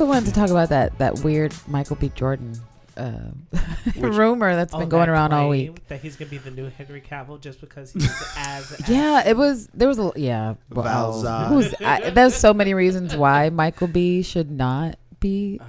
[0.00, 2.10] also wanted to talk about that that weird Michael B.
[2.14, 2.58] Jordan
[2.96, 3.18] uh,
[3.98, 5.88] rumor that's been going that around all claim week.
[5.88, 9.68] That he's gonna be the new Henry Cavill just because he's as Yeah, it was.
[9.68, 10.54] There was a yeah.
[10.70, 14.22] Well, who's, I, there's so many reasons why Michael B.
[14.22, 15.64] should not be Uh,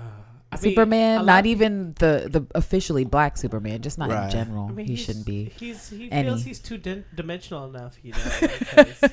[0.53, 1.21] I mean, Superman.
[1.21, 3.81] a not even the the officially black Superman.
[3.81, 4.25] Just not Right.
[4.25, 4.67] in general.
[4.67, 5.51] I mean, he shouldn't be.
[5.57, 6.27] He's he any.
[6.29, 8.47] feels he's too din- dimensional enough, you know.
[8.59, 9.11] because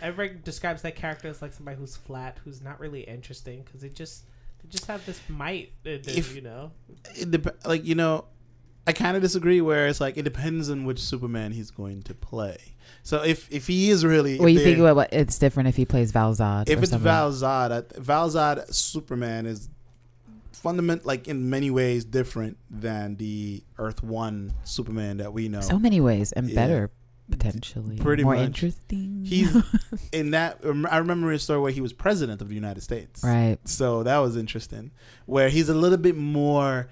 [0.00, 3.94] Everybody describes that character as like somebody who's flat, who's not really interesting, because it
[3.94, 4.24] just
[4.62, 6.72] they just have this might, in them, If- you know.
[7.14, 8.24] it dep- like you know,
[8.86, 9.60] I kind of disagree.
[9.60, 12.58] Where it's like it depends on which Superman he's going to play.
[13.04, 15.84] So if if he is really, well, you think about what it's different if he
[15.84, 16.68] plays Val Zod?
[16.68, 17.04] if or it's something.
[17.04, 19.68] Val Zod, Val Zod Superman is
[20.52, 25.60] fundament like in many ways different than the Earth One Superman that we know.
[25.60, 26.54] so many ways and Yeah.
[26.54, 26.90] better
[27.32, 28.46] potentially, Pretty more much.
[28.46, 29.24] interesting.
[29.26, 29.54] He's
[30.12, 30.60] in that.
[30.90, 33.22] I remember a story where he was president of the United States.
[33.24, 33.58] right.
[33.64, 34.92] So that was interesting.
[35.26, 36.88] Where he's a little bit more.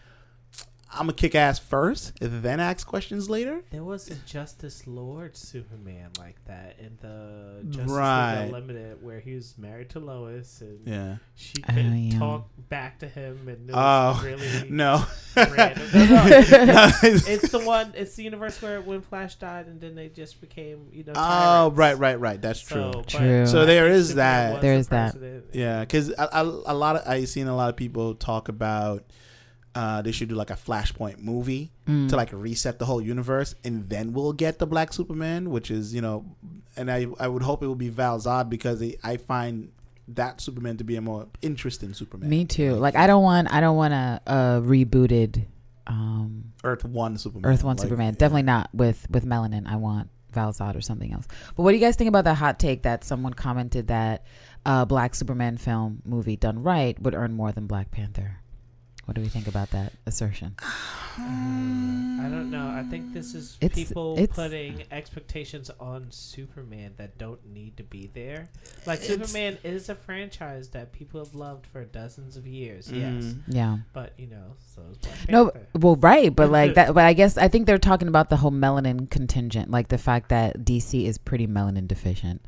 [0.93, 3.63] I'm gonna kick ass first, and then ask questions later.
[3.71, 8.35] There was a Justice Lord Superman like that in the Justice Right.
[8.41, 11.17] League Unlimited, where he was married to Lois and Yeah.
[11.37, 12.19] she Oh, could yeah.
[12.19, 15.05] talk back to him, and it Oh really no.
[15.37, 15.87] random.
[15.95, 16.25] No,
[16.65, 17.93] No, it's- it's the one.
[17.95, 21.13] It's the universe where when Flash died, and then they just became you know.
[21.15, 22.43] oh right, right, right.
[22.43, 22.91] That's true.
[22.93, 23.47] So, but True.
[23.47, 24.61] So there I think is Superman that.
[24.61, 25.45] There is the that.
[25.53, 29.05] Yeah, because a, a, a lot of I've seen a lot of people talk about
[29.75, 32.09] uh, they should do like a Flashpoint movie Mm.
[32.09, 35.93] to like reset the whole universe, and then we'll get the Black Superman, which is
[35.95, 36.25] you know,
[36.77, 39.71] and I I would hope it will be Val Zod because I find
[40.09, 42.29] that Superman to be a more interesting Superman.
[42.31, 42.75] Me too.
[42.75, 45.47] Like I don't want I don't want a, a rebooted
[45.87, 47.51] um, Earth One Superman.
[47.53, 48.15] Earth One like, Superman.
[48.15, 48.19] yeah.
[48.19, 49.67] Definitely not with with melanin.
[49.67, 51.27] I want Val Zod or something else.
[51.57, 54.25] But what do you guys think about the hot take that someone commented that
[54.67, 58.40] a Black Superman film movie done right would earn more than Black Panther?
[59.11, 60.55] What do we think about that assertion?
[61.19, 62.69] I don't know.
[62.69, 67.83] I think this is It's- people it's- putting expectations on Superman that don't need to
[67.83, 68.51] be there.
[68.87, 72.89] Like Superman is a franchise that people have loved for dozens of years.
[72.89, 73.39] Yes, Mhm.
[73.49, 73.79] Yeah.
[73.93, 75.67] but you know, so is Black No, Panther.
[75.81, 76.95] well, right, but like that.
[76.95, 80.29] But I guess I think they're talking about the whole melanin contingent, like the fact
[80.29, 82.43] that DC is pretty melanin deficient,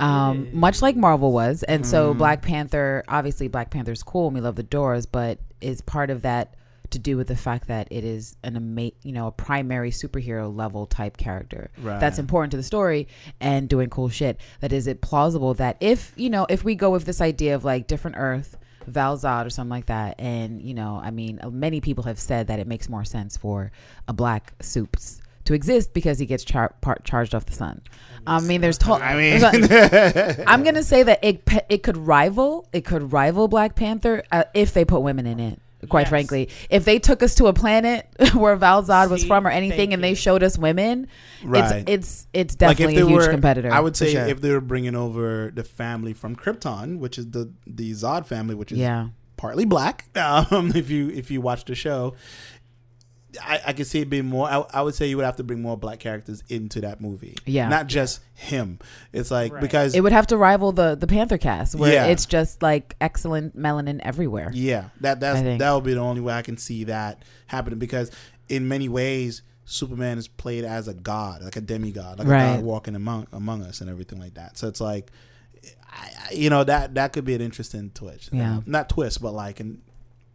[0.00, 0.96] um, much like.
[0.96, 2.18] Marvel was, and so Mhm.
[2.18, 3.04] Black Panther.
[3.06, 6.54] Obviously, Black Panther's cool, and we love the Doors, but is part of that
[6.90, 10.54] to do with the fact that it is an ama- you know, a primary superhero
[10.54, 11.98] level type character Right.
[11.98, 13.08] that's important to the story
[13.40, 14.38] and doing cool shit.
[14.60, 17.64] That is it plausible that if you know if we go with this idea of
[17.64, 21.80] like different Earth, Val Zod or something like that, and you know, I mean, many
[21.80, 23.72] people have said that it makes more sense for
[24.06, 27.80] a black soups to exist because he gets char- part charged off the sun.
[28.26, 29.42] I mean, there's to- I mean,
[30.46, 34.72] I'm gonna say that it it could rival it could rival Black Panther uh, if
[34.74, 35.60] they put women in it.
[35.88, 36.08] Quite Yes.
[36.10, 39.50] frankly, if they took us to a planet where Val Zod was See, from or
[39.50, 41.08] anything, and they showed us women,
[41.42, 41.82] Right.
[41.88, 43.72] it's it's it's Like, if definitely they a huge were- competitor.
[43.72, 44.24] I would say sure.
[44.26, 48.54] if they were bringing over the family from Krypton, which is the the Zod family,
[48.54, 50.04] which is yeah, partly black.
[50.16, 52.14] Um, if you if you watch the show,
[53.40, 54.46] I, I could see it being more.
[54.48, 57.36] I, I would say you would have to bring more black characters into that movie.
[57.46, 57.68] Yeah.
[57.68, 58.78] not just him.
[59.12, 59.62] It's like Right.
[59.62, 62.06] because it would have to rival the the Panther cast, where Yeah.
[62.06, 64.50] it's just like excellent melanin everywhere.
[64.52, 68.10] yeah, that that's that would be the only way I can see that happening because
[68.48, 69.42] in many ways.
[69.64, 73.62] Superman is played as a god, like a demigod, like a god walking among among
[73.62, 74.58] us and everything like that.
[74.58, 75.10] So it's like,
[75.90, 78.30] I, I- you know, that that could be an interesting twist.
[78.32, 78.60] Yeah.
[78.66, 79.80] Not twist, but like, an,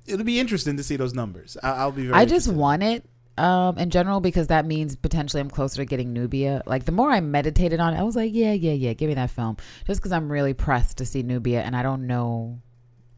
[0.07, 1.57] it'll be interesting to see those numbers.
[1.61, 2.03] I, I'll be.
[2.07, 2.57] Very I just interested.
[2.57, 3.05] want it
[3.37, 6.63] um, in general because that means potentially I'm closer to getting Nubia.
[6.65, 9.13] Like the more I meditated on it, I was like, yeah, yeah, yeah, give me
[9.15, 9.57] that film.
[9.85, 12.59] Just because I'm really pressed to see Nubia, and I don't know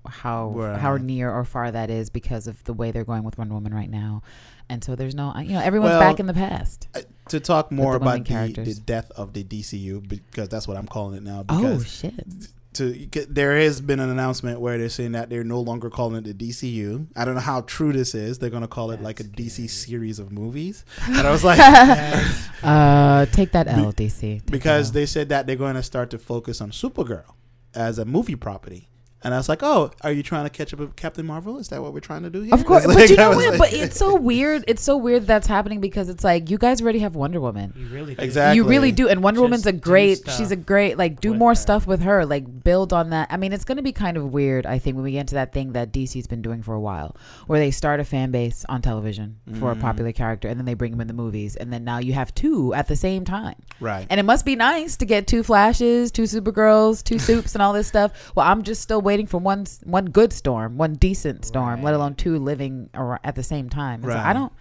[0.07, 3.53] how how near or far that is because of the way they're going with Wonder
[3.53, 4.24] Woman right now.
[4.71, 6.88] And so there's no, you know, everyone's Well, back in the past.
[6.94, 10.77] Uh, to talk more the about the, the death of the DCU because that's what
[10.77, 11.44] I'm calling it now.
[11.50, 12.50] Oh Because shit!
[12.80, 16.38] To there has been an announcement where they're saying that they're no longer calling it
[16.38, 17.08] the DCU.
[17.16, 18.40] I don't know how true this is.
[18.40, 20.00] They're going to call it like a DC scary.
[20.00, 20.86] series of movies.
[21.08, 21.60] And I was like,
[22.64, 24.20] Uh, take that L, DC.
[24.22, 25.02] Take because that L.
[25.02, 27.36] they said that they're going to start to focus on Supergirl
[27.74, 28.90] as a movie property.
[29.21, 31.57] And I was like, "Oh, are you trying to catch up with Captain Marvel?
[31.57, 33.50] Is that what we're trying to do here?" Of course, It's but you know what?
[33.50, 34.63] like- But it's so weird.
[34.68, 37.74] It's so weird that's happening because it's like you guys already have Wonder Woman.
[37.77, 38.21] You really do.
[38.21, 38.56] Exactly.
[38.56, 39.10] You really do.
[39.10, 40.21] And Wonder Just Woman's a great.
[40.38, 40.98] She's a great.
[40.98, 41.56] Like do more her.
[41.56, 42.25] stuff with her.
[42.25, 43.27] Like build on that.
[43.30, 44.66] I mean, it's going to be kind of weird.
[44.66, 47.16] I think when we get into that thing that DC's been doing for a while,
[47.48, 49.81] where they start a fan base on television for a Mhm.
[49.81, 52.33] popular character, and then they bring them in the movies, and then now you have
[52.33, 53.56] two at the same time.
[53.81, 54.07] right.
[54.10, 57.74] And it must be nice to get two Flashes, two Supergirls, two Soups, and all
[57.74, 58.31] this stuff.
[58.36, 59.65] Well, I'm just still waiting for one
[59.97, 64.03] one good storm, one decent storm, let alone two living ar- at the same time.
[64.03, 64.53] And so I don't,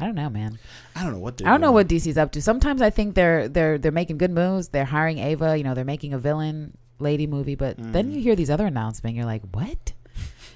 [0.00, 0.58] I don't know, man.
[0.96, 1.40] I don't know what.
[1.44, 2.42] I don't know what DC's up to.
[2.42, 4.68] Sometimes I think they're they're they're making good moves.
[4.68, 5.56] They're hiring Ava.
[5.58, 7.54] You know, they're making a villain lady movie.
[7.54, 8.14] But then Mm.
[8.14, 9.16] you hear these other announcements.
[9.16, 9.92] You're like, what?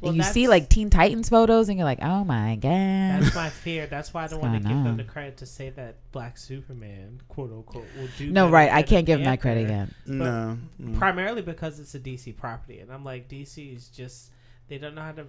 [0.01, 3.23] Well, and you see like Teen Titans photos, and you're like, oh my god.
[3.23, 3.87] That's my fear.
[3.87, 6.37] That's why I don't want to going give them the credit to say that Black
[6.39, 8.31] Superman, quote unquote, will do.
[8.31, 8.71] No, right.
[8.71, 9.89] I can't give them that credit yet.
[10.07, 10.59] No.
[10.79, 10.99] no.
[10.99, 14.31] Primarily because it's a DC property, and I'm like, DC is just
[14.69, 15.27] they don't know how to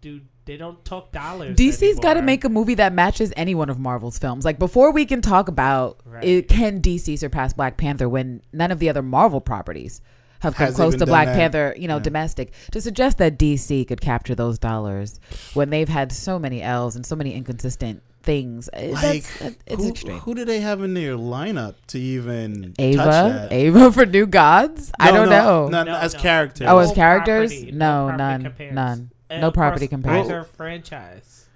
[0.00, 0.20] do.
[0.44, 1.56] They don't talk dollars.
[1.56, 4.44] DC's got to make a movie that matches any one of Marvel's films.
[4.44, 6.24] Like before we can talk about Right.
[6.24, 10.00] it, can DC surpass Black Panther when none of the other Marvel properties
[10.40, 11.34] have come close to Black that.
[11.36, 12.02] Panther, you know, Yeah.
[12.02, 12.52] domestic.
[12.72, 15.18] To suggest that DC could capture those dollars
[15.54, 19.82] when they've had so many L's and so many inconsistent things, eh, Like, that's, it's
[19.82, 20.18] who, extreme.
[20.18, 23.52] who do they have in their lineup to even touch Ava, that?
[23.52, 24.92] Ava for New Gods.
[25.00, 25.68] I don't no, know.
[25.68, 26.66] no, No, as characters.
[26.68, 27.52] Oh, as No characters?
[27.52, 28.74] property, No, property none, compares.
[28.74, 29.10] none.
[29.30, 30.26] And No property course, compares.
[30.26, 31.46] Either franchise.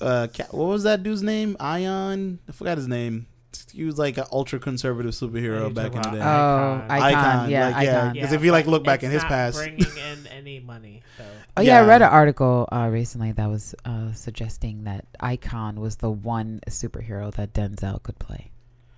[0.00, 1.56] uh, what was that dude's name?
[1.60, 2.40] Ion.
[2.48, 3.26] I forgot his name.
[3.72, 6.16] He was like an ultra conservative superhero You're back in the day.
[6.18, 6.90] about Oh, Icon.
[6.90, 7.14] icon.
[7.24, 7.98] Icon, Yeah, like, yeah.
[8.06, 8.20] icon.
[8.20, 11.02] 'Cause if you, like, look back it's in his not past- bringing in any money.
[11.18, 11.24] So.
[11.56, 15.96] Oh yeah, I read an article uh, recently that was uh, suggesting that Icon was
[15.96, 18.50] the one superhero that Denzel could play,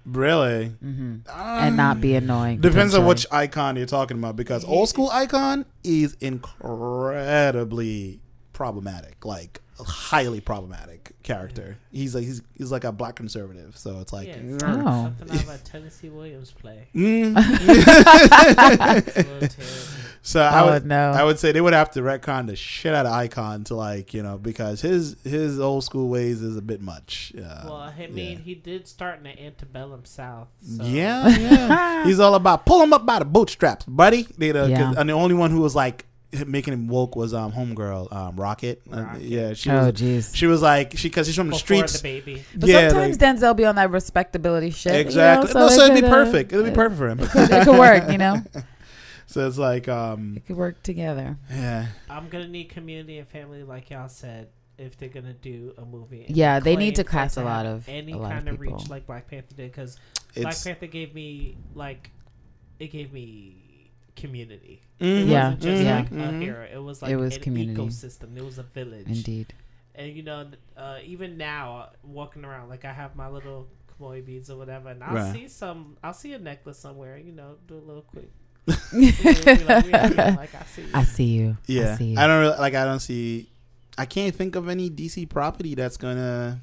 [0.07, 0.67] Really?
[0.69, 2.61] hmm and not be annoying.
[2.61, 8.21] Depends on which icon you're talking about because old school icon is incredibly
[8.55, 11.77] problematic, like a highly problematic character.
[11.93, 15.13] He's like he's, he's like a black conservative, so it's like yeah, so- Oh.
[15.19, 16.89] something out of a Tennessee Williams play.
[16.95, 17.35] Mm.
[17.37, 19.85] It's a little terrible.
[20.23, 21.11] so I Oh would no!
[21.11, 24.15] I would say they would have to retcon the shit out of icon to like
[24.15, 27.33] you know because his his old school ways is a bit much.
[27.37, 30.49] Uh, Well, I mean, he did start in the antebellum South.
[30.63, 30.85] So.
[30.85, 32.05] Yeah, yeah.
[32.07, 34.27] He's all about pull him up by the bootstraps, buddy.
[34.39, 34.95] They the, 'cause- Yeah.
[34.97, 36.07] And the only one who was like
[36.47, 38.83] making him woke was um homegirl um Rocket.
[38.91, 39.93] Uh, yeah, she oh was.
[39.95, 40.35] jeez.
[40.35, 42.01] She was like she because she's from the streets.
[42.01, 42.45] the baby.
[42.57, 44.95] But yeah, sometimes like- Denzel be on that respectability shit.
[44.95, 45.49] exactly.
[45.49, 46.53] You know, no, so it'd be could, uh, perfect.
[46.53, 47.21] It'd be it- perfect for him.
[47.21, 48.43] It could, it could work, you know.
[49.27, 51.37] so it's like um It could work together.
[51.51, 54.49] yeah I'm gonna need community and family, like y'all said,
[54.79, 56.27] if they're gonna do a movie.
[56.29, 58.49] Yeah, they need to claim for it cast a lot of- any a lot kind
[58.49, 58.77] of, people.
[58.79, 59.99] reach like Black Panther did, because
[60.37, 62.11] Black Panther gave me like
[62.81, 63.64] it gave me
[64.17, 64.83] community.
[65.01, 65.97] Mhm, It Yeah, wasn't just yeah.
[65.99, 66.41] like a mhm.
[66.43, 66.69] hero.
[66.73, 67.81] It was like It was an community.
[67.81, 68.37] ecosystem.
[68.37, 69.07] It was a village.
[69.09, 69.55] Indeed.
[69.95, 73.69] And you know, uh, even now, uh, walking around, like I have my little
[74.01, 75.33] Kimoyo beads or whatever, and I'll Right.
[75.33, 77.17] see some, I'll see a necklace somewhere.
[77.19, 78.31] You know, do a little quick.
[78.67, 79.57] like,
[80.37, 80.83] like, I see.
[80.83, 80.89] You.
[80.95, 81.57] I see you.
[81.67, 82.19] Yeah, I see you.
[82.19, 82.75] I don't really, like.
[82.75, 83.49] I don't see.
[83.99, 86.63] I can't think of any DC property that's gonna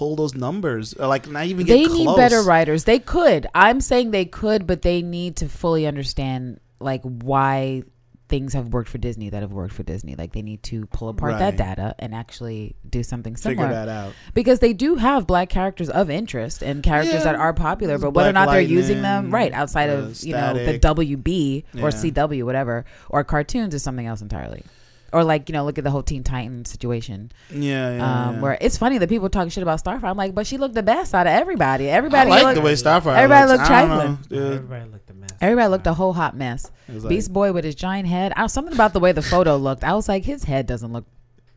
[0.00, 0.96] pull those numbers.
[0.98, 1.98] Like not even get they close.
[1.98, 2.84] need better writers.
[2.84, 3.46] They could.
[3.54, 7.82] I'm saying they could, but they need to fully understand like why
[8.30, 10.14] things have worked for Disney that have worked for Disney.
[10.14, 13.68] Like they need to pull apart that data and actually do something similar.
[13.68, 14.14] Figure that out.
[14.32, 18.12] Because they do have black characters of interest and characters Yeah, that are popular, but
[18.12, 21.78] whether or not they're using them right outside uh, of you know the WB or
[21.80, 21.88] Yeah.
[21.90, 24.62] CW, whatever, or cartoons is something else entirely.
[25.12, 28.26] Or like you know, look at the whole Teen Titan situation, Yeah, yeah.
[28.28, 28.40] um, yeah.
[28.40, 30.04] where it's funny that people talk shit about Starfire.
[30.04, 31.88] I'm like, but she looked the best out of everybody.
[31.90, 33.16] I Everybody like looked, the way Starfire.
[33.16, 33.58] everybody looks.
[33.58, 34.18] looked I trifling.
[34.28, 34.52] dude.
[34.52, 35.30] Everybody looked a mess.
[35.40, 36.70] everybody looked a whole hot mess.
[36.88, 38.32] Like- Beast Boy with his giant head.
[38.36, 39.82] I, something about the way the photo looked.
[39.82, 41.06] I was like, his head doesn't look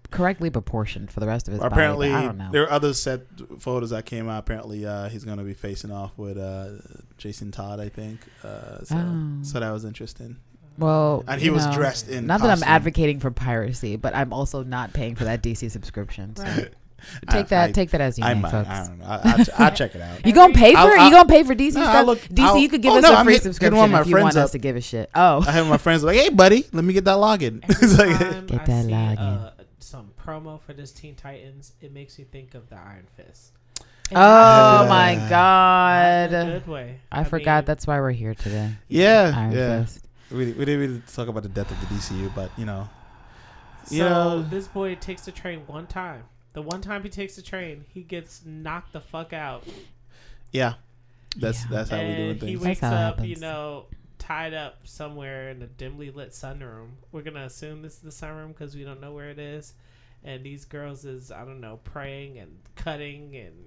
[0.09, 2.13] correctly proportioned for the rest of his apparently, body.
[2.13, 2.49] but I don't know.
[2.51, 3.21] there are other set
[3.59, 4.39] photos that came out.
[4.39, 6.69] Apparently, uh, he's going to be facing off with uh,
[7.17, 8.19] Jason Todd, I think.
[8.43, 9.43] Uh, so, Oh.
[9.43, 10.37] so that was interesting.
[10.77, 14.33] Well, And he was know, dressed in Not that I'm advocating for piracy, but I'm
[14.33, 16.35] also not paying for that DC subscription.
[16.35, 16.73] So Right.
[17.29, 18.51] take that, I- take that as you I may, might.
[18.51, 18.69] folks.
[18.69, 19.05] I don't know.
[19.05, 19.19] I,
[19.57, 20.25] I'll, I'll check it out.
[20.25, 20.99] You gonna pay for I'll- it?
[20.99, 22.05] I'll- you gonna pay for DC No, I'll stuff?
[22.07, 23.77] look- DC, I'll- you could give oh, us no, a I'm free hit- hitting subscription
[23.77, 25.09] one of my if you want friends us to give a shit.
[25.13, 27.97] Oh, I have my friends like, "Hey, buddy, let me get that login." Every it's
[27.97, 29.19] like, Get I that see, login.
[29.19, 33.51] Uh, some promo for this Teen Titans, it makes me think of the Iron Fist.
[33.79, 35.17] oh And not my Yeah.
[35.19, 36.45] in a god!
[36.53, 36.99] good way.
[37.11, 38.71] I, forgot mean, that's why we're here today.
[38.87, 39.83] yeah, Iron yeah.
[39.83, 39.99] Fist.
[40.31, 42.89] We, we didn't really talk about the death of the DCU, but you know,
[43.85, 46.23] So You know- this boy takes the train one time.
[46.53, 49.63] The one time he takes the train, he gets knocked the fuck out,
[50.51, 50.73] yeah,
[51.35, 51.67] that's Yeah.
[51.71, 53.85] that's how we do and he wakes up, you know,
[54.19, 56.89] tied up somewhere in a dimly lit sunroom.
[57.11, 59.73] We're gonna assume this is the sunroom because we don't know where it is.
[60.23, 63.65] And these girls is I don't know praying and cutting and,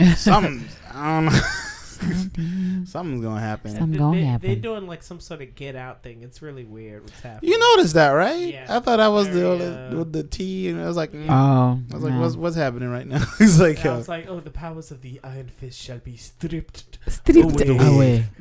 [0.00, 1.40] and Some I don't know.
[2.86, 3.76] Something's gonna happen.
[3.76, 4.46] Some- They- gonna they, happen.
[4.46, 6.22] They're doing like some sort of get out thing.
[6.22, 7.50] It's really weird what's happening.
[7.52, 8.52] You noticed that, right?
[8.52, 8.64] Yeah.
[8.68, 11.12] I thought that was the Very, the, uh, with the T, and I was like,
[11.12, 11.26] mm.
[11.28, 12.20] Oh, I was like, no.
[12.20, 13.24] what's what's happening right now?
[13.38, 16.16] He's like, I uh, was like, oh, the powers of the Iron Fist shall be
[16.16, 16.98] stripped.
[17.08, 17.86] Stripped away.
[17.86, 18.24] away.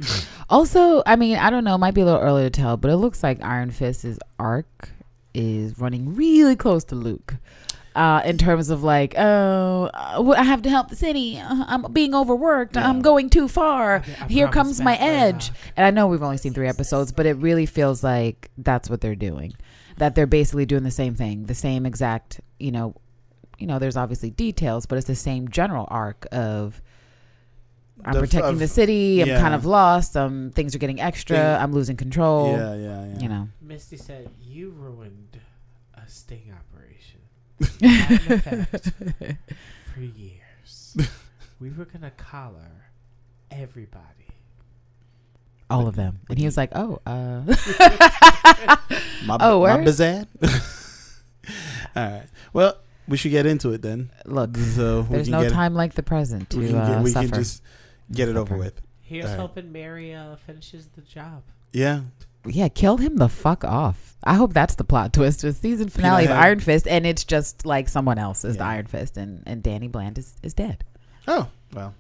[0.50, 1.76] Also, I mean, I don't know.
[1.76, 4.90] It might be a little early to tell, but it looks like Iron Fist's arc
[5.36, 7.36] is running really close to Luke.
[7.96, 11.38] Uh, in terms of like, oh, uh, I have to help the city.
[11.40, 12.76] Uh, I'm being overworked.
[12.76, 12.88] Yeah.
[12.88, 13.98] I'm going too far.
[13.98, 15.50] Okay, I Here comes my edge.
[15.50, 15.56] Murdock.
[15.76, 19.02] And I know we've only seen three episodes, but it really feels like that's what
[19.02, 19.54] they're doing.
[19.98, 22.96] That they're basically doing the same thing, the same exact, you know,
[23.58, 23.80] you know.
[23.80, 26.82] There's obviously details, but it's the same general arc of
[28.06, 29.22] I'm The protecting of- the city.
[29.22, 29.42] I'm yeah.
[29.42, 30.16] kind of lost.
[30.16, 31.36] Um, things are getting extra.
[31.36, 32.52] Thing- I'm losing control.
[32.56, 33.20] yeah, yeah, yeah.
[33.20, 33.50] You know.
[33.62, 35.38] Misty said, "You ruined
[35.96, 36.69] a sting operation Had an
[37.60, 38.92] effect
[39.94, 40.98] for years.
[41.60, 42.92] We were gonna collar
[43.52, 44.04] everybody."
[45.70, 46.20] All of them.
[46.30, 47.42] And he was like, "Oh, uh,
[49.26, 49.86] My, Oh, my word?
[49.86, 50.28] bazad.
[51.96, 52.26] All right.
[52.54, 54.10] Well, we should get into it then.
[54.26, 57.12] look, So there's no get, time like the present We to can, get, uh, we
[57.12, 57.62] suffer." can just
[58.12, 58.82] get it over with.
[59.02, 59.40] Here's Alright.
[59.40, 61.44] hoping Mary uh, finishes the job.
[61.74, 62.02] Yeah.
[62.46, 64.09] yeah, kill him the fuck off.
[64.24, 65.44] I hope that's the plot twist.
[65.44, 68.86] with season finale of Iron Fist, and it's just like someone else is the Iron
[68.86, 70.84] Fist, and and Danny Bland is is dead.
[71.28, 71.94] Oh well,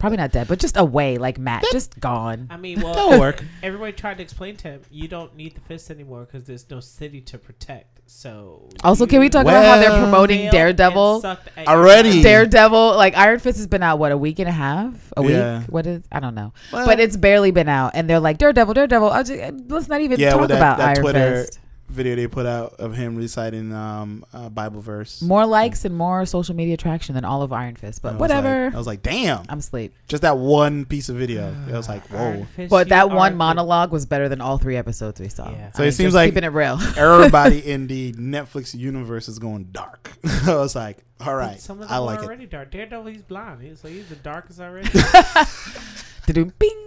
[0.00, 2.46] Probably not dead, but just away, like Matt, just gone.
[2.48, 3.44] I mean, well, that'll work.
[3.62, 6.80] everybody tried to explain to him, you don't need the fist anymore because there's no
[6.80, 7.99] city to protect.
[8.12, 11.14] So Also, can we talk about how they're promoting Daredevil?
[11.14, 12.22] and sucked at Already.
[12.22, 15.58] Daredevil, like Iron Fist has been out what a week and a half, a Yeah.
[15.60, 15.68] week.
[15.68, 18.74] What is I don't know, Well, but it's barely been out, and they're like Daredevil,
[18.74, 19.08] Daredevil.
[19.10, 21.58] I'll just, let's not even Yeah, talk with that- about that Iron Twitter- Fist.
[21.90, 25.20] Video they put out of him reciting um uh, Bible verse.
[25.22, 28.66] More likes and more social media traction than all of Iron Fist, but was whatever.
[28.66, 29.44] like- I was like, damn.
[29.48, 29.94] I'm asleep.
[30.08, 31.54] Just that one piece of video.
[31.68, 32.46] I was like, whoa.
[32.56, 35.50] Fist, But that one monologue was better than all three episodes we saw.
[35.50, 35.72] Yeah.
[35.72, 36.78] So I it mean, seems like- keeping it real.
[36.96, 40.12] Everybody in the Netflix universe is going dark.
[40.46, 42.26] I was like, all right, But Some of I like are it.
[42.26, 42.70] already dark.
[42.70, 43.60] Daredevil, he's blind.
[43.62, 44.88] He's, so he's the darkest already.
[46.26, 46.86] Da-doom, Bing.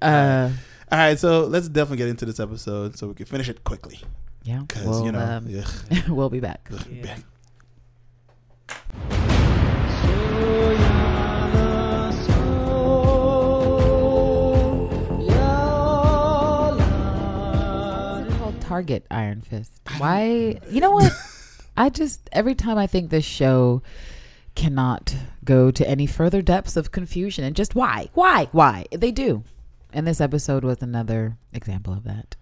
[0.00, 0.50] Uh,
[0.90, 4.00] All right, so let's definitely get into this episode so we can finish it quickly
[4.42, 6.66] yeah, because we'll, you know, um, ugh, we'll be back.
[6.72, 7.16] ugh, Yeah.
[16.48, 19.80] Why is it called Target Iron Fist?
[19.98, 20.58] Why?
[20.70, 21.12] You know what?
[21.76, 23.82] I just every time I think this show
[24.54, 25.14] cannot
[25.44, 29.44] go to any further depths of confusion and just why, why, why they do,
[29.92, 32.36] and this episode was another example of that.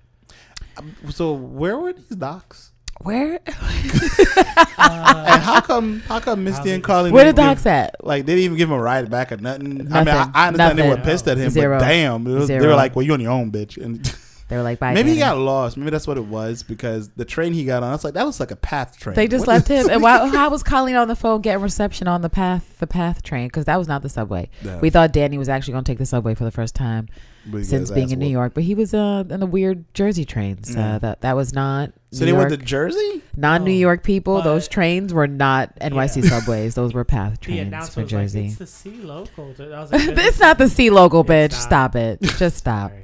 [0.77, 2.73] Um, So where were these docs?
[3.03, 6.01] Where and how come?
[6.01, 7.11] How come Misty and Carly?
[7.11, 7.97] where the didn't give- docs at?
[8.05, 9.93] Like they didn't even give him a ride back or nothing.
[9.93, 11.79] I mean, I, I understand they were pissed at him, Zero.
[11.79, 14.03] but damn, it was, they were like, "Well, you on your own, bitch." And
[14.49, 14.95] They were like, bye.
[14.95, 15.77] maybe he got lost.
[15.77, 18.25] Maybe that's what it was because the train he got on, I was like, that
[18.25, 19.17] was like a path train.
[19.17, 19.91] They just What left him.
[19.91, 23.25] And why, how was Colleen on the phone getting reception on the path, the path
[23.25, 23.49] train?
[23.49, 24.49] Because that was not the subway.
[24.63, 24.79] Yeah.
[24.79, 27.11] We thought Danny was actually going to take the subway for the first time But
[27.11, 30.75] he since being in New York, but he was uh, in the weird Jersey trains.
[30.75, 30.97] Yeah.
[30.97, 31.93] Uh, that that was not.
[32.13, 32.49] So New they York.
[32.51, 33.23] went to Jersey.
[33.37, 34.41] non New Oh, York people.
[34.43, 36.31] Those but- trains were not NYC Yeah.
[36.41, 36.75] subways.
[36.75, 38.47] Those were path the trains for announcement was like, Jersey.
[38.47, 39.55] it's the C local.
[39.59, 41.53] I was like, it's not the C local, bitch.
[41.53, 41.61] not.
[41.61, 42.21] Stop it.
[42.39, 42.91] Just stop.
[42.91, 43.03] Sorry.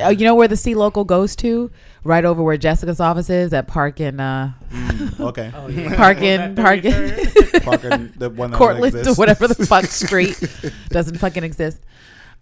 [0.00, 1.70] Oh, you know where the C local goes to?
[2.04, 5.50] Right over where Jessica's office is at Park and uh, Mm, okay.
[5.54, 5.96] Oh, yeah.
[5.96, 6.92] Parking- That parking.
[6.92, 7.62] 33rd?
[7.64, 9.18] Fucking the one that Cortland or exists.
[9.18, 10.38] whatever the fuck street
[10.90, 11.80] doesn't fucking exist.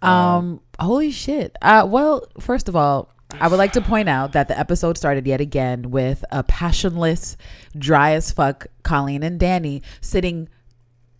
[0.01, 1.55] Um, holy shit.
[1.61, 5.27] Uh, well, first of all, I would like to point out that the episode started
[5.27, 7.35] yet again with a passionless,
[7.77, 10.49] dry as fuck Colleen and Danny sitting.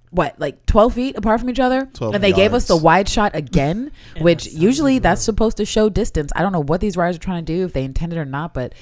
[0.09, 1.89] What, like 12 feet apart from each other?
[1.93, 3.91] 12 And they gave us the wide shot again,
[4.21, 6.31] which a usually sunny that's supposed to show distance.
[6.33, 8.53] I don't know what these writers are trying to do, if they intended or not,
[8.53, 8.73] but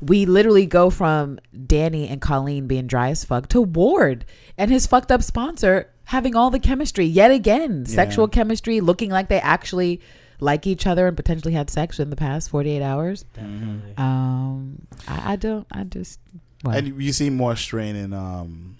[0.00, 4.24] we literally go from Danny and Colleen being dry as fuck to Ward
[4.56, 7.84] and his fucked up sponsor having all the chemistry yet again.
[7.86, 7.94] Yeah.
[7.94, 10.00] Sexual chemistry, looking like they actually
[10.40, 13.24] like each other and potentially had sex in the past 48 hours.
[13.34, 13.92] Definitely.
[13.98, 16.18] Um, I, I don't, I just?
[16.64, 18.76] And you see more strain in um,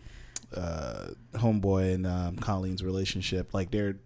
[0.56, 3.52] uh, homeboy and um, Colleen's relationship.
[3.52, 3.96] Like they're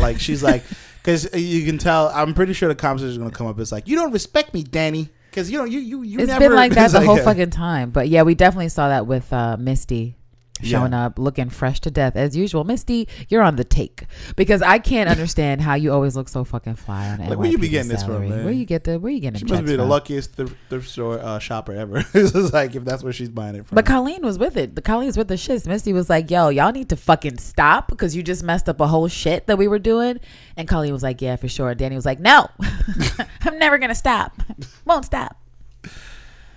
[0.00, 0.64] like she's like
[0.98, 2.08] because you can tell.
[2.08, 3.60] I'm pretty sure the conversation is going to come up.
[3.60, 6.40] It's like you don't respect me, Danny, because you know you you you it's never.
[6.40, 7.90] been like that the whole uh, fucking time.
[7.90, 10.16] But yeah, we definitely saw that with uh, Misty
[10.62, 12.64] showing up looking fresh to death as usual.
[12.64, 16.76] Misty, you're on the take because I can't understand how you always look so fucking
[16.76, 18.44] fly on Like, where you be getting this from, man?
[18.44, 21.18] Where you get the where you getting She must be the luckiest thrift, thrift store
[21.18, 21.98] uh, shopper ever.
[22.14, 23.76] it's like if that's where she's buying it from.
[23.76, 24.74] But Colleen was with it.
[24.74, 25.66] The Colleen was with the shits.
[25.66, 28.86] Misty was like, "Yo, y'all need to fucking stop because you just messed up a
[28.86, 30.20] whole shit that we were doing."
[30.56, 32.48] And Colleen was like, "Yeah, for sure." Danny was like, "No,
[33.42, 34.40] I'm never gonna stop.
[34.84, 35.45] Won't stop."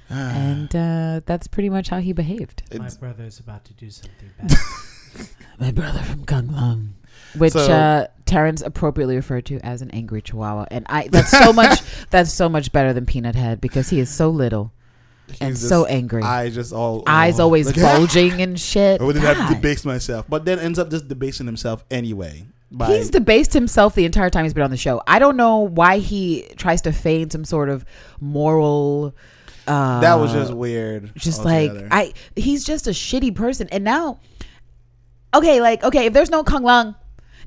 [0.09, 2.63] And uh, that's pretty much how he behaved.
[2.71, 4.51] My It's- brother is about to do something bad.
[5.59, 6.89] My brother from Kunlun,
[7.37, 11.51] which So- uh, Terrence appropriately referred to as an angry Chihuahua, and I that's so
[11.51, 14.71] much that's so much better than Peanut Head because he is so little
[15.41, 16.23] and he's so just- angry.
[16.23, 19.01] eyes just all Eyes oh, always like, bulging and shit.
[19.01, 19.53] I wouldn't have to God.
[19.55, 22.45] debase myself, but then ends up just debasing himself anyway.
[22.71, 25.01] By, He's debased himself the entire time he's been on the show.
[25.07, 27.83] I don't know why he tries to feign some sort of
[28.21, 29.15] moral.
[29.69, 31.11] Uh, that was just weird.
[31.15, 31.71] just like.
[31.91, 32.13] I.
[32.35, 34.19] He's just a shitty person, and now,
[35.33, 36.95] okay, like okay, if there's no Kunlun,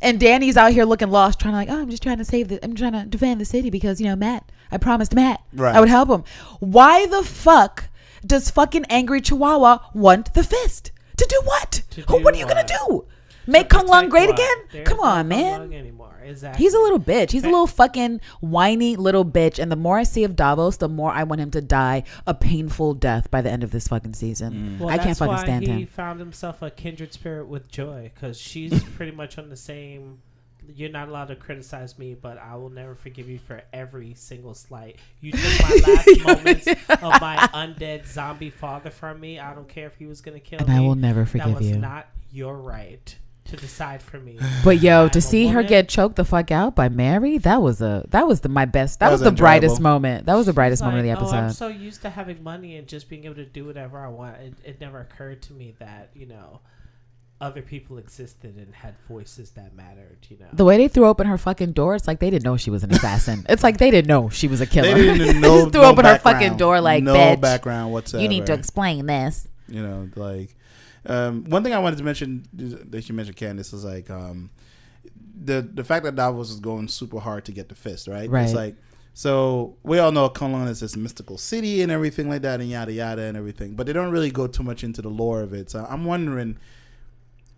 [0.00, 2.49] and Danny's out here looking lost, trying to like, oh, I'm just trying to save
[2.49, 5.75] the, I'm trying to defend the city because you know Matt, I promised Matt, Right.
[5.75, 6.25] I would help him.
[6.61, 7.88] Why the fuck
[8.25, 11.83] does fucking angry Chihuahua want the fist to do what?
[11.91, 13.05] To do what are you gonna do?
[13.47, 14.39] Make Kunlun great what?
[14.39, 14.57] again?
[14.71, 15.93] There's Come on, Kung man.
[16.25, 16.65] Exactly.
[16.65, 17.33] He's a little bitch.
[17.33, 19.59] He's a little fucking whiny little bitch.
[19.59, 22.35] And the more I see of Davos, the more I want him to die a
[22.35, 24.53] painful death by the end of this fucking season.
[24.53, 24.79] Mm.
[24.79, 25.87] Well, I can't that's fucking why stand he him.
[25.87, 30.21] found himself a kindred spirit with Joy because she's pretty much on the same.
[30.75, 34.55] You're not allowed to criticize me, but I will never forgive you for every single
[34.55, 35.01] slight.
[35.21, 36.77] You took my last moments of
[37.21, 39.41] my undead zombie father from me.
[39.41, 40.77] I don't care if he was gonna kill And me.
[40.77, 41.53] I will never forgive you.
[41.55, 41.79] that forgive was you.
[41.83, 44.39] not your right to decide for me.
[44.65, 47.81] But yo, to a see her get choked the fuck out by Mary, that was
[47.83, 49.01] a that was the my best.
[49.01, 50.27] That, That was, was the brightest moment.
[50.27, 51.57] That was the brightest It's moment of the like, Oh, I'm episode.
[51.57, 54.37] so used to having money and just being able to do whatever I want.
[54.37, 56.61] It, it never occurred to me that you know
[57.41, 60.19] other people existed and had voices that mattered.
[60.29, 62.57] You know, the way they threw open her fucking door, it's like they didn't know
[62.57, 63.45] she was an assassin.
[63.49, 64.95] it's like they didn't know she was a killer.
[64.95, 65.61] they didn't They know.
[65.63, 68.23] just threw no open her fucking door like, no bitch, background whatsoever.
[68.23, 69.49] you need to explain this.
[69.69, 70.55] you know, like
[71.07, 74.51] um, one thing I wanted to mention that you mentioned, Candace, is like um,
[75.45, 78.29] the the fact that Davos is going super hard to get the fist, right?
[78.31, 78.45] Right.
[78.45, 78.77] It's like
[79.15, 82.93] so we all know Kunlun is this mystical city and everything like that, and yada
[82.93, 85.71] yada and everything, but they don't really go too much into the lore of it.
[85.71, 86.57] So I'm wondering,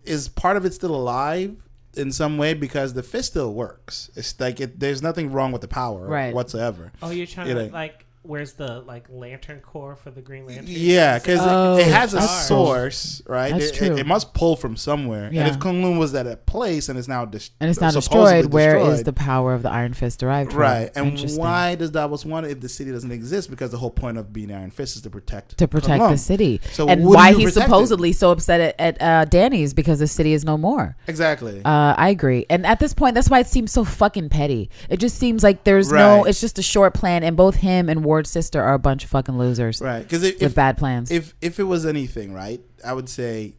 [0.03, 1.55] is part of it still alive?
[1.97, 4.09] In some way, because the fist still works.
[4.17, 6.33] It's like it, there's nothing wrong with the power Right.
[6.35, 6.91] whatsoever.
[7.01, 7.71] oh, you're trying you to know.
[7.71, 8.04] like.
[8.25, 10.65] Where's the like lantern core for the Green Lantern?
[10.67, 13.51] Yeah, because Oh, it, it has a that's source, right?
[13.51, 13.97] That's it, it- true.
[13.97, 15.29] It, must pull from somewhere.
[15.31, 15.45] Yeah.
[15.45, 18.53] And if Kunlun was at a place and it's now dis- And it's not destroyed.
[18.53, 20.61] Where is destroyed, the power of the Iron Fist derived from?
[20.61, 20.91] right?
[20.95, 23.49] And why does Davos want it if the city doesn't exist?
[23.49, 26.11] Because the whole point of being Iron Fist is to protect to protect Kunlun.
[26.11, 26.61] the city.
[26.73, 27.61] So and why he's protect it?
[27.63, 30.95] supposedly so upset at, at uh, Danny's because the city is no more.
[31.07, 31.61] Exactly.
[31.63, 32.45] Uh, I agree.
[32.49, 34.69] And at this point, that's why it seems so fucking petty.
[34.89, 37.23] It just seems like there's no, it's just a short plan.
[37.23, 40.01] And both him and Ward's sister are a bunch of fucking losers right.
[40.01, 41.11] Because if, with if bad plans.
[41.11, 43.55] if if it was anything, right, I would say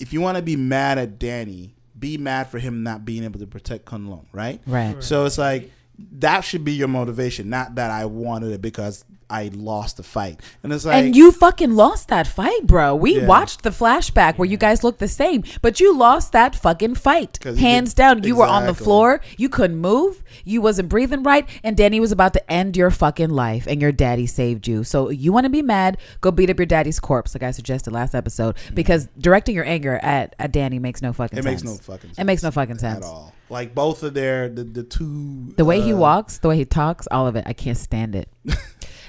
[0.00, 3.38] if you want to be mad at Danny, be mad for him not being able
[3.38, 4.60] to protect Kunlun, right?
[4.66, 4.94] right.
[4.94, 5.04] Right.
[5.04, 5.70] So it's like
[6.18, 10.40] that should be your motivation, not that I wanted it because I lost the fight.
[10.62, 12.94] And it's like and you fucking lost that fight, bro.
[12.94, 13.26] We Yeah.
[13.26, 17.38] watched the flashback where you guys look the same, but you lost that fucking fight.
[17.42, 18.22] Hands did- down.
[18.22, 19.20] You were on the floor.
[19.38, 20.22] You couldn't move.
[20.44, 21.48] You wasn't breathing right.
[21.64, 24.84] And Danny was about to end your fucking life and your daddy saved you.
[24.84, 27.92] So you want to be mad, go beat up your daddy's corpse, like I suggested
[27.92, 31.62] last episode, because directing your anger at, at Danny makes no fucking it sense.
[31.62, 32.18] It makes no fucking sense.
[32.18, 33.32] It makes no fucking sense at all.
[33.48, 36.64] Like both of their the, the two The way he uh, walks, the way he
[36.64, 38.28] talks, all of it, I can't stand it.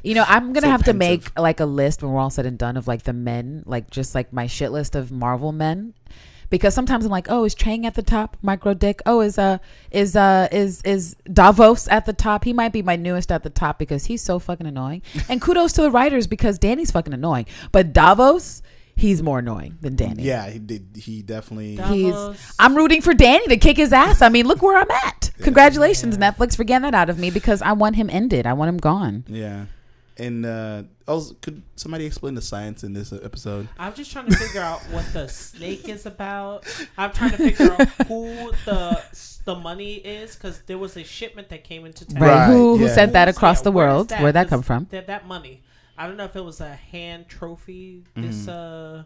[0.04, 2.46] You know, I'm gonna So have to make like a list when we're all said
[2.46, 5.94] and done of like the men, like just like my shit list of Marvel men,
[6.50, 8.38] because sometimes I'm like, oh, is Chang at the top?
[8.42, 9.02] Micro Dick.
[9.06, 9.58] Oh, is uh
[9.89, 12.44] is uh is is Davos at the top?
[12.44, 15.02] He might be my newest at the top because he's so fucking annoying.
[15.30, 18.62] And kudos to the writers because Danny's fucking annoying, but Davos,
[18.96, 20.24] he's more annoying than Danny.
[20.24, 20.88] Yeah, he did.
[20.96, 21.78] He definitely.
[21.78, 22.13] He's.
[22.13, 22.56] Davos.
[22.60, 24.22] I'm rooting for Danny to kick his ass.
[24.22, 25.32] I mean, look where I'm at.
[25.39, 28.46] Congratulations, Netflix, for getting that out of me because I want him ended.
[28.46, 29.24] I want him gone.
[29.28, 29.66] Yeah,
[30.17, 33.67] and uh, also, could somebody explain the science in this episode?
[33.80, 36.65] I'm just trying to figure out what the snake is about.
[36.97, 39.04] I'm trying to figure out who the
[39.45, 42.21] the money is because there was a shipment that came into town.
[42.21, 42.30] Right?
[42.30, 44.12] Right, who who sent that across yeah, the where is world?
[44.12, 44.88] Where'd that 'Cause come from?
[44.91, 45.63] That, that money.
[45.97, 48.04] I don't know if it was a hand trophy.
[48.15, 48.99] This Mm-hmm.
[48.99, 49.04] uh,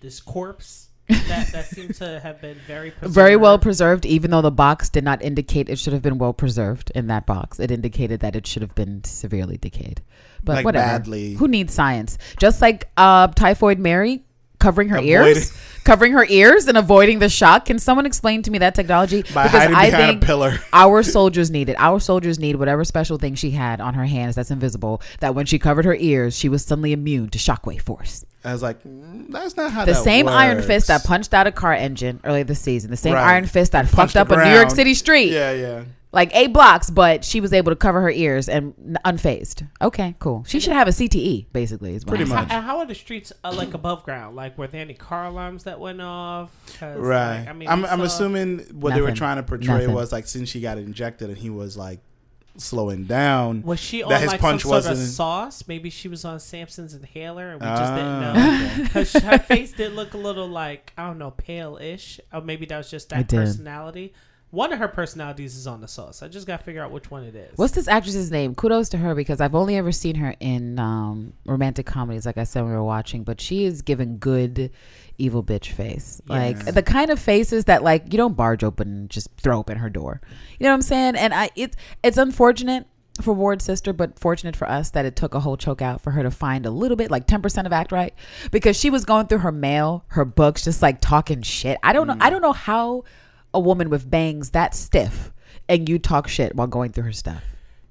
[0.00, 4.02] this corpse that that seemed to have been very Very well preserved.
[4.02, 7.06] preserved, even though the box did not indicate it should have been well preserved in
[7.08, 7.60] that box.
[7.60, 10.00] It indicated that it should have been severely decayed.
[10.42, 10.86] But Like whatever.
[10.98, 11.34] badly.
[11.34, 12.18] Who needs science?
[12.38, 14.23] Just like uh, typhoid Mary
[14.64, 15.52] covering her ears,
[15.84, 17.66] covering her ears and avoiding the shock.
[17.66, 19.22] Can someone explain to me that technology?
[19.34, 20.58] By hiding behind a pillar.
[20.72, 21.76] our soldiers need it.
[21.78, 25.02] Our soldiers need whatever special thing she had on her hands that's invisible.
[25.20, 28.24] That when she covered her ears, she was suddenly immune to shockwave force.
[28.42, 30.62] I was like, mm, that's not how The same Iron.
[30.62, 32.90] Fist that punched out a car engine earlier this season.
[32.90, 33.34] The same Right.
[33.34, 34.70] Iron Fist that fucked up the a New York.
[34.70, 35.30] City street.
[35.30, 35.84] Yeah, yeah.
[36.14, 38.72] Like eight blocks, but she was able to cover her ears and
[39.04, 39.68] unfazed.
[39.82, 40.44] Okay, cool.
[40.46, 41.94] She should have a CTE, basically.
[41.94, 42.48] Is what Pretty I'm How, much.
[42.50, 42.62] saying.
[42.62, 44.36] how are the streets uh, like above ground?
[44.36, 46.50] Like were there any car alarms that went off?
[46.80, 47.38] Right.
[47.40, 49.92] like, I mean, I'm, I'm assuming what they were trying to portray Nothing.
[49.92, 52.00] was like since she got injected and he was like
[52.56, 53.62] slowing down.
[53.62, 55.64] Was she that on his like punch some sort of wasn't- sauce?
[55.66, 58.32] Maybe she was on Samson's inhaler and we just didn't Ah,
[58.78, 58.84] know.
[58.84, 62.78] Because her face did look a little like I don't know, pale-ish, or maybe that
[62.78, 63.38] was just It that did.
[64.54, 64.70] Personality.
[64.70, 66.22] One of her personalities is on the sauce.
[66.22, 67.56] I just got to figure out which one it is.
[67.56, 68.54] What's this actress's name?
[68.54, 72.44] Kudos to her because I've only ever seen her in um, romantic comedies, like I
[72.44, 73.24] said when we were watching.
[73.24, 74.70] But she is given good
[75.18, 79.10] evil bitch face, like the kind of faces that like you don't barge open and
[79.10, 80.20] just throw open her door.
[80.58, 81.16] You know what I'm saying?
[81.16, 82.86] And I it's it's unfortunate
[83.22, 86.10] for Ward's sister, but fortunate for us that it took a whole choke out for
[86.10, 88.12] her to find a little bit, like 10% of act right,
[88.50, 91.78] because she was going through her mail, her books, just like talking shit.
[91.82, 92.16] I don't know.
[92.20, 93.04] I don't know how
[93.54, 95.32] a woman with bangs that stiff
[95.68, 97.42] and you talk shit while going through her stuff.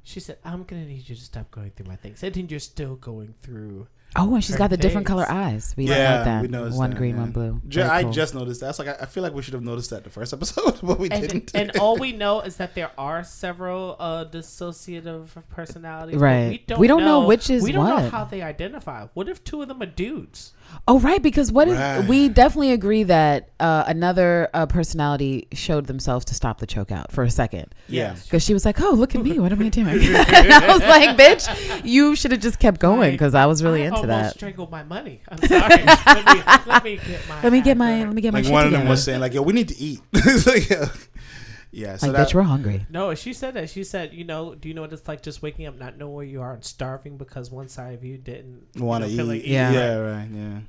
[0.06, 2.60] She said, "I'm gonna need you to stop going through my things." And then you're
[2.60, 3.88] still going through.
[4.15, 5.73] Oh, and she's got the different color eyes.
[5.76, 6.41] We yeah, yeah, know that.
[6.43, 7.21] we noticed one that, green, yeah.
[7.21, 7.62] one blue.
[7.67, 8.12] Ju- Very I cool.
[8.12, 8.69] just noticed that.
[8.69, 10.99] It's like I, I feel like we should have noticed that the first episode, but
[10.99, 11.52] we And, didn't.
[11.56, 16.17] and all we know is that there are several uh, dissociative personalities.
[16.19, 16.49] Right.
[16.49, 19.08] We don't, We don't know which is We don't know how they identify.
[19.13, 20.54] What if two of them are dudes?
[20.88, 21.22] Oh, right.
[21.22, 22.06] Because what if Right.
[22.08, 27.12] we definitely agree that uh, another uh, personality showed themselves to stop the choke out
[27.12, 27.74] for a second.
[27.88, 28.16] yeah.
[28.24, 29.40] Because she was like, "Oh, look at me!
[29.40, 30.00] What am I doing?" and
[30.54, 33.86] I was like, "Bitch, you should have just kept going." Because I was really I
[33.86, 34.34] into almost that.
[34.34, 35.22] strangled my money.
[35.30, 35.84] I'm sorry.
[36.06, 37.42] let, me, let me get my.
[37.44, 38.84] Let me get my let me get my Like shit one of together.
[38.84, 40.70] them was saying, like, "Yo, we need to eat." It's like,
[41.74, 41.98] yeah, yeah.
[41.98, 42.86] So like, that, bitch, we're hungry.
[42.90, 43.70] No, she said that.
[43.70, 46.14] She said, you know, do you know what it's like just waking up, not knowing
[46.14, 49.24] where you are, and starving because one side of you didn't want to you know,
[49.24, 49.28] eat.
[49.28, 49.72] like Yeah.
[49.72, 50.60] yeah, right, yeah.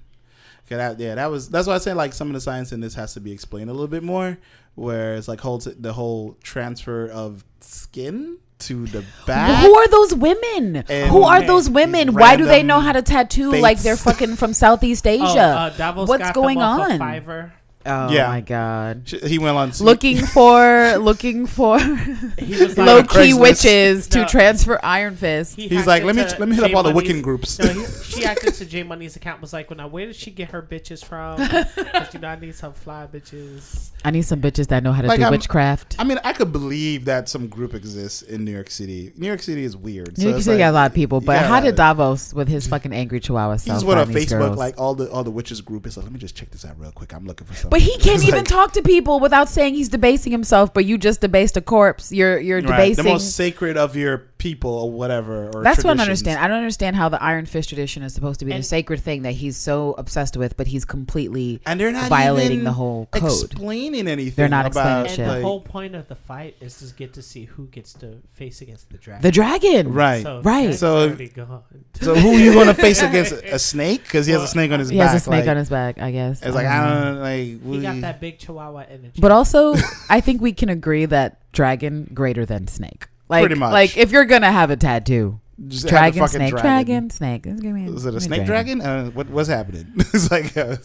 [0.67, 2.81] Okay, that, yeah, that was that's why I say like some of the science in
[2.81, 4.39] this has to be explained a little bit more.
[4.77, 9.63] Where it's like whole t- the whole transfer of skin to the back.
[9.63, 10.77] Who are those women?
[10.89, 12.15] And Who are those women?
[12.15, 15.25] Why do they know how to tattoo like they're fucking from Southeast Asia?
[15.25, 16.99] Oh, uh, Davos What's got them going on?
[16.99, 17.53] Fiverr.
[17.87, 18.29] Oh Yeah.
[18.29, 19.03] my god!
[19.07, 23.97] Sh- He went on Looking for looking for He was like, low on key witches
[24.05, 25.57] wits to transfer Iron Fist.
[25.57, 27.23] he He's like, let me into let me hit up J all the Money's- Wiccan
[27.23, 27.59] groups.
[27.59, 29.41] No, he, she hacked into J Money's account.
[29.41, 31.37] Was like, well, now where did she get her bitches from?
[31.49, 33.91] 'Cause, you know, I need some fly bitches.
[34.05, 35.97] I need some bitches that know how to Like, do I'm- witchcraft.
[35.99, 39.13] I mean, I could believe that some group exists in New York City.
[39.17, 40.19] New York City is weird.
[40.19, 41.47] New York it's City like- got a lot of people, but yeah.
[41.49, 44.59] how did Davos with his fucking angry Chihuahua He self just went on Facebook, girls?
[44.59, 45.87] like all the all the witches group.
[45.87, 47.15] Is like, let me just check this out real quick.
[47.15, 47.71] I'm looking for something.
[47.75, 50.73] But he can't even like- talk to people without saying he's debasing himself.
[50.73, 52.13] But you just debased a corpse.
[52.13, 52.95] You're you're Right.
[52.95, 53.05] debasing.
[53.05, 55.51] the most sacred of your people or whatever.
[55.55, 56.39] Or That's what I don't understand.
[56.39, 59.23] I don't understand how the Iron Fist tradition is supposed to be the sacred thing
[59.23, 63.25] that he's so obsessed with, but he's completely And they're not violating the whole code.
[63.33, 64.35] explaining anything.
[64.37, 65.27] They're not about, explaining And shit.
[65.27, 68.19] the like- whole point of the fight is to get to see who gets to
[68.35, 69.23] face against the dragon.
[69.23, 70.23] the dragon, right.
[70.23, 70.43] So, Right.
[70.43, 71.63] Dragon's So- already gone.
[72.03, 74.03] so who are you going to face against a snake?
[74.03, 75.11] Because he has a snake on his He back.
[75.13, 76.43] has a snake like, on his back, I guess.
[76.43, 77.05] It's like don't I know.
[77.15, 77.41] don't like.
[77.45, 79.21] He we- got that big Chihuahua energy.
[79.21, 79.75] But also,
[80.11, 83.07] I think we can agree that dragon greater than snake.
[83.35, 83.73] Like, Pretty much.
[83.73, 87.47] like if you're gonna have a tattoo, just have the dragon, fucking snake, dragon, snake.
[87.47, 88.81] Is it a snake dragon?
[88.81, 89.93] Uh, what what's happening?
[89.97, 90.77] it's like, uh,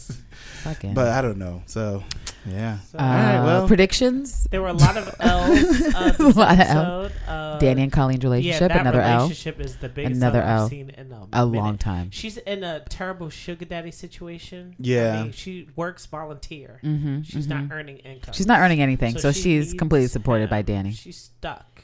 [0.64, 0.94] Fucking.
[0.94, 1.64] but I don't know.
[1.66, 2.04] So
[2.46, 2.80] yeah.
[2.92, 3.68] So, uh, All right, well.
[3.68, 4.48] predictions.
[4.52, 5.82] there were a lot of L's.
[5.94, 7.10] Uh, A lot of L.
[7.28, 10.46] Uh, Danny and Colleen's yeah, relationship, that another L, relationship is the biggest Another L
[10.48, 10.70] I've L.
[10.70, 12.10] seen in a, a long time.
[12.12, 14.76] She's in a terrible sugar daddy situation.
[14.80, 15.20] Yeah.
[15.20, 16.80] I mean, she works volunteer.
[16.84, 18.34] Mm-hmm, She's not earning income.
[18.34, 20.50] She's not earning anything, so, she she's needs completely supported him.
[20.50, 20.92] by Danny.
[20.92, 21.79] She's stuck.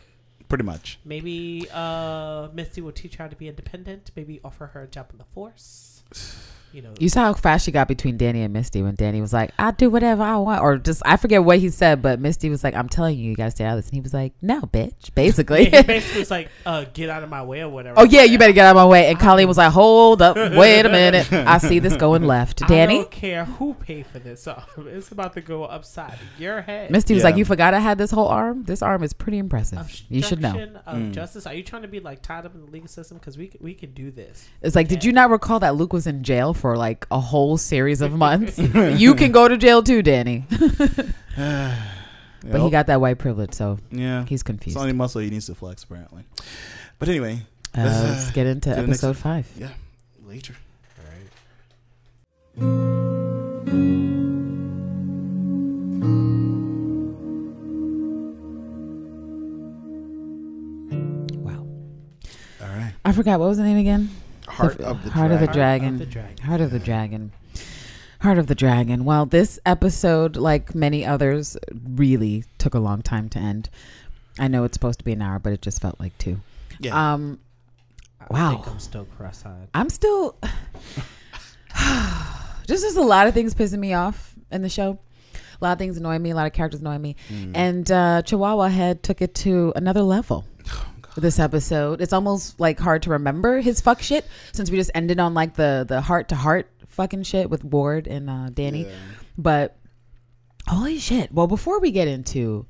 [0.47, 0.99] Pretty much.
[1.03, 4.11] Maybe uh, Misty will teach her how to be independent.
[4.15, 6.03] Maybe offer her a job in the force.
[6.75, 9.31] You know, You saw how fast she got between Danny and Misty when Danny was
[9.31, 12.49] like, "I'll do whatever I want," or just I forget what he said, but Misty
[12.49, 14.33] was like, "I'm telling you, you gotta stay out of this," and he was like,
[14.41, 15.69] "No, bitch," basically.
[15.69, 17.97] yeah, he basically was like, uh, "Get out of my way" or whatever.
[17.97, 19.07] oh yeah, you better get out of my way.
[19.07, 22.95] And Colleen was like, "Hold up, wait a minute, I see this going left." Danny,
[22.95, 24.45] I don't care who paid for this.
[24.45, 26.91] arm; It's about to go upside your head.
[26.91, 28.63] Misty was like, "You forgot I had this whole arm.
[28.65, 29.79] This arm is pretty impressive.
[30.09, 30.49] You should know."
[30.85, 31.11] Of Mm.
[31.13, 31.47] justice.
[31.47, 33.17] Are you trying to be like tied up in the legal system?
[33.17, 34.45] Because we c- we can do this.
[34.61, 37.19] It's like, did you not recall that Luke was in jail for for like a
[37.19, 40.45] whole series of months, you can go to jail too, Danny.
[42.47, 44.77] But he got that white privilege, so yeah, he's confused.
[44.77, 46.25] It's only muscle he needs to flex, apparently.
[46.99, 47.39] But anyway,
[47.75, 49.47] uh, let's, uh, let's get into episode next, five.
[49.57, 49.71] Yeah,
[50.27, 50.53] later.
[50.99, 52.65] All right.
[61.35, 61.67] Wow.
[62.61, 62.93] All right.
[63.03, 64.11] I forgot what was the name again.
[64.47, 65.53] Heart The- of the Heart of the Dragon.
[65.55, 65.93] Dragon.
[65.93, 66.37] Of the dragon.
[66.45, 67.31] Heart of the Dragon.
[68.21, 69.05] Heart of the Dragon.
[69.05, 73.69] Well, this episode, like many others, really took a long time to end.
[74.39, 76.39] I know it's supposed to be an hour, but it just felt like two.
[76.79, 77.13] Yeah.
[77.13, 77.39] Um,
[78.21, 78.49] I Wow.
[78.51, 79.67] think I'm still cross-eyed.
[79.73, 80.35] I'm still.
[82.67, 84.99] just there's a lot of things pissing me off in the show.
[85.33, 86.31] A lot of things annoying me.
[86.31, 87.15] A lot of characters annoying me.
[87.29, 87.51] Mm.
[87.55, 90.45] And uh, Chihuahua Head took it to another level.
[91.17, 94.91] Oh, This episode, it's almost like hard to remember his fuck shit since we just
[94.93, 98.83] ended on like the the heart to heart fucking shit with Ward and uh, Danny.
[98.83, 98.95] Yeah.
[99.37, 99.77] But
[100.67, 101.31] holy shit!
[101.31, 102.65] Well, before we get into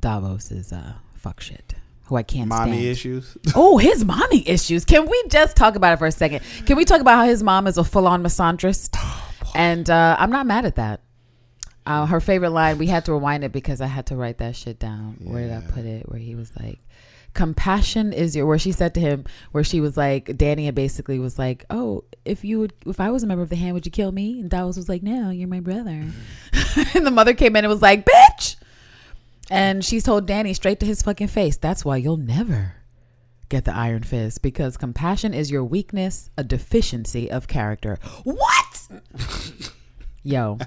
[0.00, 2.86] Davos's uh, fuck shit, who I can't Mommy stand.
[2.86, 3.36] issues.
[3.54, 4.84] Oh, his mommy issues.
[4.84, 6.40] Can we just talk about it for a second?
[6.66, 8.96] Can we talk about how his mom is a full on misandrist?
[9.54, 11.00] and uh, I'm not mad at that.
[11.86, 14.54] Uh, her favorite line, we had to rewind it because I had to write that
[14.56, 15.16] shit down.
[15.24, 16.06] Where did I put it?
[16.10, 16.78] Where he was like,
[17.38, 21.38] compassion is your, where she said to him, where she was like, Danny basically was
[21.38, 23.92] like, oh, if you would, if I was a member of the hand, would you
[23.92, 24.40] kill me?
[24.40, 26.02] And Davos was like, no, you're my brother.
[26.02, 26.96] Mm-hmm.
[26.98, 28.56] and the mother came in and was like, bitch.
[29.52, 32.74] And she told Danny straight to his fucking face, that's why you'll never
[33.48, 38.00] get the iron fist because compassion is your weakness, a deficiency of character.
[38.24, 38.88] What?
[40.24, 40.58] Yo.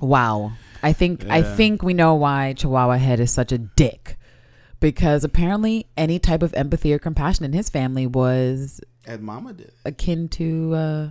[0.00, 0.52] Wow.
[0.84, 4.18] I think I think we know why Chihuahua Head is such a dick.
[4.80, 9.72] Because apparently any type of empathy or compassion in his family was And Mama did.
[9.84, 11.08] akin to uh,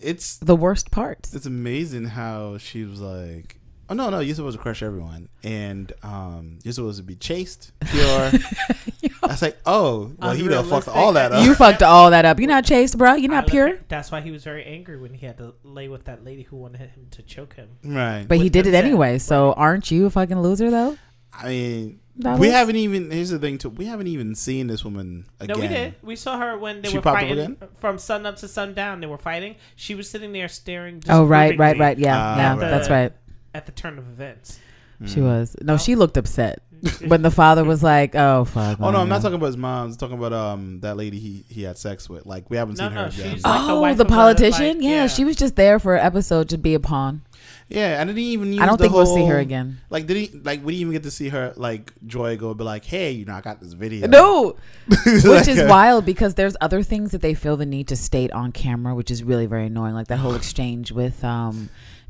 [0.00, 1.34] It's the worst parts.
[1.34, 3.58] it's amazing how she was like,
[3.88, 7.72] oh no no, you're supposed to crush everyone, and um, you're supposed to be chaste,
[7.86, 8.30] pure.
[9.22, 11.44] I was like, oh, well, he done fucked all that up.
[11.44, 12.38] You fucked all that up.
[12.38, 13.14] You're not chaste, bro.
[13.14, 13.68] You're not look pure.
[13.68, 16.42] at- That's why he was very angry when he had to lay with that lady
[16.42, 17.68] who wanted him to choke him.
[17.84, 18.24] right.
[18.28, 19.18] But he did it consent, anyway.
[19.18, 19.54] So right.
[19.58, 20.96] aren't you a fucking loser though?
[21.32, 23.10] I mean, That we was- haven't even.
[23.10, 23.70] Here's the thing too.
[23.70, 25.56] We haven't even seen this woman again.
[25.56, 25.94] No, we did.
[26.02, 27.56] We saw her when they She were popped up fighting again?
[27.78, 29.00] from sun up to sundown.
[29.00, 29.56] They were fighting.
[29.76, 31.02] She was sitting there staring.
[31.08, 31.98] Oh right, right, right.
[31.98, 32.58] Yeah, Ah, yeah, right.
[32.60, 33.12] that's right.
[33.54, 34.58] At the turn of events.
[35.04, 35.24] She Mm.
[35.24, 35.56] was.
[35.60, 36.62] No, she looked upset
[37.06, 39.88] when the father was like, "Oh fuck." Oh no, I'm not talking about his mom.
[39.90, 42.24] I'm talking about um that lady he he had sex with.
[42.24, 43.34] Like we haven't No, seen no, her again.
[43.34, 44.76] she's like Oh, wife the politician.
[44.78, 45.06] like, yeah, yeah.
[45.06, 47.20] she was just there for an episode to be a pawn.
[47.68, 48.52] Yeah, I didn't even.
[48.52, 49.78] Use I don't think we'll see her again.
[49.90, 50.38] Like did he?
[50.38, 51.52] Like we didn't even get to see her.
[51.56, 54.06] Like Joy go be like, hey, you know, I got this video.
[54.06, 54.56] No,
[55.04, 57.96] which Like, is uh, wild because there's other things that they feel the need to
[57.96, 59.94] state on camera, which is really very annoying.
[59.94, 61.68] Like that whole exchange with um,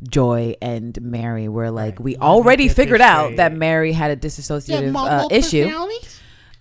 [0.09, 2.01] Joy and Mary, where like Right.
[2.01, 5.71] we already figured out that Mary had a Yeah, dissociative uh, issue.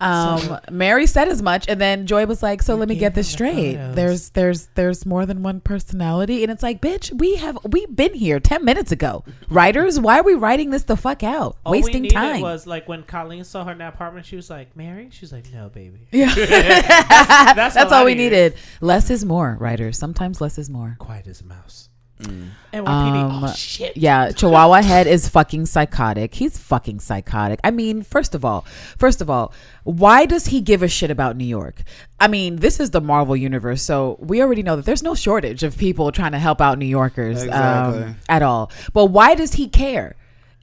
[0.00, 3.14] Um, So- Mary said as much, and then Joy was like, "So let me get
[3.14, 3.94] this have the straight.
[3.94, 8.14] There's there's there's more than one personality, and it's like, bitch, we have we've been
[8.14, 9.24] here ten minutes ago.
[9.48, 11.56] Writers, why are we writing this the fuck out?
[11.64, 12.40] All Wasting time.
[12.40, 15.52] was like when Colleen saw her in that apartment, she was like, "Mary." She's like,
[15.52, 18.54] "No, baby." yeah, that's that's, all all we needed.
[18.80, 19.98] Less is more, writers.
[19.98, 20.96] Sometimes less is more.
[20.98, 21.88] Quiet as a mouse.
[22.22, 22.48] Mm.
[22.72, 22.86] NYPD.
[22.86, 23.96] Um, oh shit.
[23.96, 26.34] Yeah, Chihuahua Head is fucking psychotic.
[26.34, 27.60] He's fucking psychotic.
[27.62, 28.62] I mean, first of all,
[28.98, 29.52] first of all,
[29.84, 31.82] why does he give a shit about New York?
[32.18, 35.62] I mean, this is the Marvel universe, so we already know that there's no shortage
[35.62, 38.02] of people trying to help out New Yorkers Exactly.
[38.04, 38.70] um, at all.
[38.94, 40.16] But why does he care?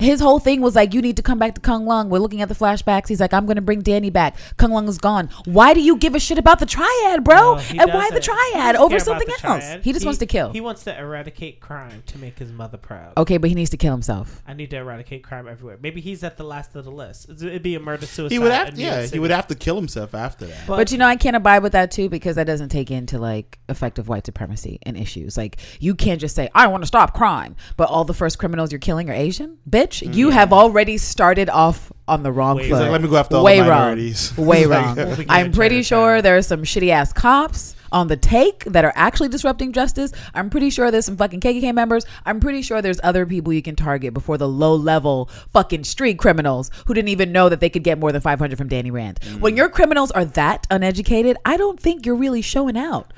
[0.03, 2.09] His whole thing was like, you need to come back to Kunlun.
[2.09, 3.07] We're looking at the flashbacks.
[3.07, 4.35] He's like, I'm going to bring Danny back.
[4.57, 5.29] Kunlun is gone.
[5.45, 7.55] Why do you give a shit about the triad, bro?
[7.55, 8.35] No, and why the doesn't.
[8.35, 9.39] He triad over something else?
[9.39, 9.83] triad.
[9.83, 10.51] He just wants to kill.
[10.51, 13.13] He wants to eradicate crime to make his mother proud.
[13.17, 14.41] okay, but he needs to kill himself.
[14.47, 15.77] I need to eradicate crime everywhere.
[15.81, 17.29] Maybe he's at the last of the list.
[17.29, 18.33] It'd be a murder suicide.
[18.33, 19.19] He would have, New yeah, he City.
[19.19, 20.67] would have to kill himself after that.
[20.67, 23.19] But, But you know, I can't abide with that too because that doesn't take into
[23.19, 25.37] like effective white supremacy and issues.
[25.37, 28.71] Like you can't just say I want to stop crime, but all the first criminals
[28.71, 29.59] you're killing are Asian.
[29.69, 32.81] Bitch, you have already started off on the wrong Way foot.
[32.81, 34.45] Like, let me go after all Way the wrong.
[34.45, 35.25] Way wrong.
[35.29, 39.29] I'm pretty sure there are some shitty ass cops on the take that are actually
[39.29, 40.11] disrupting justice.
[40.33, 42.05] I'm pretty sure there's some fucking KKK members.
[42.25, 46.17] I'm pretty sure there's other people you can target before the low level fucking street
[46.17, 49.19] criminals who didn't even know that they could get more than 500 from Danny Rand.
[49.21, 49.39] Mm.
[49.41, 53.13] When your criminals are that uneducated, I don't think you're really showing out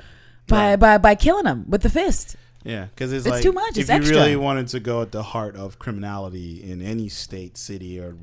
[0.46, 0.76] by Right.
[0.76, 2.36] by by killing them with the fist.
[2.66, 4.16] Yeah, because it's, It's like too much, If it's you extra.
[4.16, 8.16] really wanted to go at the heart of criminality in any state, city, or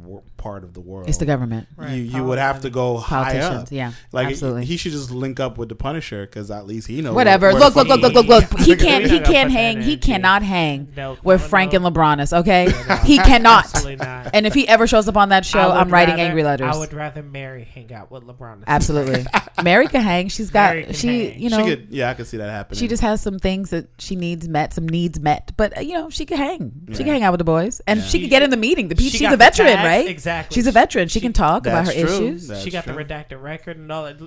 [0.44, 1.68] part of the world, It's the government.
[1.78, 3.42] Right, you you would have to go high up.
[3.44, 4.66] Politicians, yeah, Like absolutely.
[4.66, 7.16] he should just link up with the Punisher because at least he knows.
[7.16, 7.52] Whatever.
[7.52, 8.60] where Look, the look, look, fuck look, look, look.
[8.60, 9.06] he- He can't.
[9.10, 9.82] He can't hang.
[9.82, 11.86] He cannot hang No, with no, Frank no.
[11.86, 12.38] and LeBronis.
[12.40, 12.96] Okay, no.
[12.98, 13.66] he cannot.
[13.66, 14.32] Absolutely not.
[14.34, 16.76] And if he ever shows up on that show, I'm writing rather- angry letters.
[16.76, 18.64] I would rather Mary hang out with LeBron.
[18.68, 19.26] Absolutely.
[19.64, 20.28] Mary can hang.
[20.28, 20.94] She's got.
[20.96, 21.30] She.
[21.30, 21.40] hang.
[21.40, 21.64] You know.
[21.66, 22.80] she could, yeah, I could see that happening.
[22.80, 25.52] She just has some things that she needs met, some needs met.
[25.56, 26.72] But uh, you know, she can hang.
[26.92, 28.06] She can hang out with the boys, and Yeah.
[28.08, 28.90] she could get in the meeting.
[28.90, 30.08] The, She she's a veteran, right?
[30.08, 30.33] Exactly.
[30.52, 31.08] She's a veteran.
[31.08, 32.04] She, She- can talk about her true.
[32.04, 32.48] issues.
[32.48, 32.94] That's she got true.
[32.94, 34.18] the redacted record and all that.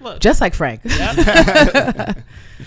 [0.00, 0.20] Look.
[0.20, 0.80] just like Frank.
[0.84, 1.16] Yep.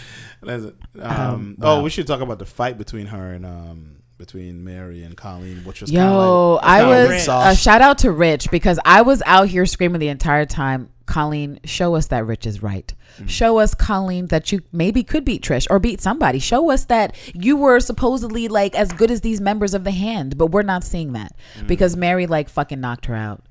[0.42, 0.76] That's it.
[1.00, 5.04] Um, Um, Oh, we should talk about the fight between her and um between Mary
[5.04, 6.18] and Colleen, which was Yo, kinda
[6.56, 10.00] like, I was a uh, shout out to Rich because I was out here screaming
[10.00, 10.90] the entire time.
[11.06, 12.94] Colleen, show us that Rich is right.
[13.18, 13.30] Mm.
[13.30, 16.40] Show us, Colleen, that you maybe could beat Trish or beat somebody.
[16.40, 20.38] Show us that you were supposedly like as good as these members of the hand,
[20.38, 21.34] but we're not seeing that
[21.66, 23.46] because Mary like fucking knocked her out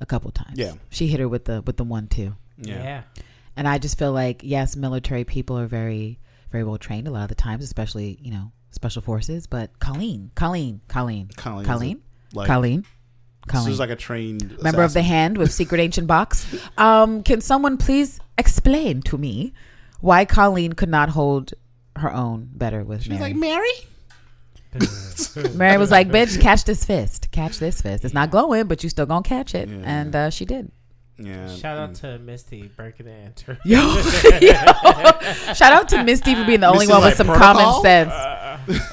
[0.00, 0.58] a couple times.
[0.58, 0.74] Yeah.
[0.88, 2.82] she hit her with the with the one two, yeah.
[2.82, 3.02] yeah.
[3.56, 6.18] and I just feel like yes, military people are very
[6.50, 9.46] very well trained a lot of the times, especially you know special forces.
[9.46, 12.02] But Colleen, Colleen, Colleen, Colleen, Colleen,
[12.34, 12.82] like Colleen.
[12.84, 13.70] She Colleen.
[13.70, 16.46] was like a trained member of the hand with secret ancient box.
[16.78, 19.52] Um, can someone please explain to me
[20.00, 21.52] why Colleen could not hold
[21.96, 23.32] her own better with She was Mary?
[23.32, 23.70] like Mary.
[25.54, 28.04] Mary was like, "Bitch, catch this fist, catch this fist.
[28.04, 29.76] It's not glowing, but you still gonna catch it." Yeah.
[29.84, 30.70] And uh, she did.
[31.18, 31.54] Yeah.
[31.54, 32.00] Shout out mm.
[32.00, 33.58] to Misty breaking the enter.
[33.64, 33.80] Yo,
[34.40, 34.52] yo.
[35.54, 37.66] shout out to Misty for being the only Misty's one with like, some "Protocol?" common
[37.66, 38.10] uh, sense.
[38.10, 38.42] Uh.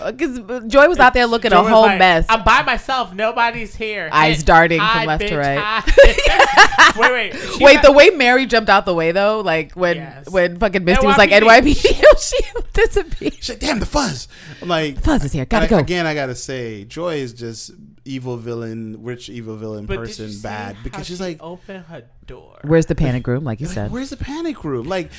[0.02, 2.26] Uh, because Joy was out there looking Joy a whole like, mess.
[2.30, 3.14] I'm by myself.
[3.14, 4.10] Nobody's here.
[4.12, 5.84] Eyes darting from Hi, left to right.
[6.98, 7.36] wait, wait.
[7.36, 10.30] She Wait, got- the way Mary jumped out the way though, like when Yes.
[10.30, 11.76] when fucking Misty was like NYPD.
[11.76, 12.38] NYPD, she
[12.74, 13.34] disappeared.
[13.36, 14.28] She's like, damn the fuzz.
[14.62, 15.46] I'm like, Fuzz is here.
[15.46, 15.78] Gotta I- go.
[15.78, 17.72] Again, I gotta say, Joy is just
[18.10, 22.58] evil villain, rich evil villain but person, bad because she's she like, open her door.
[22.64, 23.44] Where's the panic room?
[23.44, 23.92] Like you Like, said.
[23.92, 24.88] where's the panic room?
[24.88, 25.12] Like,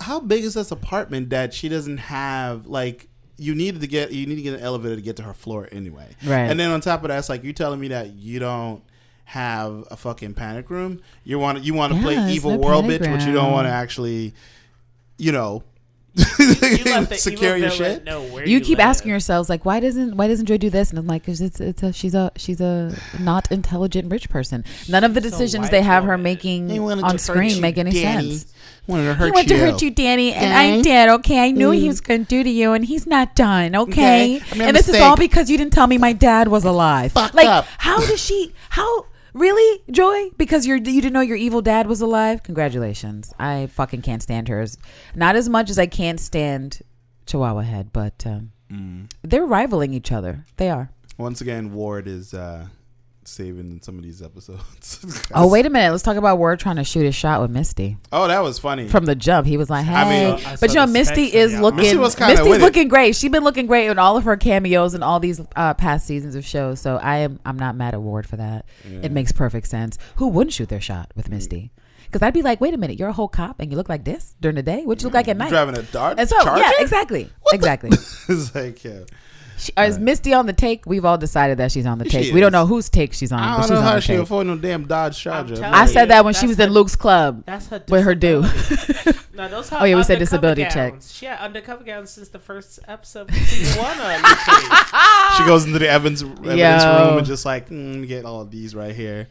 [0.00, 2.66] how big is this apartment that she doesn't have?
[2.66, 5.34] Like, you needed to get you need to get an elevator to get to her
[5.34, 6.08] floor anyway.
[6.24, 6.50] Right.
[6.50, 8.82] And then on top of that, it's like you telling me that you don't
[9.24, 11.00] have a fucking panic room.
[11.24, 13.52] You want you want to Yeah, play evil no world panic bitch, but you don't
[13.52, 14.34] want to actually,
[15.18, 15.62] you know,
[16.14, 16.24] You
[16.84, 18.04] let the secure evil your shit.
[18.04, 18.86] know where you keep live.
[18.88, 20.90] asking yourselves like why doesn't why doesn't Joy do this?
[20.90, 24.64] And I'm like, 'cause it's it's a she's a she's a not intelligent rich person.
[24.88, 27.92] None of the decisions white they have her making He on screen you, make any
[27.92, 28.30] Danny.
[28.38, 28.52] sense.
[28.86, 29.56] Wanted to hurt he wanted you.
[29.58, 31.08] to hurt you, Danny, and I did.
[31.10, 31.88] Okay, I knew what he Mm.
[31.88, 33.76] was going to do to you, and he's not done.
[33.76, 36.14] Okay, Okay, I made a and this is all because you didn't tell me my
[36.14, 37.12] dad was alive.
[37.12, 37.66] Fucked like, up.
[37.76, 38.54] how does she?
[38.70, 40.30] How really, Joy?
[40.36, 42.42] Because you're you didn't know your evil dad was alive.
[42.42, 43.32] Congratulations.
[43.38, 44.76] I fucking can't stand hers.
[45.14, 46.80] Not as much as I can't stand
[47.26, 49.10] Chihuahua Head, but um, Mm.
[49.22, 50.44] they're rivaling each other.
[50.58, 50.90] They are.
[51.16, 52.66] Once again, Ward is uh,
[53.28, 55.28] saving some of these episodes.
[55.34, 55.90] Oh wait a minute.
[55.92, 58.88] Let's talk about Ward trying to shoot his shot with Misty Oh, that was funny.
[58.88, 59.46] from the jump.
[59.46, 61.60] He was like, "Hey," I mean- I but saw you know, Misty is yeah.
[61.60, 61.76] looking.
[61.78, 63.14] Misty was Misty's looking great.
[63.14, 66.34] She's been looking great in all of her cameos and all these uh, past seasons
[66.34, 66.80] of shows.
[66.80, 67.38] So I am.
[67.44, 68.64] I'm not mad at Ward for that.
[68.88, 69.00] Yeah.
[69.02, 69.98] It makes perfect sense.
[70.16, 71.70] Who wouldn't shoot their shot with Misty?
[72.06, 74.04] Because I'd be like, wait a minute, you're a whole cop and you look like
[74.04, 74.86] this during the day.
[74.86, 75.50] What you look like at night?
[75.50, 76.62] driving a dart And so, charger?
[76.62, 77.90] yeah, exactly, exactly.
[78.28, 79.00] it's like, yeah.
[79.58, 80.86] She, is Misty on the take?
[80.86, 82.34] We've all decided that she's on the She take.
[82.34, 84.20] We don't know whose take she's on, I don't she's know how she take.
[84.20, 85.56] afford no damn Dodge Charger.
[85.56, 87.42] telling I you, said that when she that's was in Luke's club.
[87.46, 88.42] That's her With her due.
[88.42, 89.18] disability.
[89.34, 90.94] no, those Oh, yeah, we said undercover disability check.
[91.02, 93.98] She had undercover gowns since the first episode of season one.
[93.98, 95.36] On YouTube.
[95.38, 97.08] she goes into the Evans evidence Yo.
[97.08, 99.28] room and just like mm, get all of these right here.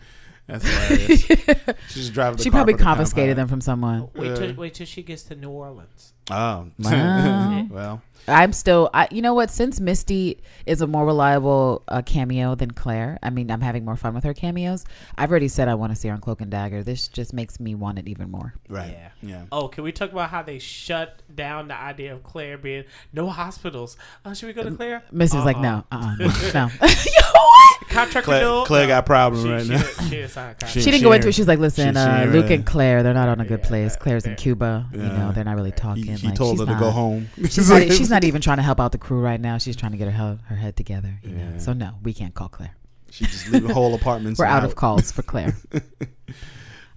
[0.48, 1.22] That's hilarious.
[1.88, 2.38] She's just driving.
[2.38, 4.10] The she car probably for the confiscated them from someone.
[4.16, 6.14] Wait till wait till she gets to New Orleans.
[6.30, 7.68] Oh, Wow.
[7.70, 9.50] well, I'm still, I, you know what?
[9.50, 13.96] Since Misty is a more reliable uh, cameo than Claire, I mean, I'm having more
[13.96, 14.84] fun with her cameos.
[15.18, 16.84] I've already said I want to see her on Cloak and Dagger.
[16.84, 18.54] This just makes me want it even more.
[18.68, 19.10] right, Yeah.
[19.22, 19.44] yeah.
[19.50, 23.30] Oh, can we talk about how they shut down the idea of Claire being no
[23.30, 23.96] hospitals?
[24.26, 25.04] Oh, should we go to Claire?
[25.10, 25.62] Misty's like, Uh-uh.
[25.62, 26.70] no, uh, uh no.
[26.82, 27.88] Yo, what?
[27.90, 28.66] Contract Claire, renewal?
[28.66, 29.78] Claire got problems She, right she, now.
[29.82, 30.74] didn't- she didn't sign a contract.
[30.74, 31.30] She- She didn't go into it.
[31.30, 32.56] ain't- She's like, listen, she- she uh, ain't Luke ready.
[32.56, 33.94] and Claire, they're not on a good Yeah, place.
[33.94, 34.36] yeah, Claire's in yeah.
[34.36, 34.90] Cuba.
[34.92, 36.17] You know, they're not really talking.
[36.18, 37.30] He, he like, told she's her to go home.
[37.50, 39.58] She's not, she's not even trying to help out the crew right now.
[39.58, 41.20] She's trying to get her head, her head together.
[41.24, 41.58] You know?
[41.60, 42.76] So no, we can't call Claire.
[43.10, 44.40] She's just leaving whole apartments.
[44.40, 45.56] We're out out of calls for Claire.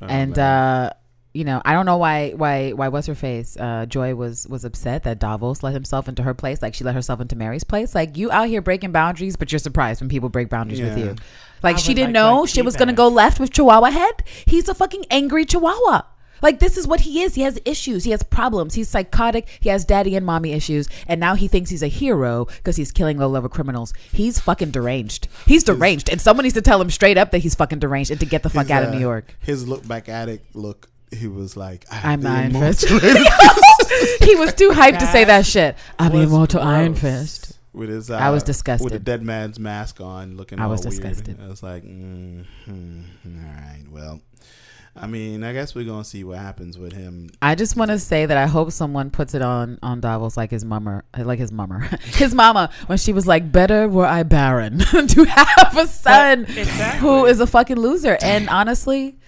[0.02, 0.86] Oh, and man.
[0.86, 0.92] uh
[1.32, 4.64] you know i don't know why why why was her face uh joy was was
[4.64, 7.94] upset that davos let himself into her place like she let herself into mary's place
[7.94, 11.14] like you out here breaking boundaries but you're surprised when people break boundaries with you
[11.62, 14.24] like I she didn't like know my she was gonna go left with chihuahua head
[14.46, 16.02] he's a fucking angry chihuahua
[16.42, 19.68] like this is what he is he has issues he has problems he's psychotic he
[19.68, 23.18] has daddy and mommy issues and now he thinks he's a hero because he's killing
[23.18, 27.18] low level criminals he's fucking deranged he's deranged and someone needs to tell him straight
[27.18, 29.00] up that he's fucking deranged and to get the fuck His, out of uh, new
[29.00, 30.88] york His look back addict look.
[31.12, 32.88] He was like, I I'm the the Iron Fist.
[34.22, 35.76] he was too hyped to say that shit.
[35.98, 37.00] I'm the was immortal Iron gross.
[37.00, 37.58] Fist.
[37.72, 38.10] with his.
[38.12, 38.84] Uh, I was disgusted.
[38.84, 40.60] with a dead man's mask on, looking.
[40.60, 40.90] I all was weird.
[40.90, 41.40] disgusted.
[41.42, 44.20] I was like, mm, hmm, all right, well,
[45.02, 47.30] I mean, I guess we're gonna see what happens with him.
[47.40, 50.50] I just want to say that I hope someone puts it on on Davos like
[50.50, 54.78] his mummer, like his mummer, his mama when she was like, "Better were I barren
[55.08, 57.00] to have a son Exactly.
[57.00, 59.18] who is a fucking loser." And honestly,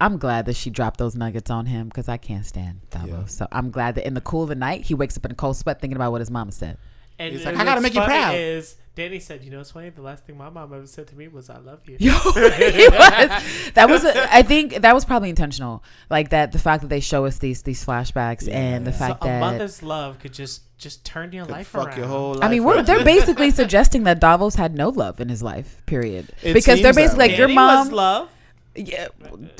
[0.00, 3.10] I'm glad that she dropped those nuggets on him because I can't stand Davos.
[3.10, 3.24] Yeah.
[3.26, 5.34] So I'm glad that in the cool of the night, he wakes up in a
[5.34, 6.78] cold sweat thinking about what his mama said.
[7.18, 9.90] And He's like, "I gotta make you proud." Is Danny said, you know, it's funny.
[9.90, 13.70] The last thing my mom ever said to me was, "I love you." Yo, was.
[13.74, 14.04] That was.
[14.04, 15.84] A, I think that was probably intentional.
[16.10, 18.96] Like that, the fact that they show us these these flashbacks and the Yeah.
[18.98, 19.40] So fact a that.
[19.40, 21.98] mother's love could just just turn your Could life fuck around.
[21.98, 22.42] your whole life.
[22.42, 25.80] I mean, we're, they're basically suggesting that Davos had no love in his life.
[25.86, 26.30] Period.
[26.42, 27.90] It because they're basically like your Danny mom.
[27.90, 28.30] love.
[28.78, 29.08] Yeah,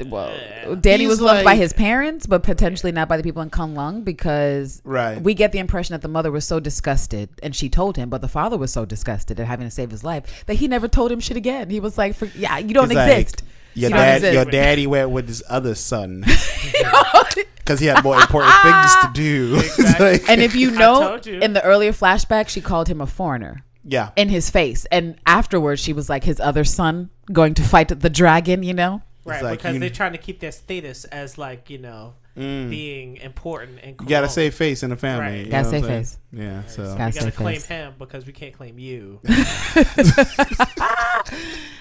[0.06, 3.50] well, Danny He's was loved by his parents, but potentially not by the people in
[3.50, 5.20] Kunlun because Right.
[5.20, 8.20] we get the impression that the mother was so disgusted, and she told him, but
[8.20, 11.10] the father was so disgusted at having to save his life that he never told
[11.10, 11.68] him shit again.
[11.70, 13.42] He was like, For, "Yeah, you don't He's like, exist."
[13.74, 14.34] Your You don't dad, exist.
[14.34, 16.24] your daddy went with his other son
[17.56, 19.56] because he had more important things to do.
[19.78, 20.12] Exactly.
[20.12, 21.40] like- and if you know, you.
[21.40, 25.80] in the earlier flashback, she called him a foreigner yeah, in his face, and afterwards,
[25.80, 28.62] she was like his other son going to fight the dragon.
[28.62, 31.78] You know, Right, like because you- they're trying to keep their status as like you
[31.78, 34.02] know being important and Mm.
[34.02, 35.24] you gotta save face in the family.
[35.38, 35.44] Right.
[35.46, 36.18] you Gotta save face.
[36.32, 37.66] Yeah, so So Gotta we gotta claim face.
[37.66, 39.18] him because we can't claim you.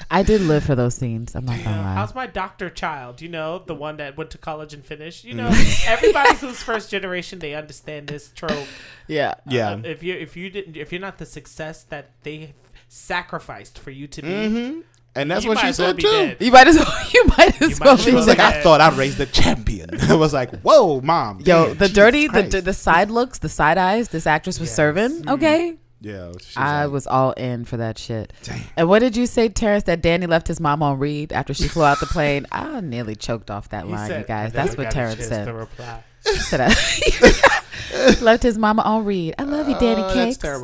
[0.10, 1.36] I did live for those scenes.
[1.36, 1.94] I'm not gonna lie.
[1.94, 3.22] How's my doctor child?
[3.22, 5.24] You know, the one that went to college and finished.
[5.26, 5.88] You know, Mm.
[5.88, 8.68] everybody who's first generation, they understand this trope.
[9.08, 9.72] yeah, yeah.
[9.72, 12.54] Uh, if you if you didn't if you're not the success that they
[12.88, 14.80] sacrificed for you to be, hmm
[15.18, 16.08] And that's you what she as well said too.
[16.10, 16.38] dead.
[16.40, 16.94] you might as well.
[17.14, 17.94] You might as You well.
[17.96, 18.56] as She was like, dead.
[18.60, 19.90] I thought I raised raise the champion.
[20.10, 21.40] I was like, whoa, mom.
[21.42, 22.66] Yo, damn, the Jesus dirty, the, Christ.
[22.66, 24.76] the side looks, the side eyes this actress was Yes.
[24.76, 25.22] serving.
[25.24, 25.32] Mm.
[25.34, 28.32] Okay, yeah, she's I like, was all in for that shit.
[28.44, 28.62] Damn.
[28.76, 29.86] And what did you say, Terrence?
[29.86, 32.46] That Danny left his mom on read after she flew out the plane.
[32.52, 34.54] I nearly choked off that He line, said- you guys.
[34.54, 35.46] That's what got Terrence said.
[35.46, 36.04] To reply.
[36.22, 37.62] Said I-
[37.94, 39.34] uh, left his mama on read.
[39.40, 40.38] I love you, Danny oh, Cakes.
[40.38, 40.60] That's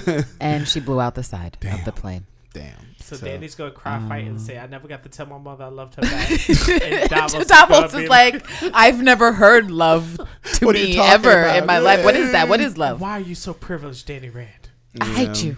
[0.00, 0.24] terrible.
[0.40, 2.26] And she blew out the side of the plane.
[2.52, 2.74] Damn.
[3.16, 5.64] So, Danny's gonna cry, fight, Um, and say, "I never got to tell my mother
[5.64, 6.30] I loved her back."
[6.68, 8.44] and Davos, is Davos is like,
[8.74, 10.16] I've never heard love
[10.54, 11.56] to What are you me ever about?
[11.58, 12.04] in my life.
[12.04, 12.48] What is that?
[12.48, 13.00] What is love?
[13.00, 14.68] "Why are you so privileged, Danny Rand?"
[15.00, 15.56] I hate you.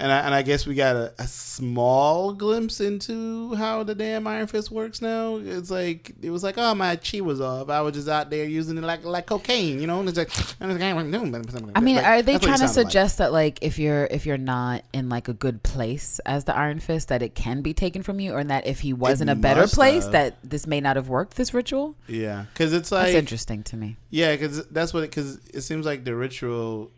[0.00, 4.26] And I, and I guess we got a, a small glimpse into how the damn
[4.26, 5.36] Iron Fist works now.
[5.36, 7.70] It's like it was like, oh my chi was off.
[7.70, 10.00] I was just out there using it like like cocaine, you know.
[10.00, 10.30] And it's like,
[10.60, 12.86] and it's like, I mean, like, are they that's it trying to sounded like.
[12.86, 16.56] suggest that like if you're if you're not in like a good place as the
[16.56, 19.28] Iron Fist that it can be taken from you, or that if he was in
[19.28, 20.12] a better place have.
[20.12, 21.96] that this may not have worked this ritual?
[22.06, 23.96] Yeah, because it's That's like interesting to me.
[24.10, 26.90] Yeah, because that's what because it, seems like the ritual,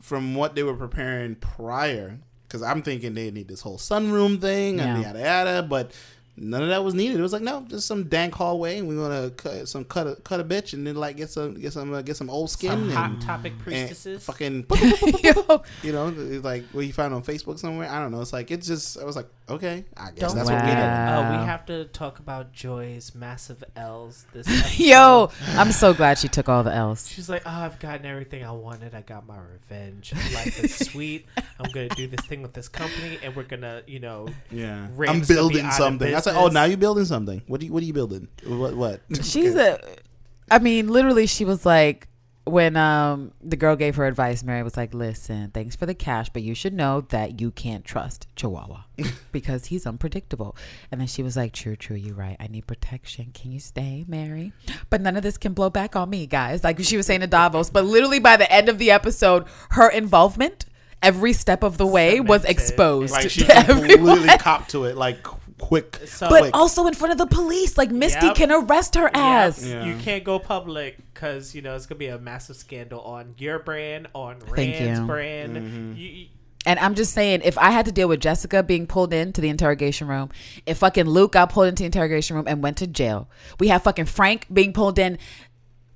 [0.00, 2.18] from what they were preparing prior.
[2.50, 5.06] Because I'm thinking they need this whole sunroom thing and Yeah.
[5.12, 5.92] yada yada, but
[6.40, 7.18] none of that was needed.
[7.18, 10.06] It was like no, just some dank hallway, and we want to cut some cut
[10.06, 12.50] a cut a bitch, and then like get some get some uh, get some old
[12.50, 14.24] skin Some and, hot topic and priestesses.
[14.24, 14.66] fucking
[15.82, 17.88] you know it's like what you find on Facebook somewhere.
[17.88, 18.22] I don't know.
[18.22, 20.78] It's like it's just I was like okay, I guess Don't that's what we did.
[20.78, 24.78] Uh, we have to talk about Joy's massive L's this.
[24.78, 27.08] Yo, I'm so glad she took all the L's.
[27.08, 28.94] She's like, oh, I've gotten everything I wanted.
[28.94, 30.12] I got my revenge.
[30.32, 31.26] Life is sweet.
[31.36, 34.96] I'm gonna do this thing with this company, and we're gonna, you know, Yeah, I'm
[34.96, 36.14] Rand's gonna be building something.
[36.14, 37.42] I said, oh, now you're building something.
[37.46, 38.28] What do you, what are you building?
[38.46, 39.00] What what?
[39.22, 39.80] She's a.
[40.50, 42.08] I mean, literally, she was like,
[42.44, 46.30] when um the girl gave her advice, Mary was like, "Listen, thanks for the cash,
[46.30, 48.84] but you should know that you can't trust Chihuahua
[49.32, 50.56] because he's unpredictable."
[50.90, 52.36] And then she was like, "True, true, you're right.
[52.40, 53.30] I need protection.
[53.32, 54.52] Can you stay, Mary?
[54.88, 57.26] But none of this can blow back on me, guys." Like she was saying to
[57.26, 60.66] Davos, but literally by the end of the episode, her involvement.
[61.02, 63.88] Every step of the way was exposed like she everyone.
[63.88, 65.26] completely copped to it, like
[65.60, 66.00] quick.
[66.06, 66.56] So- But quick.
[66.56, 68.34] also in front of the police, like Misty Yep.
[68.36, 69.62] can arrest her ass.
[69.64, 69.84] Yep, Yeah.
[69.86, 73.58] you can't go public because you know it's gonna be a massive scandal on your
[73.58, 75.06] brand, on Thank Rand's you.
[75.06, 75.56] brand.
[75.56, 75.92] Mm-hmm.
[75.96, 76.26] You- you-
[76.66, 79.48] And I'm just saying, if I had to deal with Jessica being pulled into the
[79.48, 80.28] interrogation room,
[80.66, 83.82] if fucking Luke got pulled into the interrogation room and went to jail, we have
[83.82, 85.16] fucking Frank being pulled in.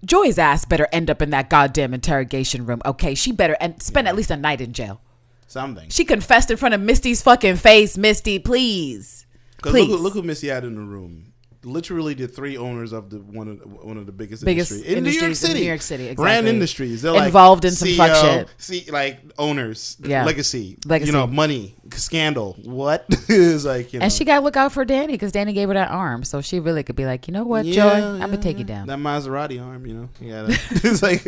[0.07, 2.81] Joy's ass better end up in that goddamn interrogation room.
[2.85, 5.01] Okay, she better and spend at least a night in jail.
[5.47, 5.89] something.
[5.91, 7.97] She confessed in front of Misty's fucking face.
[7.97, 9.24] Misty, please, 'Cause
[9.73, 9.89] please.
[9.89, 11.34] look, who- look who Misty had in the room.
[11.65, 14.97] Literally, the three owners of the one of the, one of the biggest, Biggest industry
[14.97, 15.61] in New York industries in City.
[15.61, 17.03] New York City, Brand industries.
[17.03, 18.49] They're like Involved in some fuck shit.
[18.59, 20.25] See, like owners, Yeah.
[20.25, 21.07] legacy, Legacy.
[21.11, 22.57] You know, money, scandal.
[22.65, 23.93] What is like?
[23.93, 25.91] You know, and she got to look out for Danny because Danny gave her that
[25.91, 28.59] arm, so she really could be like, you know what, Yeah, Joy, I'm gonna take
[28.59, 28.87] you down.
[28.87, 30.47] That Maserati arm, you know, yeah.
[30.71, 31.23] it's like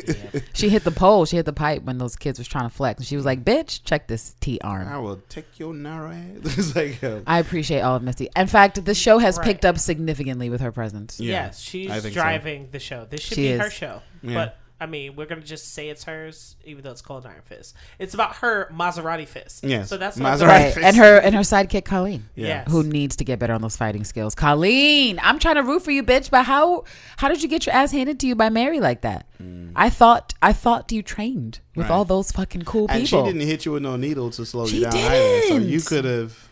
[0.54, 1.24] She hit the pole.
[1.24, 3.44] She hit the pipe when those kids was trying to flex, and she was like,
[3.44, 6.58] "Bitch, check this T arm." I will take your narrow ass.
[6.58, 8.28] it's like uh, I appreciate all of Misty.
[8.36, 9.46] In fact, the show has Right.
[9.46, 9.78] picked up
[10.26, 11.20] significally with her presence.
[11.20, 12.20] Yeah, yes, she's I think so.
[12.20, 13.06] driving the show.
[13.08, 13.60] This should She be is.
[13.60, 14.02] her show.
[14.22, 14.34] Yeah.
[14.34, 17.74] But I mean, we're gonna just say it's hers, even though it's called Iron Fist.
[17.98, 19.64] It's about her Maserati fist.
[19.64, 19.88] Yes.
[19.88, 20.74] So that's what Maserati gonna- Right.
[20.74, 20.86] fist.
[20.86, 22.28] And her and her sidekick Colleen.
[22.34, 22.46] Yeah.
[22.48, 22.70] Yes.
[22.70, 24.34] Who needs to get better on those fighting skills?
[24.34, 26.28] Colleen, I'm trying to root for you, bitch.
[26.30, 26.84] But how
[27.16, 29.26] how did you get your ass handed to you by Mary like that?
[29.74, 31.88] I thought I thought you trained with Mm.
[31.88, 31.94] Right.
[31.94, 33.24] all those fucking cool And people.
[33.26, 35.40] she didn't hit you with no needle to slow She you down either.
[35.48, 35.86] So you didn't.
[35.86, 36.45] could have,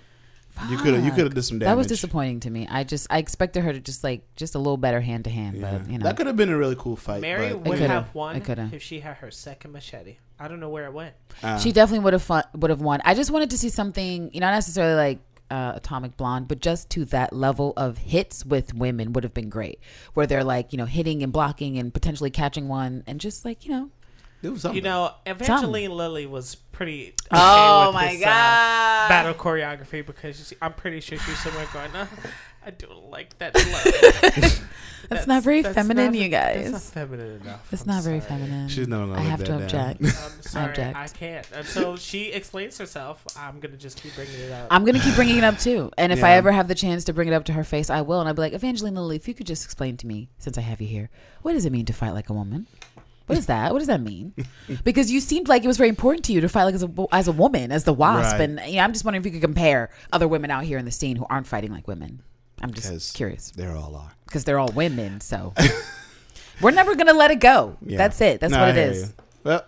[0.71, 1.71] you could have, you could have did some damage.
[1.71, 2.67] That was disappointing to me.
[2.71, 5.57] I just I expected her to just like just a little better hand to hand,
[5.57, 5.79] Yeah.
[5.79, 6.05] but you know.
[6.05, 7.21] That could have been a really cool fight.
[7.21, 7.89] Mary but, would coulda.
[7.89, 8.71] have won It coulda.
[8.73, 10.17] if she had her second machete.
[10.39, 11.15] I don't know where it went.
[11.43, 13.01] uh, she definitely would have fun, would have won.
[13.05, 15.19] I just wanted to see something, you know, not necessarily like
[15.51, 19.49] uh, Atomic Blonde, but just to that level of hits with women would have been
[19.49, 19.79] great,
[20.15, 23.65] where they're like you know hitting and blocking and potentially catching one, and just like
[23.65, 23.91] you know.
[24.45, 24.77] It was something.
[24.77, 27.09] You know, Evangeline Lilly was pretty.
[27.09, 29.09] Okay Oh with my this, uh, God.
[29.09, 31.91] battle choreography because she, I'm pretty sure she's somewhere going.
[31.95, 32.07] "Uh,
[32.67, 33.53] I don't like that
[34.33, 34.61] glove.
[35.11, 36.91] That's, not very that's feminine, not- you That's not guys.
[36.91, 37.71] feminine enough.
[37.71, 38.69] It's I'm not very feminine.
[38.69, 39.63] She's never gonna I have to down.
[39.65, 40.01] object.
[40.03, 40.97] I'm sorry, object.
[40.97, 41.47] I can't.
[41.67, 44.69] So she explains herself, I'm gonna just keep bringing it up.
[44.71, 47.13] I'm gonna keep bringing it up too, and if I ever have the chance to
[47.13, 48.21] bring it up to her face, I will.
[48.21, 50.63] And I'll be like, Evangeline Lilly, if you could just explain to me, since I
[50.63, 51.11] have you here,
[51.43, 52.67] what does it mean to fight like a woman?
[53.27, 53.73] What is that?
[53.73, 54.35] What does that mean?
[54.85, 56.91] Because you seemed like it was very important to you to fight like as a
[57.11, 58.41] as a woman, as the wasp, Right.
[58.43, 60.85] and you know, I'm just wondering if you could compare other women out here in
[60.85, 62.23] the scene who aren't fighting like women.
[62.63, 64.13] I'm just curious They all are.
[64.27, 65.55] because they're all women, so
[66.61, 67.77] we're never gonna let it go.
[67.85, 67.99] Yeah.
[67.99, 68.41] That's it.
[68.41, 69.05] That's No, what I it you.
[69.43, 69.65] Well,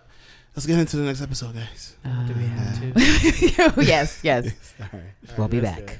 [0.55, 1.95] let's get into the next episode, guys.
[2.05, 3.83] Uh, do we have to?
[3.83, 4.45] yes, yes.
[4.81, 5.37] All right.
[5.37, 5.77] We'll be back.
[5.77, 5.99] do it.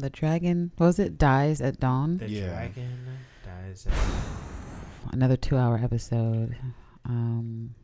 [0.00, 0.72] We're back from the dragon.
[0.78, 1.18] What was it?
[1.18, 2.16] Dies at dawn.
[2.18, 2.46] The Yeah.
[2.48, 2.98] dragon
[3.44, 3.86] dies.
[5.12, 6.56] another two hour episode.
[7.04, 7.74] Um,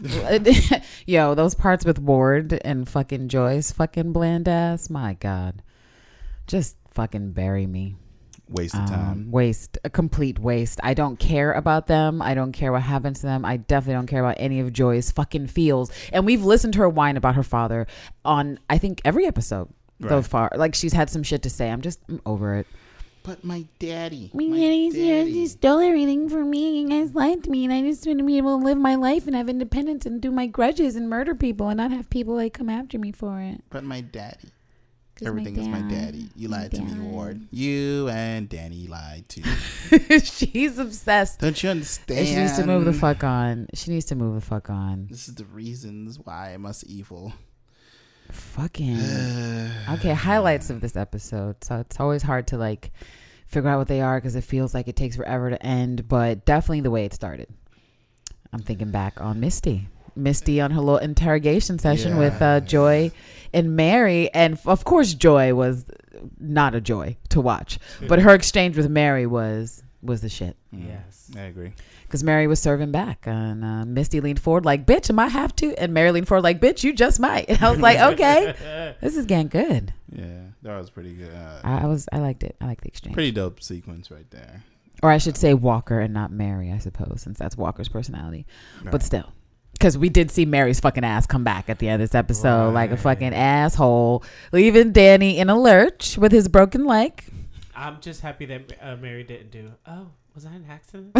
[1.06, 4.88] yo, those parts with Ward and fucking Joyce, fucking bland ass.
[4.88, 5.62] My God,
[6.46, 7.96] just fucking bury me.
[8.48, 9.30] Waste of Um, time.
[9.32, 10.78] waste, a complete waste.
[10.84, 12.22] I don't care about them.
[12.22, 13.44] I don't care what happens to them.
[13.44, 15.90] I definitely don't care about any of Joy's fucking feels.
[16.12, 17.86] And we've listened to her whine about her father
[18.24, 19.68] on, I think, every episode
[20.00, 20.50] so far.
[20.56, 21.70] Like she's had some shit to say.
[21.70, 22.66] I'm just I'm over it.
[23.22, 24.30] But my daddy.
[24.32, 25.32] My my daddy daddy.
[25.32, 26.80] just stole everything from me.
[26.80, 28.94] You guys lied to me, and I just want to be able to live my
[28.94, 32.36] life and have independence and do my grudges and murder people and not have people
[32.36, 33.62] like come after me for it.
[33.70, 34.50] But my daddy.
[35.24, 36.28] Everything is my daddy.
[36.36, 37.08] You my lied to me.
[37.08, 37.40] Ward.
[37.50, 39.42] You and Danny lied too.
[40.22, 41.40] She's obsessed.
[41.40, 42.26] Don't you And understand?
[42.28, 43.66] she needs to move the fuck on.
[43.72, 45.06] She needs to move the fuck on.
[45.10, 47.32] This is the reasons why I'm us evil.
[48.32, 48.98] Fucking.
[49.88, 51.62] Okay, highlights of this episode.
[51.62, 52.90] So it's always hard to like
[53.46, 56.44] figure out what they are because it feels like it takes forever to end, but
[56.44, 57.46] definitely the way it started.
[58.52, 59.88] I'm thinking back on Misty.
[60.16, 63.12] Misty on her little interrogation session with uh, Joy
[63.52, 64.32] and Mary.
[64.32, 65.84] And f- of course, Joy was
[66.40, 70.56] not a joy to watch, but her exchange with Mary was was the shit.
[70.74, 71.30] Mm, Yes.
[71.36, 71.72] I agree.
[72.16, 75.54] Because Mary was serving back, and uh, Misty leaned forward like, "Bitch, am I have
[75.56, 78.94] to?" And Mary leaned forward like, "Bitch, you just might." And I was like, "Okay,
[79.02, 81.30] this is getting good." Yeah, that was pretty good.
[81.30, 82.56] Uh, I, I was, I liked it.
[82.58, 83.12] I liked the exchange.
[83.12, 84.62] pretty dope sequence right there.
[85.02, 88.46] or I should say Walker and not Mary, I suppose, since that's Walker's personality.
[88.82, 89.30] But still,
[89.74, 92.72] because we did see Mary's fucking ass come back at the end of this episode,
[92.72, 97.24] like a fucking asshole, leaving Danny in a lurch with his broken leg.
[97.74, 99.70] I'm just happy that uh, Mary didn't do.
[99.86, 100.06] Oh,
[100.36, 101.12] was I an accident?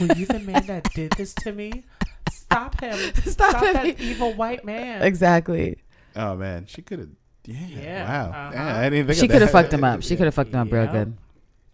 [0.00, 1.84] Were you the man that did this to me?
[2.30, 2.98] Stop him!
[3.24, 3.72] Stop Stop, him.
[3.74, 5.00] that evil white man!
[5.02, 5.76] Exactly.
[6.14, 7.08] Oh man, she could have.
[7.46, 8.30] Yeah, Yeah, Wow.
[8.30, 8.50] uh-huh.
[8.54, 10.02] Yeah, I didn't think She could have fucked him up.
[10.02, 11.16] She could have fucked him up real good.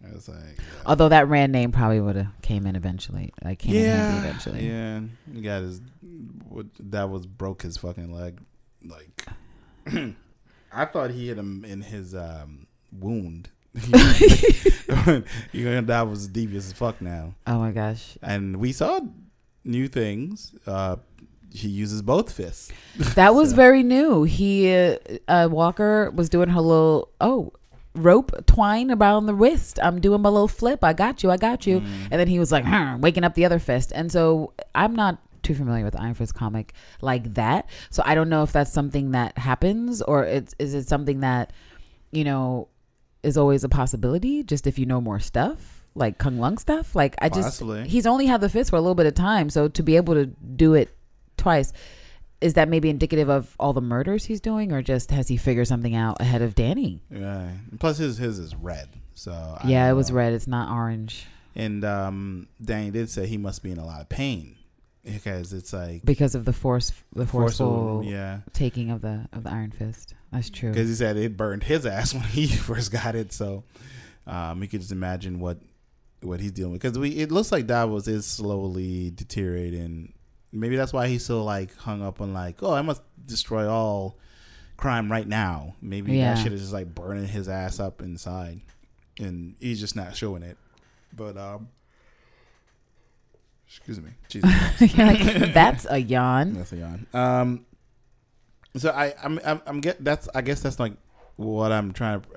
[0.07, 3.33] I was like, Although that Rand name probably would have came in eventually.
[3.43, 4.67] Like came in yeah, handy eventually.
[4.67, 5.01] yeah.
[5.33, 5.81] He got his.
[6.49, 8.39] What that was broke his fucking leg.
[8.85, 9.25] Like,
[10.71, 13.49] I thought he hit him in his um, wound.
[15.51, 17.33] you know that was devious as fuck now.
[17.47, 18.17] Oh my gosh.
[18.21, 18.99] And we saw
[19.63, 20.53] new things.
[20.67, 20.97] Uh,
[21.51, 22.71] he uses both fists.
[23.15, 24.23] That was So- very new.
[24.23, 24.97] He uh,
[25.27, 27.53] uh, Walker was doing her little oh
[27.95, 29.79] rope twine around the wrist.
[29.81, 30.83] I'm doing my little flip.
[30.83, 31.29] I got you.
[31.31, 31.81] I got you.
[31.81, 31.85] Mm.
[32.11, 32.65] And then he was like
[33.01, 33.91] waking up the other fist.
[33.93, 37.69] And so I'm not too familiar with Iron Fist comic like that.
[37.91, 41.51] So I don't know if that's something that happens or it's is it something that
[42.11, 42.67] you know
[43.23, 44.43] is always a possibility.
[44.43, 45.79] Just if you know more stuff.
[45.95, 47.87] Like Kunlun stuff, like I just Possibly.
[47.87, 50.15] he's only had the fist for a little bit of time, so to be able
[50.15, 50.89] to do it
[51.37, 51.71] twice,
[52.41, 55.67] is that maybe indicative of all the murders he's doing, or just has he figured
[55.67, 56.99] something out ahead of Danny?
[57.11, 57.51] Yeah.
[57.79, 58.89] Plus his his is red.
[59.13, 60.15] So I yeah, it was know.
[60.17, 60.33] red.
[60.33, 61.27] It's not orange.
[61.55, 64.55] And um, Danny did say he must be in a lot of pain.
[65.05, 68.39] because it's like because of the force, the forceful yeah.
[68.53, 70.15] taking of the of the Iron Fist.
[70.33, 70.71] That's true.
[70.71, 73.63] Because he said it burned his ass when he first got it, so
[74.27, 75.59] um, you could just imagine what
[76.21, 76.81] what he's dealing with.
[76.81, 80.13] Because we, it looks like Davos is slowly deteriorating.
[80.51, 84.17] Maybe that's why he's so like hung up on like, oh, I must destroy all
[84.77, 85.75] crime right now.
[85.81, 86.33] Maybe Yeah.
[86.35, 88.61] that shit is just like burning his ass up inside,
[89.19, 90.57] and he's just not showing it.
[91.15, 91.67] But um,
[93.67, 94.49] excuse me, Jesus
[94.97, 95.19] like,
[95.53, 96.53] that's a yawn.
[96.53, 97.07] That's a yawn.
[97.13, 97.65] Um,
[98.75, 100.27] so I, I'm, I'm, I'm get that's.
[100.33, 100.93] I guess that's like
[101.35, 102.27] what I'm trying to.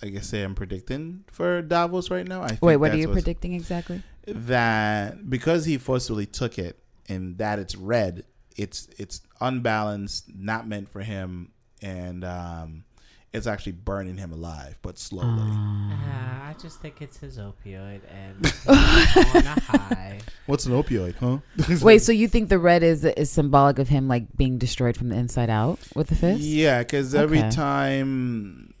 [0.00, 2.42] I guess say I'm predicting for Davos right now.
[2.42, 4.02] I think Wait, what are you predicting exactly?
[4.26, 6.78] That because he forcefully took it
[7.08, 8.24] and that it's red,
[8.56, 12.84] it's it's unbalanced, not meant for him, and um,
[13.32, 15.28] it's actually burning him alive, but slowly.
[15.28, 20.18] Um, Uh, I just think it's his opioid and on a high.
[20.46, 21.38] What's an opioid, huh?
[21.84, 25.10] Wait, so you think the red is is symbolic of him like being destroyed from
[25.10, 26.40] the inside out with the fist?
[26.40, 27.50] Yeah, because every Okay.
[27.50, 28.72] time,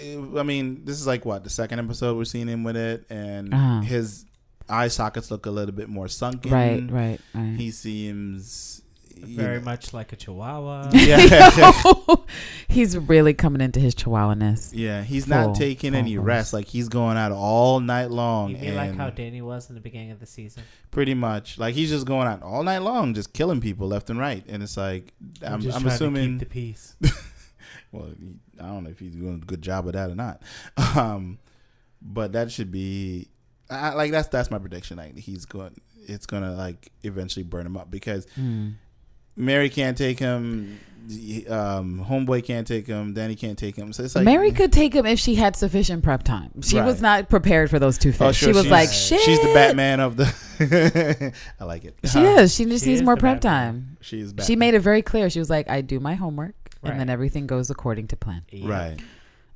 [0.00, 3.04] eh, I mean, this is like what the second episode we're seeing him with it,
[3.10, 3.80] and Uh-huh.
[3.82, 4.24] his
[4.68, 6.50] eye sockets look a little bit more sunken.
[6.52, 7.54] Right, right, right.
[7.56, 8.87] He seems you
[9.26, 10.90] Very know- much like a chihuahua.
[10.94, 11.72] Yeah,
[12.68, 14.72] He's really coming into his chihuahua-ness.
[14.74, 15.02] yeah.
[15.02, 16.52] He's Full, not taking any full rest.
[16.52, 19.80] Like he's going out all night long, You mean like how Danny was in the
[19.80, 20.62] beginning of the season?
[20.90, 24.18] pretty much like he's just going out all night long, just killing people left and
[24.18, 24.44] right.
[24.48, 25.12] And it's like
[25.42, 26.96] I'm, just I'm assuming to keep the peace.
[27.92, 28.10] well,
[28.60, 30.42] I don't know if he's doing a good job of that or not.
[30.96, 31.38] Um,
[32.02, 33.28] but that should be
[33.70, 34.96] I, like that's that's my prediction.
[34.98, 38.70] Like he's going, it's gonna like eventually burn him up because Hmm.
[39.38, 40.78] Mary can't take him,
[41.48, 43.92] um, Homeboy can't take him, Danny can't take him.
[43.92, 46.60] So it's like Mary could take him if she had sufficient prep time.
[46.62, 48.22] She was not prepared for those two fists.
[48.22, 51.32] Oh, sure, she was she's- like, "Shit." She's the Batman of the.
[51.60, 51.96] I like it.
[52.04, 52.54] She Uh, is.
[52.54, 53.74] She just She needs more prep Batman.
[53.74, 53.96] time.
[54.00, 54.32] She is.
[54.32, 54.46] Batman.
[54.46, 55.30] She made it very clear.
[55.30, 58.68] She was like, "I do my homework, and then everything goes according to plan, Yeah.
[58.68, 58.98] right.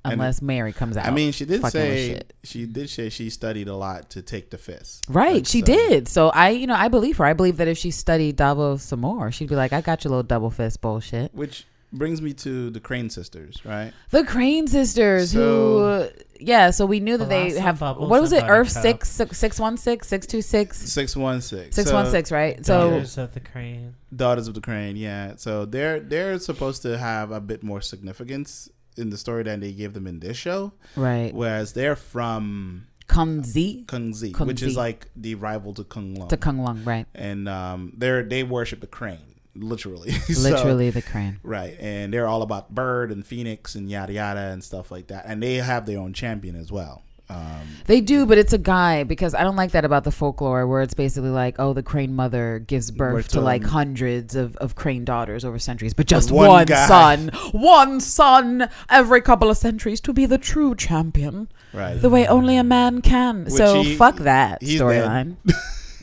[0.05, 3.69] And- unless Mary comes out." I mean, she did say she did say she studied
[3.69, 5.05] a lot to take the fist.
[5.09, 6.09] Right, Like, she so- did.
[6.09, 7.25] So I, you know, I believe her.
[7.25, 10.11] I believe that if she studied Davos some more, she'd be like, "I got your
[10.11, 13.93] little double fist bullshit." Which brings me to the Crane sisters, right?
[14.11, 16.71] The Crane sisters, So- who, yeah.
[16.71, 18.43] So we knew that they have Bubbles, what was it?
[18.45, 18.83] Earth Buttercup.
[18.83, 21.77] six six six one six six two six Six one six.
[21.77, 22.65] six one six, right?
[22.65, 23.95] So Daughters of the Crane.
[24.17, 25.35] Daughters of the Crane, yeah.
[25.37, 29.73] So they're they're supposed to have a bit more significance in the story than they
[29.73, 30.73] gave them in this show.
[30.97, 34.67] right, Whereas they're from Kung Zi Kung Zi, Kung which Zi.
[34.69, 36.29] is like the rival to Kunlun.
[36.29, 37.07] to Kunlun, right?
[37.15, 39.19] and um, they're they worship the crane,
[39.55, 40.11] literally.
[40.33, 41.39] So- Literally the crane.
[41.43, 45.25] right, and they're all about bird and phoenix and yada yada and stuff like that.
[45.27, 47.03] And they have their own champion as well.
[47.29, 50.67] Um, They do, but it's a guy because I don't like that about the folklore
[50.67, 54.35] where it's basically like, oh, the crane mother gives birth Birth to to, like hundreds
[54.37, 59.49] of, of crane daughters over centuries, but just one one, son, one son every couple
[59.51, 61.95] of centuries to be the true champion, right.
[62.01, 63.45] the way only a man can.
[63.45, 65.37] Which so he- fuck that storyline.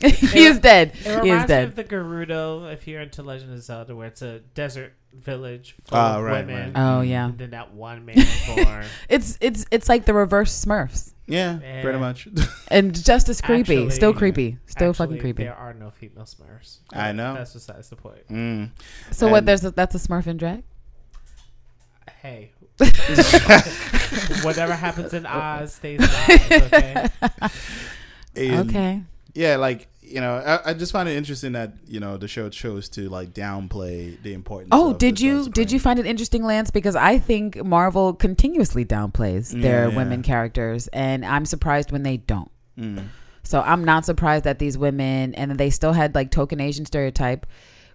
[0.00, 0.92] he is dead.
[0.94, 1.64] It He is reminds me dead.
[1.68, 5.98] of the Gerudo, if you're into Legend of Zelda, where it's a desert village full
[5.98, 6.72] Ah, of right, women.
[6.72, 6.80] right.
[6.96, 8.84] Oh yeah, And then that one man is born.
[9.08, 11.82] it's it's it's like the reverse Smurfs, yeah, Yeah.
[11.82, 12.28] pretty much.
[12.68, 15.44] and just as creepy, Actually- still creepy, still fucking creepy.
[15.44, 16.78] There are no female Smurfs.
[16.92, 17.34] I know.
[17.34, 18.26] That's besides the point.
[18.30, 18.70] mm.
[19.10, 19.44] So what?
[19.46, 20.62] There's a, that's a Smurf in drag.
[22.22, 22.52] Hey.
[24.42, 27.06] Whatever happens in Oz stays in Oz, okay?
[28.36, 29.02] And, okay.
[29.34, 32.48] Yeah, like you know, I, I just find it interesting that you know the show
[32.48, 34.70] chose to like downplay the importance.
[34.72, 36.70] Oh, of did you did you find it interesting, Lance?
[36.70, 39.96] Because I think Marvel continuously downplays their Yeah, yeah.
[39.96, 42.50] women characters, and I'm surprised when they don't.
[42.78, 43.08] Mm.
[43.42, 47.46] So I'm not surprised that these women, and they still had like token Asian stereotype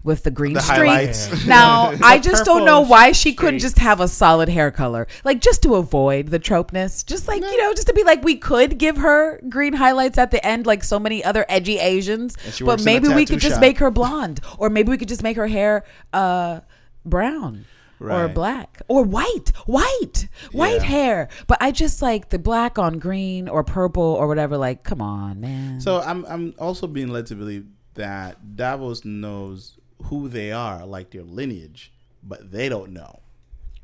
[0.05, 0.77] with the green The streak.
[0.87, 1.45] highlights.
[1.45, 5.41] Now I just don't know why she couldn't just have a solid hair color, like
[5.41, 8.77] just to avoid the tropeness, just like you know, just to be like we could
[8.77, 12.83] give her green highlights at the end, like so many other edgy Asians, but works
[12.83, 15.23] in a maybe we tattoo could just make her blonde, or maybe we could just
[15.23, 15.83] make her hair
[16.13, 16.59] uh,
[17.03, 17.65] brown
[17.99, 20.83] or black or white, white, white Yeah.
[20.83, 21.29] hair.
[21.47, 24.57] But I just like the black on green or purple or whatever.
[24.57, 25.81] Like, come on, man.
[25.81, 29.79] So I'm I'm also being led to believe that Davos knows
[30.09, 31.91] who they are, like their lineage,
[32.23, 33.19] but they don't know.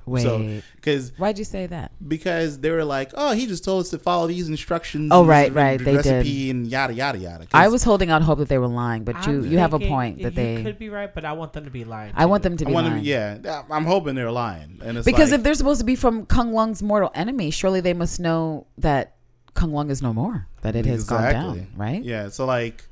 [0.05, 1.91] wait, So because why'd you say that?
[2.07, 5.09] because they were like, oh, he just told us to follow these instructions.
[5.11, 7.47] Oh, and right, this right, they recipe and yada yada yada.
[7.53, 9.79] I was holding out hope that they were lying, but you I'm you have a
[9.79, 10.63] point that you they.
[10.63, 12.13] could be right, but I want them to be lying.
[12.15, 13.01] I want them to be lying.
[13.03, 13.63] to, yeah.
[13.69, 16.81] I'm hoping they're lying, and it's because like, if they're supposed to be from Kunlun's
[16.81, 19.15] mortal enemy, surely they must know that
[19.53, 22.03] Kunlun is no more, that it has gone down, right?
[22.03, 22.87] yeah, so like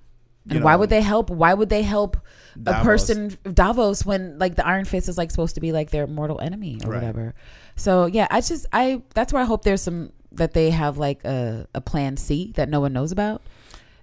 [0.46, 1.30] you And why would they help?
[1.30, 2.18] Why would they help
[2.66, 6.08] a person Davos when like the Iron Fist is like supposed to be like their
[6.08, 6.98] mortal enemy or Right.
[6.98, 7.34] whatever?
[7.76, 11.24] So yeah, I just I that's where I hope there's some that they have like
[11.26, 13.42] a a plan C that no one knows about.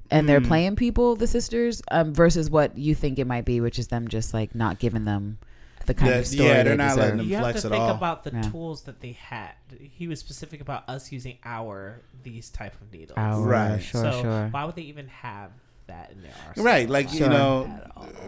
[0.08, 0.46] And they're Mm.
[0.48, 4.06] playing people, the sisters, um, versus what you think it might be, which is them
[4.06, 5.38] just like not giving them
[5.86, 6.98] the kind Yeah, of story yeah, they they're not deserve.
[6.98, 7.90] letting them- You have to think all.
[7.90, 8.42] about the Yeah.
[8.42, 9.50] tools that they had.
[9.80, 13.16] He was specific about us using our these type of needles.
[13.20, 13.78] Oh, Right.
[13.82, 14.48] Sure, so sure.
[14.52, 15.50] why would they even have
[15.86, 16.64] that in their arsenal?
[16.66, 17.18] Right, like Sure.
[17.20, 17.70] you know,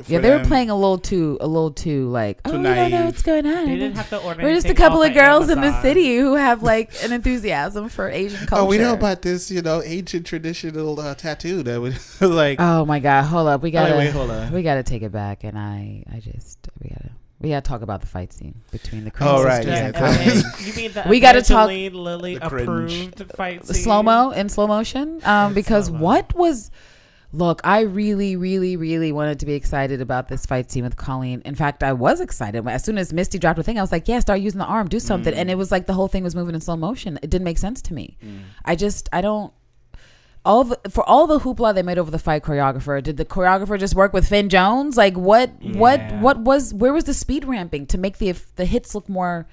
[0.03, 2.57] for Yeah, they were them- playing a little too, a little too like, Too oh,
[2.59, 3.05] we don't know naive.
[3.07, 3.67] what's going on.
[3.67, 4.43] They didn't have to order.
[4.43, 5.83] We're just a anything couple off of girls in the Amazon.
[5.83, 8.63] city who have like an enthusiasm for Asian culture.
[8.63, 12.61] Oh, we know about this, you know, ancient traditional uh, tattoo that would like.
[12.61, 14.53] Oh my god, hold up, we gotta, wait, hold on.
[14.53, 18.01] we gotta take it back, and I, I just, we gotta, we gotta talk about
[18.01, 20.37] the fight scene between the Crane Oh, right, sisters yeah, and tell Colleen.
[20.39, 20.43] me.
[20.67, 22.67] you mean the We gotta talk- Evangeline Lilly The cringe.
[22.69, 23.75] approved fight scene?
[23.83, 26.03] slow mo in slow motion, um, because slow-mo.
[26.05, 26.71] what was.
[27.31, 31.43] Look, I really, really, really wanted to be excited about this fight scene with Colleen.
[31.45, 32.67] In fact, I was excited.
[32.67, 34.89] As soon as Misty dropped her thing, I was like, yeah, start using the arm,
[34.89, 35.35] do something.
[35.35, 35.37] Mm.
[35.37, 37.19] And it was like the whole thing was moving in slow motion.
[37.23, 38.17] It didn't make sense to me.
[38.25, 38.41] Mm.
[38.65, 39.53] I just, I don't.
[40.45, 43.79] All the, for all the hoopla they made over the fight choreographer, did the choreographer
[43.79, 44.97] just work with Finn Jones?
[44.97, 45.51] Like what?
[45.63, 46.01] What?
[46.21, 46.73] What was?
[46.73, 49.47] Where was the speed ramping to make the the hits look more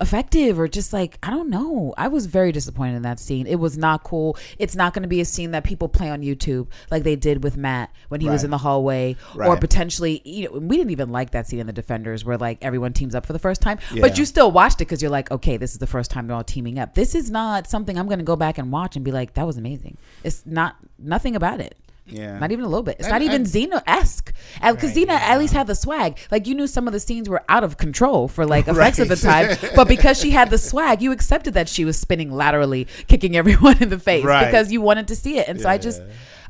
[0.00, 1.94] effective or just like I don't know.
[1.96, 3.46] I was very disappointed in that scene.
[3.46, 4.36] It was not cool.
[4.58, 7.42] It's not going to be a scene that people play on YouTube like they did
[7.42, 11.10] with Matt when he was in the hallway or potentially you know we didn't even
[11.10, 13.78] like that scene in the Defenders where like everyone teams up for the first time,
[13.92, 14.00] Yeah.
[14.02, 16.36] but you still watched it cuz you're like, okay, this is the first time they're
[16.36, 16.94] all teaming up.
[16.94, 19.46] This is not something I'm going to go back and watch and be like that
[19.46, 19.96] was amazing.
[20.24, 21.76] It's not nothing about it.
[22.08, 22.38] Yeah.
[22.38, 22.96] Not even a little bit.
[22.98, 24.32] It's I- not even Xena esque.
[24.62, 26.18] Because Right, Xena at least had the swag.
[26.30, 29.08] Like you knew some of the scenes were out of control for like effects at
[29.08, 29.56] the time.
[29.74, 33.76] But because she had the swag, you accepted that she was spinning laterally, kicking everyone
[33.82, 34.44] in the face Right.
[34.46, 35.48] because you wanted to see it.
[35.48, 36.00] And so I just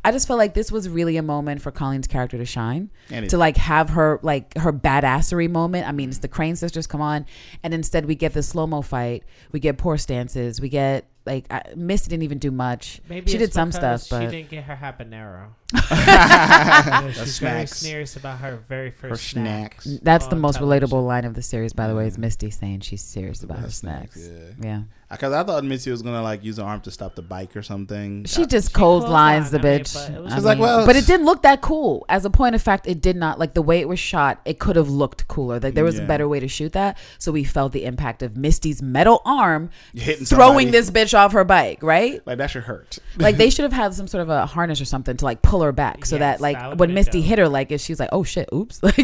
[0.05, 2.91] I just felt like this was really a moment for Colleen's character to shine.
[3.11, 5.89] And to like have her like her badassery moment.
[5.89, 7.27] I mean, it's the Crane sisters come on,
[7.63, 9.25] and instead we get the slow mo fight.
[9.53, 10.61] We get poor stances.
[10.61, 13.01] We get like I, Misty didn't even do much.
[13.09, 15.49] Maybe she did some because stuff, but she didn't get her habanero.
[16.07, 19.83] Yeah, she's very serious about her very first Her snack.
[19.83, 20.01] snacks.
[20.03, 20.89] That's the most television.
[20.89, 23.64] relatable line of the series, by the way, is Misty saying she's serious about her
[23.64, 24.14] Her snacks.
[24.22, 24.83] snacks, Yeah.
[25.09, 27.63] Because I thought Misty was gonna like use her arm to stop the bike or
[27.63, 28.25] something.
[28.25, 29.95] She I- just She cold clotheslined, lines the I mean, bitch.
[29.95, 32.05] but it was- I She's like, well, but it didn't look that cool.
[32.09, 33.39] As a point of fact, it did not.
[33.39, 35.61] Like the way it was shot, it could have looked cooler.
[35.61, 36.99] Like there was a better way to shoot that.
[37.19, 40.71] So we felt the impact of Misty's metal arm hitting throwing somebody.
[40.73, 42.21] this bitch off her bike, right?
[42.27, 42.99] like that should hurt.
[43.17, 45.63] like they should have had some sort of a harness or something to like pull
[45.63, 47.29] her back so Yes, that like that when Misty dope.
[47.29, 48.99] hit her like if she's like oh shit oops like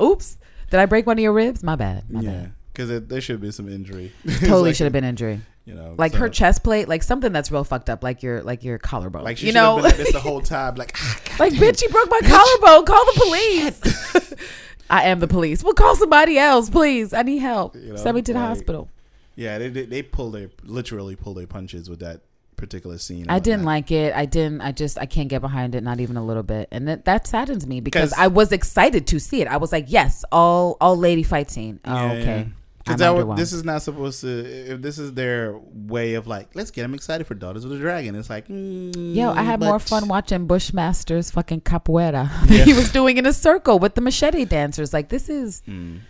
[0.00, 0.38] oops
[0.70, 3.50] did I break one of your ribs my bad my yeah, because there should be
[3.50, 4.12] some injury.
[4.40, 7.32] Totally like, should have been injury You know, like so- her chest plate like something
[7.32, 9.96] that's real fucked up like your like your collarbone Like she you know been like
[9.96, 10.74] this the whole time.
[10.76, 14.34] Like ah, like bitch you broke my collarbone call the police
[14.90, 18.14] I am the police well call somebody else please I need help You know, send
[18.16, 18.88] me to the like- hospital
[19.34, 22.20] yeah, they they, they pull their literally pull their punches with that
[22.56, 23.26] particular scene.
[23.30, 23.74] I didn't whatnot.
[23.74, 24.14] like it.
[24.14, 24.60] I didn't.
[24.60, 24.98] I just.
[24.98, 25.82] I can't get behind it.
[25.82, 26.68] Not even a little bit.
[26.70, 29.48] And that, that saddens me because I was excited to see it.
[29.48, 31.80] I was like, yes, all all lady fight scene.
[31.86, 32.24] Oh, Yeah, okay.
[32.40, 32.44] yeah.
[32.84, 34.28] Because this is not supposed to.
[34.72, 37.78] If this is their way of like, let's get them excited for Daughters of the
[37.78, 38.14] Dragon.
[38.14, 42.30] It's like, mm, Yo, I had more fun watching Bushmaster's fucking capoeira.
[42.50, 42.64] Yeah.
[42.64, 44.92] he was doing in a circle with the machete dancers.
[44.92, 46.00] Like this is, Mm.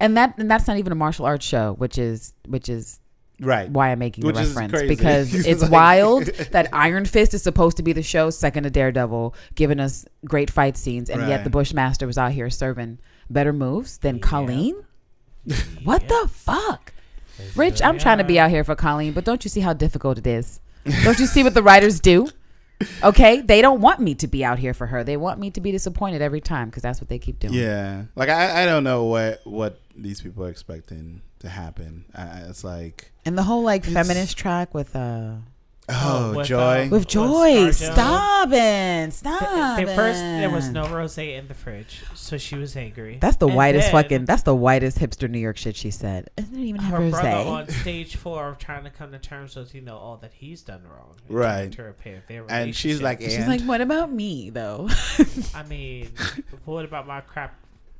[0.00, 3.00] and that and that's not even a martial arts show, which is which is
[3.40, 3.68] Right.
[3.68, 7.76] why I'm making Which the reference because It's like- wild that Iron Fist is supposed
[7.78, 11.50] to be the show second to Daredevil, giving us great fight scenes, and yet the
[11.50, 14.22] Bushmaster was out here serving better moves than Yeah.
[14.22, 14.76] Colleen.
[15.84, 16.08] What Yeah.
[16.22, 16.92] the fuck,
[17.56, 17.82] Rich?
[17.82, 20.26] I'm trying to be out here for Colleen, but don't you see how difficult it
[20.26, 20.60] is?
[21.02, 22.28] Don't you see what the writers do?
[23.02, 25.04] Okay, they don't want me to be out here for her.
[25.04, 27.54] They want me to be disappointed every time because that's what they keep doing.
[27.54, 28.04] Yeah.
[28.16, 32.04] Like I, I don't know what what these people are expecting to happen.
[32.14, 35.34] I, I- it's like, And the whole like feminist track with uh
[35.88, 36.82] oh, with, joy.
[36.84, 37.92] um, with With Joy, Scarjo.
[37.92, 39.42] stop it, stop
[39.78, 43.18] At first, there was no rose in the fridge, so she was angry.
[43.20, 44.24] That's the And whitest then fucking.
[44.24, 46.30] That's the whitest hipster New York shit she said.
[46.36, 47.46] It didn't even have her brother rosé.
[47.46, 50.82] on stage four trying to come to terms with you know all that he's done
[50.84, 51.56] wrong, Right.
[51.56, 53.46] trying to repair their and she's like, relationship.
[53.48, 54.88] She's like, "What about me, though?"
[55.54, 56.10] I mean,
[56.64, 57.54] what about my crap,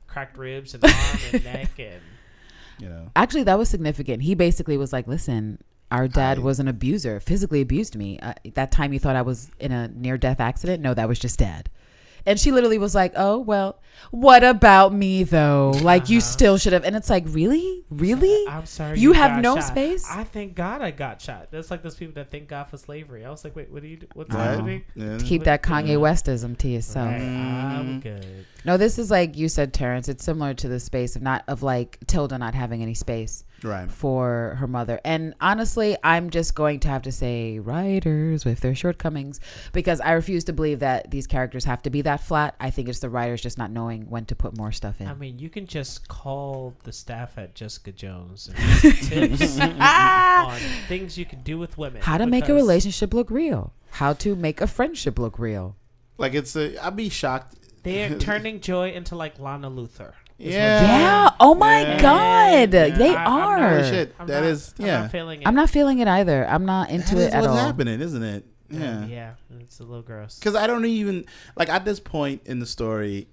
[0.07, 0.95] cracked ribs and arm
[1.33, 2.01] and neck and
[2.81, 4.23] you know, Actually, that was significant.
[4.23, 5.59] He basically was like, "Listen,
[5.91, 8.19] our dad I- was an abuser, physically abused me.
[8.21, 10.83] Uh, that time you thought I was in a near death accident.
[10.83, 11.71] No, that was just dad."
[12.27, 13.79] And she literally was like, "Oh well,
[14.11, 15.73] what about me though?
[15.83, 16.27] Like you Uh-huh.
[16.27, 18.99] still should have." And it's like, really, really, I'm sorry.
[18.99, 19.65] You have no shot.
[19.65, 20.07] space?
[20.11, 21.49] I thank God I got shot.
[21.51, 23.27] That's like those people that thank God for slavery.
[23.27, 23.99] I was like, wait, what do you?
[23.99, 24.07] do?
[24.15, 24.43] What's Right?
[24.53, 24.85] happening?
[24.95, 25.19] Yeah.
[25.23, 27.09] keep that Kanye Westism to yourself.
[27.11, 28.03] Right, I'm Mm.
[28.03, 28.47] good.
[28.65, 30.09] No, this is like you said, Terrence.
[30.09, 33.91] It's similar to the space of not of like Tilda not having any space Right.
[33.91, 35.01] for her mother.
[35.05, 39.41] And honestly, I'm just going to have to say writers with their shortcomings
[39.73, 42.55] because I refuse to believe that these characters have to be that flat.
[42.61, 45.09] I think it's the writers just not knowing when to put more stuff in.
[45.09, 50.59] I mean, you can just call the staff at Jessica Jones and tips on
[50.89, 52.03] things you can do with women.
[52.03, 53.73] How to make a relationship look real.
[53.93, 55.77] How to make a friendship look real.
[56.19, 56.85] Like it's a.
[56.85, 57.57] I'd be shocked.
[57.83, 60.13] They're turning Joy into like Lana Luthor.
[60.39, 60.83] Is what Yeah.
[60.83, 61.31] Yeah.
[61.41, 62.03] Oh my Yeah.
[62.03, 62.73] God.
[62.75, 62.89] Yeah.
[62.97, 63.69] They I- I'm not- are.
[63.77, 64.15] Holy shit.
[64.19, 65.01] I'm That not- is- I'm yeah.
[65.03, 65.49] not feeling it.
[65.49, 66.47] I'm not feeling it either.
[66.49, 67.57] I'm not into That it is at what's all.
[67.57, 68.45] happening, isn't it?
[68.71, 69.07] Yeah, Yeah.
[69.07, 69.31] yeah,
[69.61, 70.39] it's a little gross.
[70.39, 71.27] Because I don't even
[71.57, 73.29] like at this point in the story,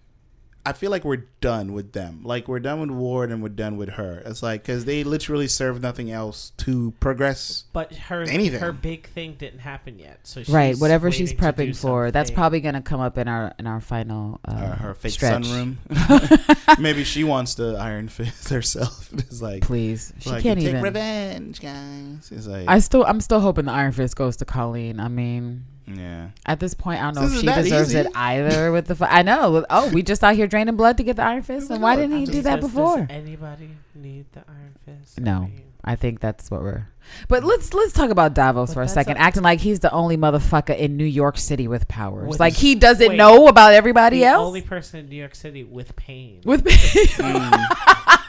[0.65, 2.21] I feel like we're done with them.
[2.23, 4.21] Like we're done with Ward and we're done with her.
[4.25, 7.63] It's like because they literally serve nothing else to progress.
[7.73, 8.59] But her Anything.
[8.59, 10.19] her big thing didn't happen yet.
[10.23, 13.17] So Right, whatever she's waiting to do prepping for, that's probably going to come up
[13.17, 15.43] in our in our final uh, Uh, her fake stretch.
[15.43, 16.79] sunroom.
[16.79, 19.09] Maybe she wants to Iron Fist herself.
[19.21, 20.81] It's like, Please, she like can't take even.
[20.81, 22.29] revenge, guys.
[22.31, 24.99] It's like, I still, I'm still hoping the Iron Fist goes to Colleen.
[24.99, 25.65] I mean,
[25.99, 26.29] yeah.
[26.45, 27.99] at this point, I don't know This if she deserves easy.
[27.99, 28.71] it either.
[28.71, 29.65] With the, fi- I know.
[29.69, 32.17] Oh, we just out here draining blood to get the Iron Fist, and why didn't
[32.17, 32.99] he do that before?
[32.99, 35.19] Does anybody need the Iron Fist?
[35.19, 35.49] No.
[35.83, 36.87] I think that's what we're.
[37.27, 39.91] But let's let's talk about Davos But for a second, a- acting like he's the
[39.91, 42.27] only motherfucker in New York City with powers.
[42.29, 43.15] With- like he doesn't Wait.
[43.17, 44.45] know about everybody the else.
[44.45, 46.41] only person in New York City with pain.
[46.45, 47.65] with Mm,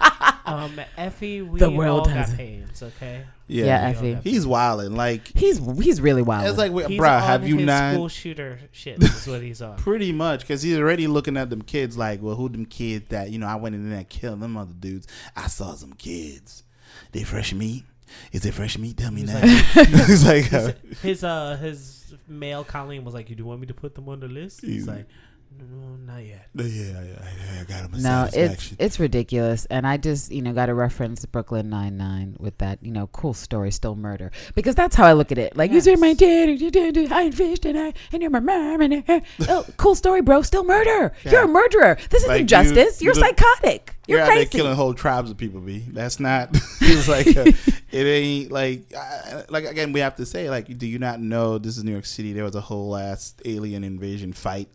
[0.52, 2.36] um, Effie, we The world all has got it.
[2.38, 2.82] pains.
[2.82, 3.64] Okay, yeah.
[3.66, 4.18] Yeah, Effie.
[4.22, 4.94] He's wilding.
[4.96, 6.46] Like, he's he's really wild.
[6.48, 7.94] it's like, wait, He's bruh, have you his not?
[7.94, 9.02] school shooter shit?
[9.02, 9.76] Is what he's on.
[9.76, 13.30] Pretty much, because he's already looking at them kids like, well, who them kids that,
[13.30, 15.06] you know, I went in there and killed them other dudes.
[15.36, 16.62] I saw some kids.
[17.12, 17.84] They fresh meat?
[18.32, 18.96] Is it fresh meat?
[18.98, 19.40] Tell me He's now.
[19.40, 19.64] like-
[20.10, 23.66] It's like, uh, his, his uh his male colleague was like, "You do want me
[23.68, 25.06] to put them on the list?" He's like,
[25.58, 29.86] "No, not yet." yeah, yeah, yeah, I got him a no, it's it's ridiculous, and
[29.86, 33.34] I just you know got to reference Brooklyn Nine Nine with that you know cool
[33.34, 35.56] story, still murder, because that's how I look at it.
[35.56, 35.86] Like Yes.
[35.86, 39.02] you're my dad, and you did Iron Fist, and I and you're my mom, and
[39.08, 41.12] uh, oh, cool story, bro, still murder.
[41.24, 41.32] Yeah.
[41.32, 41.96] You're a murderer.
[42.10, 43.00] This Like, isn't justice.
[43.00, 43.94] you- You, are you psychotic.
[44.08, 44.48] You're, You're crazy.
[44.48, 45.84] killing whole tribes of people, B.
[45.88, 46.50] That's not.
[46.80, 47.44] it's like uh,
[47.92, 49.92] it ain't like uh, like again.
[49.92, 52.32] We have to say like, do you not know this is New York City?
[52.32, 54.68] There was a whole last alien invasion fight.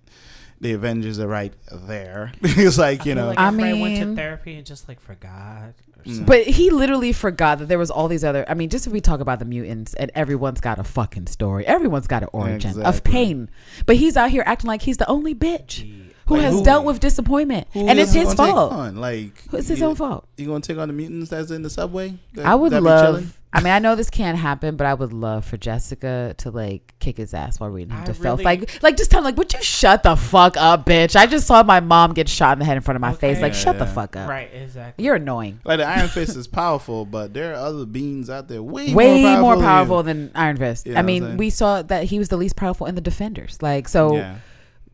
[0.59, 2.31] The Avengers are right there.
[2.41, 3.27] it's like you I know.
[3.27, 5.69] like I everybody went to therapy and just like forgot.
[5.69, 6.05] Or Mm.
[6.05, 6.25] something.
[6.25, 8.45] But he literally forgot that there was all these other.
[8.47, 11.65] I mean, just if we talk about the mutants, and everyone's got a fucking story.
[11.65, 13.49] Everyone's got an origin of pain.
[13.85, 16.03] But he's out here acting like he's the only bitch Gee.
[16.27, 16.63] Who Like has who?
[16.63, 18.71] dealt with disappointment, and it's his fault.
[18.71, 18.95] on?
[18.97, 20.27] Like It's his you, own fault.
[20.37, 22.13] You gonna take on the mutants that's in the subway?
[22.33, 23.13] That- I would that be chilling?
[23.13, 23.33] love.
[23.53, 26.93] I mean, I know this can't happen, but I would love for Jessica to like
[26.99, 28.39] kick his ass while reading him I to filth.
[28.39, 31.25] really- Like, like just tell him like, "Would you shut the fuck up, bitch?" I
[31.27, 33.37] just saw my mom get shot in the head in front of my face.
[33.37, 33.43] Okay.
[33.43, 33.93] Like, shut the Yeah.
[33.93, 34.29] fuck up.
[34.29, 35.05] Right, exactly.
[35.05, 35.61] You're annoying.
[35.63, 39.21] Like the Iron Fist is powerful, but there are other beings out there way, Way
[39.23, 39.61] more more powerful.
[39.63, 40.85] powerful than than Iron Fist.
[40.85, 42.95] You know I what I'm mean, we saw that he was the least powerful in
[42.95, 43.57] the Defenders.
[43.61, 44.17] Like, so.
[44.17, 44.35] Yeah,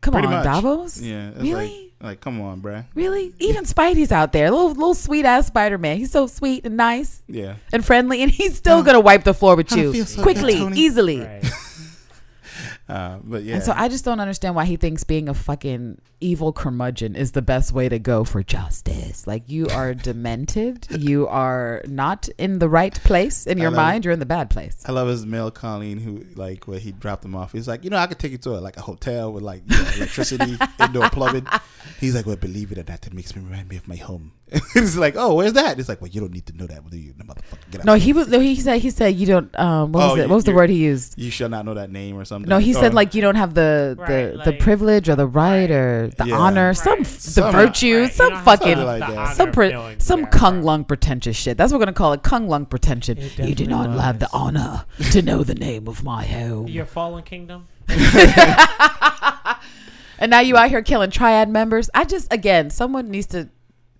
[0.04, 0.44] come pretty on, much.
[0.44, 1.00] Davos.
[1.00, 1.30] yeah.
[1.30, 1.92] It's Really?
[2.00, 2.84] Like, like, come on, bruh.
[2.94, 3.32] Really?
[3.38, 4.50] Even Spidey's out there.
[4.50, 5.96] Little little sweet ass Spider Man.
[5.96, 7.54] He's so sweet and nice Yeah.
[7.72, 10.76] and friendly, and he's still Uh, gonna wipe the floor with you so quickly, good,
[10.76, 11.20] easily.
[11.20, 11.44] Right.
[12.86, 13.54] Uh, but yeah.
[13.54, 17.32] And so I just don't understand why he thinks being a fucking evil curmudgeon is
[17.32, 19.26] the best way to go for justice.
[19.26, 20.86] Like you are demented.
[20.90, 24.04] You are not in the right place in your love mind.
[24.04, 24.82] You're in the bad place.
[24.86, 27.52] I love his male Colleen who like where he dropped him off.
[27.52, 29.62] He's like, you know, I could take you to a, like a hotel with like
[29.68, 31.46] you know, electricity, indoor plumbing.
[32.00, 34.32] He's like, well, believe it or not, that makes me remind me of my home.
[34.74, 35.78] it's like, oh, where's that?
[35.78, 37.70] It's like, well, you don't need to know that, do you, motherfucker?
[37.70, 37.86] Get out.
[37.86, 38.28] No, he was.
[38.28, 38.80] No, he said.
[38.80, 39.58] He said you don't.
[39.58, 40.28] Um, what was Oh, it?
[40.28, 41.18] What was the word he used?
[41.18, 42.48] you shall not know that name or something.
[42.48, 44.08] No, he said like you don't have the Right,
[44.44, 46.36] the, the privilege or the right or the Yeah.
[46.36, 47.06] honor, some Right.
[47.06, 49.36] f- the Some- virtue, Right, some fucking like that.
[49.36, 51.56] some pre- knowing some where- Kunlun pretentious shit.
[51.56, 53.16] That's what we're gonna call it, Kunlun pretension.
[53.18, 56.68] You do definitely not have the honor to know the name of my home.
[56.68, 57.66] Your fallen kingdom.
[60.18, 61.90] and now you out here killing triad members.
[61.94, 63.48] I just again, someone needs to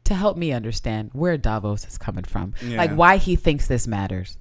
[0.04, 2.76] to help me understand where Davos is coming from, Yeah.
[2.76, 4.36] like why he thinks this matters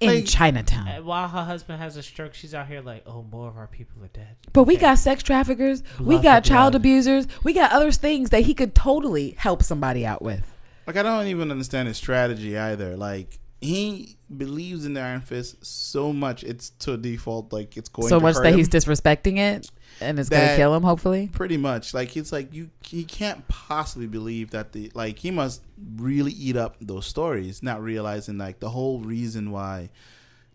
[0.00, 0.88] in Like- Chinatown.
[0.88, 3.66] Uh, while her husband has a stroke, she's out here like, oh, more of our
[3.66, 4.36] people are dead.
[4.52, 6.80] But we got sex traffickers, we got child blood.
[6.82, 10.42] abusers, we got other things that he could totally help somebody out with.
[10.86, 12.96] Like I don't even understand his strategy either.
[12.96, 18.08] Like he believes in the Iron Fist so much it's to default like it's going
[18.08, 18.58] so to much hurt that him.
[18.58, 19.68] he's disrespecting it,
[20.00, 20.82] and it's gonna kill him.
[20.82, 21.94] Hopefully, pretty much.
[21.94, 25.62] Like it's like you he can't possibly believe that the like he must
[25.96, 29.90] really eat up those stories not realizing like the whole reason why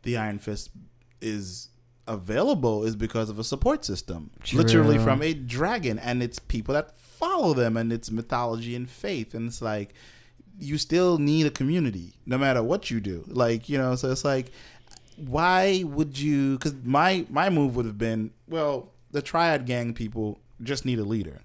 [0.03, 0.69] the iron fist
[1.21, 1.69] is
[2.07, 4.31] available is because of a support system.
[4.53, 9.33] Literally from a dragon and it's people that follow them and it's mythology and faith
[9.33, 9.93] and it's like
[10.59, 13.23] you still need a community no matter what you do.
[13.27, 14.51] Like you know so it's like
[15.17, 20.39] why would you because my my move would have been well the triad gang people
[20.62, 21.41] just need a leader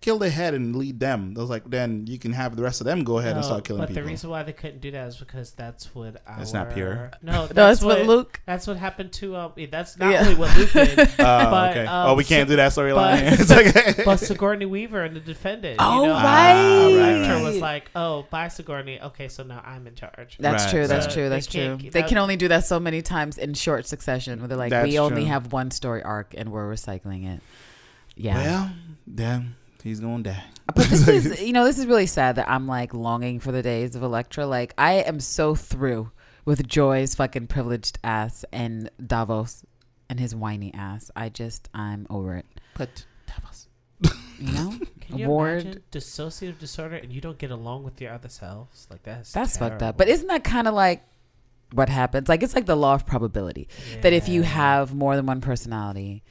[0.00, 2.80] kill the head and lead them I was like then you can have the rest
[2.80, 4.92] of them go ahead and start killing but people the reason why they couldn't do
[4.92, 7.10] that is because that's what our, It's not pure.
[7.22, 8.40] No, that's, no, it's what, what Luke.
[8.46, 9.34] That's what happened to.
[9.34, 10.20] Um, that's not Yeah.
[10.20, 13.28] only what Luke did, oh but, okay um, oh we can't so- do that storyline
[13.30, 14.04] but- It's okay.
[14.04, 15.76] but Sigourney Weaver and the defendant.
[15.80, 16.82] Oh, you know, right.
[16.84, 17.42] the director right.
[17.42, 19.00] was like, "Oh, bye, Sigourney.
[19.00, 20.86] Okay, so now I'm in charge." That's Right, true.
[20.86, 21.12] That's right.
[21.12, 21.22] true.
[21.24, 21.76] They That's true.
[21.78, 24.38] can't- They can only do that so many times in short succession.
[24.38, 25.30] Where they're like, That's we only true.
[25.30, 27.42] have one story arc and we're recycling it.
[28.16, 28.36] Yeah.
[28.36, 28.70] well
[29.06, 32.66] then he's gonna die But this is, you know, this is really sad that I'm
[32.66, 34.46] like longing for the days of Elektra.
[34.46, 36.10] Like, I am so through
[36.44, 39.64] with Joy's fucking privileged ass and Davos
[40.10, 41.10] and his whiny ass.
[41.16, 42.46] I just, I'm over it.
[42.76, 43.68] but Davos.
[44.38, 44.74] You know?
[45.00, 45.62] Can you Award.
[45.62, 48.86] imagine dissociative disorder and you don't get along with your other selves?
[48.90, 49.96] Like that's That's fucked up.
[49.96, 51.02] But isn't that kind of like
[51.72, 52.28] what happens?
[52.28, 53.68] Like, it's like the law of probability
[54.02, 56.22] that if you have more than one personality,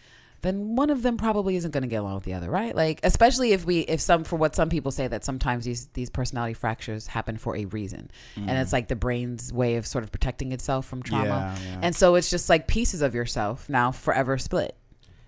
[0.41, 2.75] then one of them probably isn't going to get along with the other, right?
[2.75, 6.09] Like, especially if we, if some, for what some people say that sometimes these these
[6.09, 8.73] personality fractures happen for a reason, and it's mm.
[8.73, 11.79] like the brain's way of sort of protecting itself from trauma, yeah, yeah.
[11.83, 14.75] and so it's just like pieces of yourself now forever split.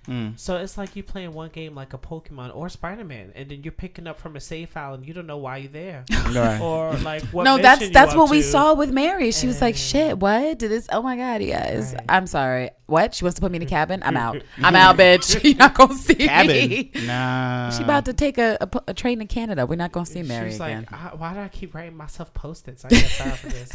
[0.10, 0.39] Mm.
[0.39, 3.64] So it's like you playing one game like a Pokemon or Spider Man, and then
[3.64, 6.60] you're picking up from a save file and you don't know why you're there, Right.
[6.62, 7.43] or like what.
[7.43, 9.32] no, that's that's up what we saw with Mary.
[9.32, 10.88] She was like, "Shit, what did this?
[10.91, 12.05] Oh my god, you guys, Right.
[12.10, 12.72] I'm sorry.
[12.88, 13.14] What?
[13.14, 14.01] She wants to put me in a cabin?
[14.03, 14.41] I'm out.
[14.64, 15.43] I'm out, bitch.
[15.43, 16.47] You're not gonna see Cabin.
[16.70, 16.91] me.
[17.05, 17.70] Nah.
[17.70, 18.57] She about to take a
[18.95, 19.68] train to Canada.
[19.68, 20.88] We're not gonna see Mary She's again.
[20.91, 22.84] like, "I- why do I keep writing myself post-its?
[22.86, 23.72] I get tired of this.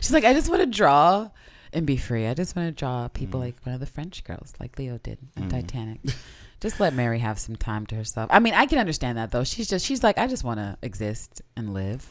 [0.00, 1.30] She's like, I just want to draw
[1.74, 2.26] and be free.
[2.26, 3.44] I just want to draw people Mm.
[3.44, 5.50] like one of the French girls, like Leo did in Mm.
[5.50, 6.00] Titanic.
[6.60, 8.30] just let Mary have some time to herself.
[8.32, 9.44] I mean, I can understand that though.
[9.44, 12.08] She's just she's like, I just want to exist and live.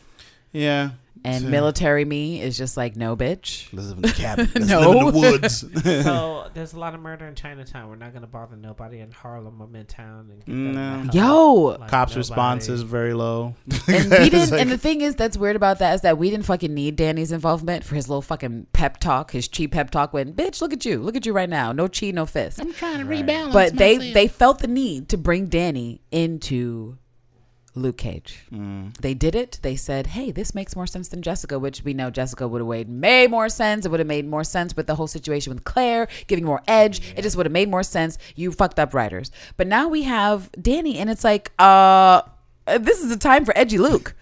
[0.51, 0.91] yeah.
[1.26, 3.67] And military me is just like, no, bitch.
[3.71, 4.49] Let's live in the cabin.
[4.55, 4.80] Let's No.
[4.91, 5.84] live in the woods.
[6.03, 7.88] so there's a lot of murder in Chinatown.
[7.89, 11.09] We're not gonna bother nobody in Harlem or Midtown and No.
[11.13, 11.53] Yo.
[11.80, 13.55] Like, Cops' nobody- response is very low.
[13.88, 14.51] And we didn't.
[14.51, 16.95] Like- and the thing is, that's weird about that is that we didn't fucking need
[16.95, 20.13] Danny's involvement for his little fucking pep talk, his cheap pep talk.
[20.13, 22.59] When bitch, look at you, look at you right now, no chi, no fist.
[22.59, 23.26] I'm trying to Right.
[23.26, 23.53] rebalance.
[23.53, 26.97] but they they felt the need to bring Danny into
[27.76, 28.45] Luke Cage.
[28.51, 28.95] Mm.
[28.97, 29.59] They did it.
[29.61, 32.67] They said, "Hey, this makes more sense than Jessica," which we know Jessica would have
[32.67, 33.86] made made more sense.
[33.86, 37.01] It would have made more sense with the whole situation with Claire giving more edge.
[37.17, 38.17] It just would have made more sense.
[38.36, 39.32] You fucked up writers.
[39.57, 42.21] But now we have Danny, and it's like, uh,
[42.80, 44.15] this is a time for edgy Luke.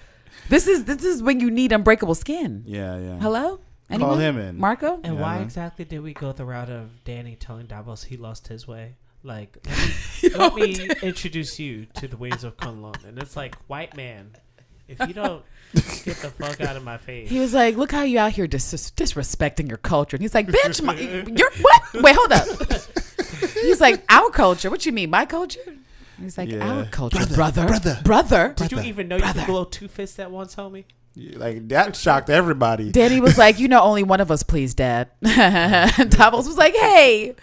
[0.50, 2.64] this is this is when you need unbreakable skin.
[2.66, 3.20] Yeah, yeah.
[3.20, 3.60] Hello,
[4.00, 4.58] Call him in.
[4.58, 5.00] Marco.
[5.04, 8.48] And Yeah, why exactly did we go the route of Danny telling Davos he lost
[8.48, 8.96] his way?
[9.24, 9.58] Like,
[10.36, 13.04] let me, let me introduce you to the ways of Kunlun.
[13.06, 14.32] And it's like, white man,
[14.88, 15.44] if you don't
[15.74, 17.30] get the fuck out of my face.
[17.30, 20.48] He was like, "Look how you out here dis- disrespecting your culture." And he's like,
[20.48, 20.96] "Bitch, my,
[21.36, 22.04] you're what?
[22.04, 22.48] Wait, hold up."
[23.54, 24.70] he's like, "Our culture?
[24.70, 25.62] What you mean, my culture?"
[26.20, 26.68] He's like, Yeah.
[26.80, 29.40] "Our culture, Brother, brother, brother, brother." Did you even know you brother.
[29.42, 30.84] could blow two fists at once, homie?
[31.16, 32.92] Like that shocked everybody.
[32.92, 37.36] Danny was like, "You know, only one of us, please, Dad." Davos was like, "Hey,"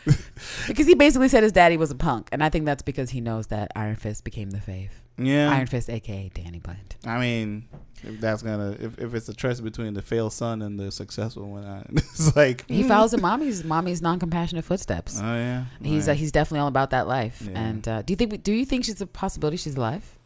[0.67, 3.21] because he basically said his daddy was a punk, and I think that's because he
[3.21, 4.91] knows that Iron Fist became the fave.
[5.19, 5.51] Yeah.
[5.51, 6.97] Iron Fist, aka Danny Blunt.
[7.05, 7.69] I mean,
[8.03, 11.51] if that's gonna if, if it's a trust between the failed son and the successful
[11.51, 15.19] one, I, it's like He follows in mommy's mommy's non-compassionate footsteps.
[15.21, 15.65] Oh yeah.
[15.83, 17.43] He's uh, he's definitely all about that life.
[17.45, 17.59] Yeah.
[17.59, 20.18] And uh, do you think do you think she's a possibility she's alive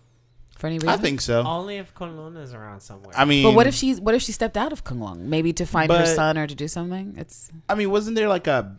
[0.63, 0.89] for any reason?
[0.89, 1.43] I think so.
[1.43, 3.13] Only if Kunlun is around somewhere.
[3.19, 5.67] I mean, But what if she's what if she stepped out of Kunlun maybe to
[5.67, 7.15] find her But- son or to do something?
[7.19, 8.77] It's I mean, wasn't there like a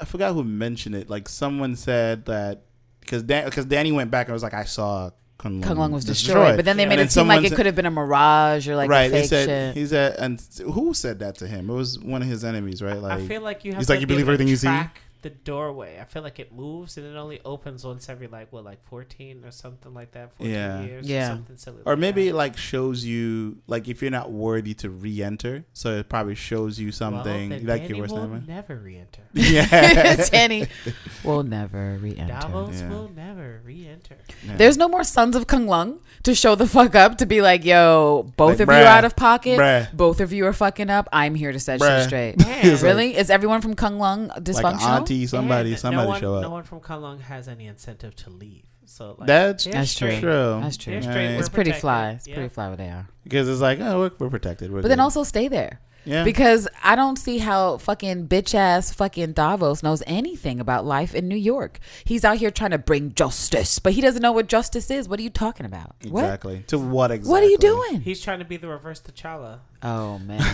[0.00, 1.10] I forgot who mentioned it.
[1.10, 2.62] Like someone said that
[3.00, 5.10] because Dan, because Danny went back and was like, I saw
[5.40, 6.88] Kunlun, Kunlun was destroyed, but then they Yeah.
[6.90, 8.76] made And it then seem like someone it said- could have been a mirage or
[8.76, 9.08] like right.
[9.08, 9.76] a They fake said shit.
[9.76, 10.40] he said, and
[10.76, 11.68] who said that to him?
[11.68, 13.00] It was one of his enemies, right?
[13.02, 14.48] Like I feel like you have he's to like, you be believe able to everything
[14.48, 14.68] you see?
[14.68, 15.98] track the doorway.
[16.00, 19.44] I feel like it moves and it only opens once every like what like fourteen
[19.44, 20.32] or something like that.
[20.36, 20.82] Fourteen Yeah.
[20.82, 21.08] years.
[21.08, 21.24] Yeah.
[21.24, 21.82] Or something silly.
[21.84, 22.30] Or like maybe that.
[22.30, 26.78] it like shows you like if you're not worthy to re-enter, so it probably shows
[26.78, 28.42] you something well, like Danny your worst will nightmare.
[28.46, 29.22] never re-enter.
[29.34, 30.68] Yeah, Danny
[31.24, 32.32] will never re-enter.
[32.32, 32.88] Davos Yeah.
[32.90, 34.16] will never re-enter.
[34.46, 34.56] Yeah.
[34.56, 38.30] There's no more sons of Kunlun to show the fuck up to be like, yo,
[38.36, 39.58] both Like, of you are out of pocket.
[39.58, 39.92] bruh.
[39.92, 41.08] Both of you are fucking up.
[41.12, 41.98] I'm here to set Bruh.
[42.00, 42.34] shit straight.
[42.38, 43.16] It's like- really?
[43.16, 44.36] Is everyone from Kunlun like
[45.22, 45.22] dysfunctional?
[45.22, 46.42] auntie, somebody, And somebody no one, show up.
[46.42, 48.64] No one from Kalong has any incentive to leave.
[48.86, 50.18] So like, That's they're That's true.
[50.20, 50.58] true.
[50.62, 50.92] That's true.
[50.92, 51.24] They're Yeah, straight.
[51.24, 51.38] yeah.
[51.38, 51.80] It's We're pretty protected.
[51.80, 52.10] fly.
[52.10, 52.34] It's Yeah.
[52.34, 53.08] pretty fly what they are.
[53.24, 54.70] because it's like oh we're, we're protected.
[54.72, 55.80] We're But then also stay there.
[56.04, 61.14] yeah, Because I don't see how fucking bitch ass fucking Davos knows anything about life
[61.14, 61.78] in New York.
[62.04, 65.08] He's out here trying to bring justice, but he doesn't know what justice is.
[65.08, 65.96] What are you talking about?
[66.06, 66.20] What?
[66.24, 66.62] exactly.
[66.66, 67.30] To what exactly?
[67.30, 68.02] What are you doing?
[68.02, 69.60] He's trying to be the reverse T'Challa.
[69.82, 70.44] Oh man.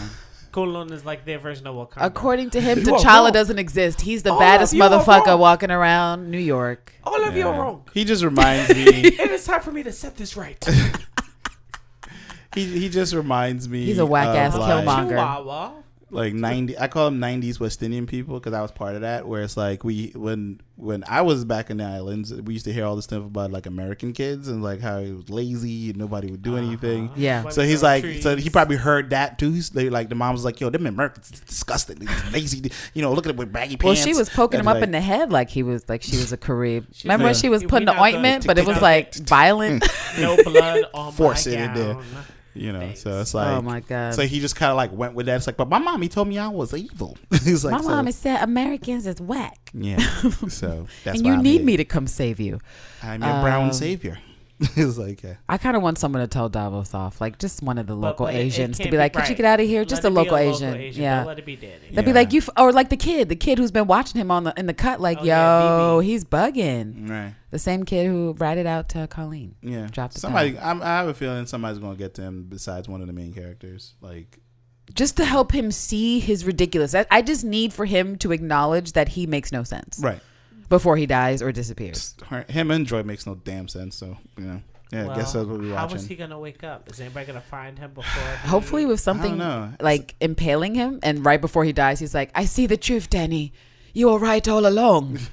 [0.53, 2.05] Kunlun is like their version of Wakanda.
[2.05, 4.01] According to him, You T'Challa doesn't exist.
[4.01, 6.93] He's the All baddest of you are motherfucker walking around New York.
[7.05, 7.85] All of you are wrong.
[7.95, 8.85] He just reminds me.
[8.85, 10.63] it is time for me to set this right.
[12.55, 13.85] he he just reminds me.
[13.85, 15.11] He's a whack-ass of, Killmonger.
[15.11, 15.73] Chihuahua.
[16.13, 19.27] Like 90 i call them 90s west indian people because i was part of that
[19.29, 22.73] where it's like we when when i was back in the islands we used to
[22.73, 25.99] hear all this stuff about like american kids and like how he was lazy and
[25.99, 27.15] nobody would do anything Uh-huh.
[27.17, 27.49] Yeah.
[27.51, 30.33] so he's like through so he probably heard that too he's they, like the mom
[30.33, 33.53] was like yo them americans is disgusting They're lazy you know look at them with
[33.53, 35.63] baggy pants Well, pants she was poking And, him up in the head like he
[35.63, 36.87] was like she was a Carib.
[36.93, 39.85] She's Remember when she was putting the ointment, but it was like violent.
[40.19, 41.97] no blood on Force my it in there.
[42.55, 42.63] Gown.
[42.65, 43.03] you know Thanks.
[43.03, 44.15] so it's like oh my god.
[44.15, 46.29] so he just kind of like went with that it's like but my mommy told
[46.29, 49.99] me i was evil he's like My so- mom said Americans is whack, yeah
[50.49, 51.65] so that's and why you I'm need here.
[51.67, 52.59] me to come save you.
[53.03, 54.19] i'm your brown Um, savior
[54.77, 57.79] it's like yeah I kind of want someone to tell Davos off, like just one
[57.79, 59.47] of the But- local but it- it Asians to can't be like, "Could you get
[59.47, 60.81] out of here?" Let Just it a be local, Asian.
[60.93, 61.17] Yeah.
[61.19, 61.75] Don't let it be Danny.
[61.93, 64.31] They'd be like you, f- or like the kid, the kid who's been watching him
[64.31, 66.05] on the in the cut, like, Oh, yo, BB.
[66.05, 67.09] he's bugging.
[67.09, 69.55] right The same kid who ratted out to Colleen.
[69.63, 70.59] Yeah, Drop the somebody.
[70.59, 73.33] I'm, I have a feeling somebody's gonna get to him besides one of the main
[73.33, 73.95] characters.
[74.03, 74.41] Like,
[74.95, 76.95] Just to help him see his ridiculous.
[76.95, 80.21] I, I just need for him to acknowledge that he makes no sense right?
[80.71, 82.15] Before he dies or disappears.
[82.49, 83.95] Him and Joy makes no damn sense.
[83.97, 85.11] So you know, yeah.
[85.11, 85.97] I guess that's what we're How watching.
[85.99, 86.89] is he gonna wake up?
[86.91, 88.23] Is anybody gonna find him before?
[88.43, 92.31] he- Hopefully, with something don't like impaling him, and right before he dies, he's like,
[92.35, 93.53] "I see the truth, Danny.
[93.93, 95.19] You were right all along.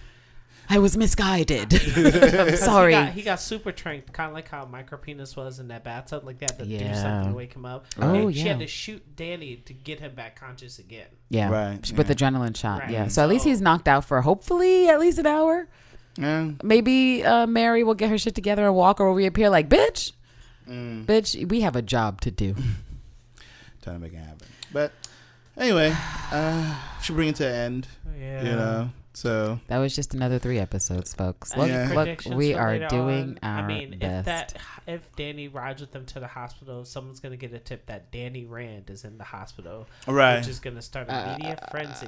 [0.69, 1.71] I was misguided.
[2.59, 5.67] Sorry." He got, he got super trained, kind of like how micro penis was in
[5.69, 7.85] that bathtub, like that to do something to wake him up.
[7.99, 11.07] Oh, And She had to shoot Danny to get him back conscious again.
[11.29, 12.15] yeah, Right, with yeah.
[12.15, 12.81] adrenaline shot.
[12.81, 12.89] Right.
[12.91, 15.67] Yeah, so at least he's knocked out for hopefully at least an hour.
[16.17, 16.51] yeah.
[16.63, 20.11] Maybe uh, Mary will get her shit together and walk or reappear like, "Bitch,
[20.67, 22.53] Mm, bitch, we have a job to do."
[23.81, 24.47] trying to make it happen.
[24.73, 24.91] But
[25.57, 25.95] anyway,
[26.31, 27.87] uh, should bring it to an end.
[28.19, 28.43] Yeah.
[28.43, 28.89] You know.
[29.17, 31.57] So That was just another three episodes, folks.
[31.57, 31.91] Look, Yeah.
[31.95, 33.49] look, we are doing on?
[33.59, 34.19] our I mean, best.
[34.19, 34.53] if that
[34.85, 38.45] if Danny rides with them to the hospital, someone's gonna get a tip that Danny
[38.45, 40.37] Rand is in the hospital, right.
[40.37, 42.07] which is gonna start a Uh, media frenzy,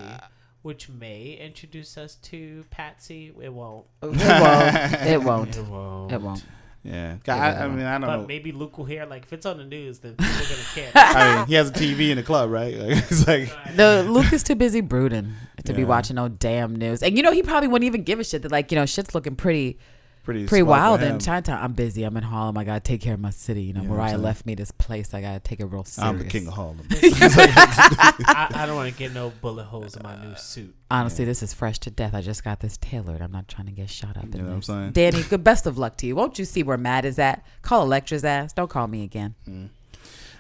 [0.62, 3.34] which may introduce us to Patsy.
[3.42, 3.88] It won't.
[4.04, 4.22] it won't.
[5.02, 5.58] It won't.
[5.58, 6.12] It won't.
[6.12, 6.44] It won't.
[6.84, 7.18] Yeah.
[7.28, 7.32] I,
[7.64, 8.28] I mean, I don't But know.
[8.28, 9.06] maybe Luke will hear.
[9.06, 10.92] Like if it's on the news, then people are gonna care.
[10.96, 12.76] I mean, he has a TV in the club, right?
[12.80, 15.34] Like, it's like No, Luke is too busy brooding
[15.66, 17.04] to be watching no damn news.
[17.04, 19.14] And you know, he probably wouldn't even give a shit that like, you know, shit's
[19.14, 19.78] looking pretty
[20.24, 21.16] pretty pretty wild him.
[21.16, 21.64] in Chinatown.
[21.64, 22.04] I'm busy.
[22.04, 22.58] I'm in Harlem.
[22.58, 23.64] I gotta take care of my city.
[23.64, 25.14] You know, You know what I'm Mariah left me this place.
[25.14, 26.10] I gotta take it real serious.
[26.10, 26.82] I'm the king of Harlem.
[26.92, 30.76] I, I don't want to get no bullet holes in my new suit.
[30.92, 32.14] Honestly, this is fresh to death.
[32.14, 33.22] I just got this tailored.
[33.22, 34.92] I'm not trying to get shot up in You know what I'm saying?
[34.92, 36.16] Danny, good best of luck to you.
[36.16, 37.46] Won't you see where Matt is at?
[37.62, 38.54] Call Elektra's ass.
[38.54, 39.36] Don't call me again.
[39.48, 39.70] Mm.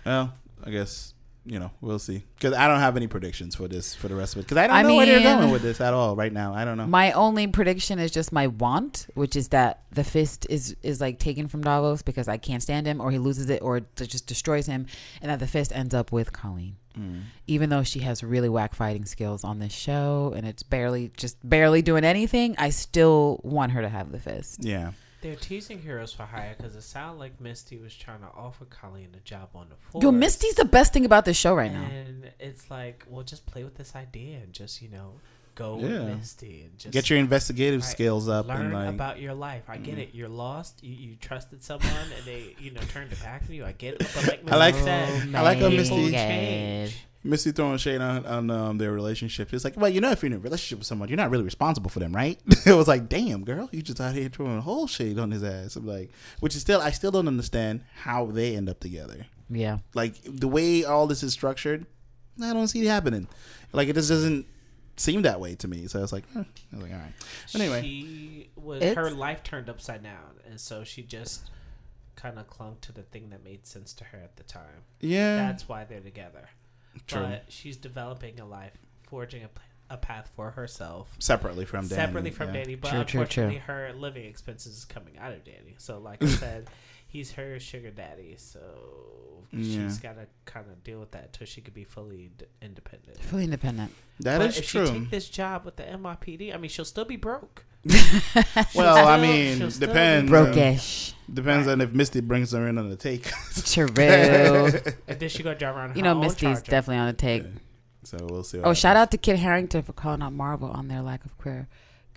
[0.05, 1.13] Well, I guess
[1.45, 4.35] you know we'll see because I don't have any predictions for this for the rest
[4.35, 6.15] of it because I don't I know where they're mean- going with this at all
[6.15, 6.53] right now.
[6.53, 6.85] I don't know.
[6.87, 11.19] My only prediction is just my want, which is that the fist is is like
[11.19, 14.27] taken from Davos because I can't stand him, or he loses it, or it just
[14.27, 14.85] destroys him,
[15.21, 16.75] and that the fist ends up with Colleen.
[16.97, 17.21] Mm.
[17.47, 21.37] Even though she has really whack fighting skills on this show, and it's barely just
[21.47, 24.63] barely doing anything, I still want her to have the fist.
[24.63, 24.91] Yeah,
[25.21, 29.09] They're teasing Heroes for Hire because it sounded like Misty was trying to offer Colleen
[29.15, 30.01] a job on the force.
[30.03, 31.83] Yo, Misty's the best thing about this show right now.
[31.83, 35.13] And it's like, well, just play with this idea and just, you know,
[35.55, 35.87] go Yeah.
[36.05, 37.89] with Misty and just get your investigative Right.
[37.89, 39.63] skills up learn and like about your life.
[39.67, 40.03] I get Mm.
[40.03, 40.09] it.
[40.13, 40.81] You're lost.
[40.81, 43.65] You, you trusted someone and they, you know, turned their back on you.
[43.65, 44.07] I get it.
[44.15, 46.97] But like I like- Misty said, I like how Misty- change.
[47.23, 49.53] Misty throwing shade on on um, their relationship.
[49.53, 51.43] It's like, well, you know, if you're in a relationship with someone, you're not really
[51.43, 52.39] responsible for them, right?
[52.65, 55.75] it was like, damn, girl, you just out here throwing whole shade on his ass.
[55.75, 59.25] I'm like, which is still, I still don't understand how they end up together.
[59.49, 59.79] Yeah.
[59.93, 61.85] Like the way all this is structured,
[62.41, 63.27] I don't see it happening.
[63.73, 64.45] Like it just doesn't
[64.95, 65.87] seem that way to me.
[65.87, 66.39] So I was like, eh.
[66.39, 67.13] I was like, all right.
[67.53, 67.81] Anyway.
[67.81, 71.49] she was It's- her life turned upside down, and so she just
[72.15, 74.83] kind of clung to the thing that made sense to her at the time.
[74.99, 76.49] Yeah, That's why they're together.
[77.07, 77.21] True.
[77.21, 78.77] But she's developing a life,
[79.09, 79.43] forging
[79.89, 81.09] a path for herself.
[81.19, 81.95] separately from Danny.
[82.01, 82.53] separately from yeah.
[82.63, 83.21] Danny, but True, true, true.
[83.21, 85.75] unfortunately, her living expenses is coming out of Danny.
[85.79, 86.67] So, like I said,
[87.07, 88.35] he's her sugar daddy.
[88.37, 88.59] So
[89.51, 89.87] Yeah.
[89.87, 93.17] she's got to kind of deal with that until she could be fully d- independent.
[93.19, 93.91] Fully independent.
[94.19, 94.85] That but is if true.
[94.85, 97.65] she take this job with the NYPD, I mean, she'll still be broke.
[98.75, 100.31] Well, I mean, she'll still be depends.
[100.31, 101.13] Brokish.
[101.31, 103.29] Depends on if Misty brings her in on the take.
[103.65, 103.87] True.
[103.87, 105.95] And then she gonna drive around.
[105.95, 107.43] you know, Misty's definitely on the take.
[108.03, 108.59] so we'll see.
[108.59, 109.01] Oh, shout happens.
[109.01, 111.67] out to Kit Harington for calling out Marvel on their lack of queer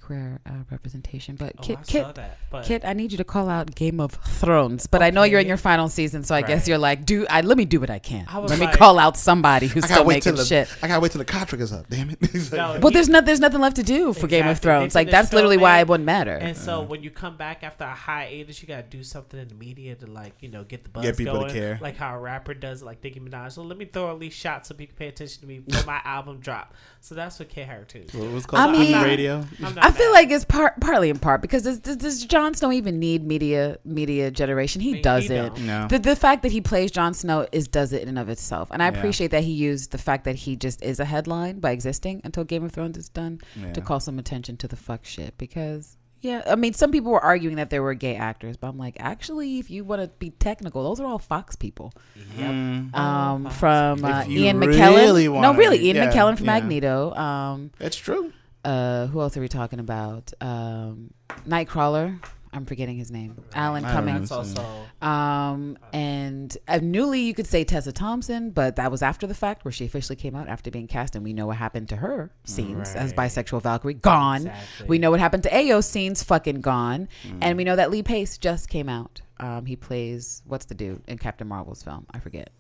[0.03, 1.37] queer uh, representation.
[1.37, 2.39] But Oh, Kit, I Kit, saw that.
[2.51, 4.87] But Kit, I need you to call out Game of Thrones.
[4.87, 7.41] But I know you're in your final season, so I guess you're like, do I?
[7.41, 8.27] Let me do what I can.
[8.29, 10.69] I was let me call out somebody who's still gotta wait till making the shit.
[10.83, 11.89] I gotta wait till the contract is up.
[11.89, 12.19] Damn it.
[12.33, 14.55] Like- No, Well, he- there's not there's nothing left to do for Game of Exactly.
[14.55, 14.95] They Thrones.
[14.95, 16.33] Like that's still literally why it wouldn't matter.
[16.37, 19.55] And so when you come back after a hiatus, you gotta do something in the
[19.55, 21.79] media to like you know get the buzz Get people to care.
[21.81, 23.53] like how a rapper does, like Nicki Minaj.
[23.53, 26.01] So let me throw at least shots so people pay attention to me before my
[26.05, 26.75] album drop.
[27.01, 28.03] So that's what K Harington.
[28.03, 28.15] is.
[28.15, 29.45] What was I called mean- Queen Radio.
[29.65, 32.55] I'm not I feel like it's part partly in part because does, does, does Jon
[32.55, 34.81] Snow even need media media generation?
[34.81, 35.37] He I mean, he doesn't.
[35.55, 35.61] don't.
[35.67, 35.87] No.
[35.89, 38.71] The the fact that he plays Jon Snow is does it in and of itself,
[38.71, 38.99] and I Yeah.
[38.99, 42.45] appreciate that he used the fact that he just is a headline by existing until
[42.45, 43.73] Game of Thrones is done Yeah.
[43.75, 45.37] to call some attention to the fuck shit.
[45.39, 48.79] Because yeah, I mean, some people were arguing that there were gay actors, but I'm
[48.79, 51.93] like, actually, if you want to be technical, those are all Fox people.
[52.39, 52.49] Yep.
[52.51, 53.57] Mm, Um, Fox.
[53.57, 55.25] from If uh, you Ian really McKellen.
[55.25, 56.53] no, wanna- really, Ian yeah, McKellen from yeah.
[56.61, 57.13] Magneto.
[57.15, 58.33] Um, that's true.
[58.65, 60.33] Uh, who else are we talking about?
[60.41, 61.13] Um,
[61.47, 62.19] Nightcrawler.
[62.55, 63.43] I'm forgetting his name.
[63.55, 63.93] Alan I.
[63.93, 64.31] Cummings.
[64.31, 64.63] Also
[65.01, 69.65] Um, and uh, newly, you could say Tessa Thompson, but that was after the fact
[69.65, 72.31] where she officially came out after being cast, and we know what happened to her
[72.45, 73.95] scenes as bisexual Valkyrie.
[73.95, 74.49] Gone.
[74.49, 74.87] Exactly.
[74.87, 76.23] We know what happened to Ayo's scenes.
[76.23, 77.09] Fucking gone.
[77.27, 77.39] Mm.
[77.41, 79.23] And we know that Lee Pace just came out.
[79.41, 82.07] Um, he plays what's the dude in Captain Marvel's film?
[82.13, 82.51] I forget.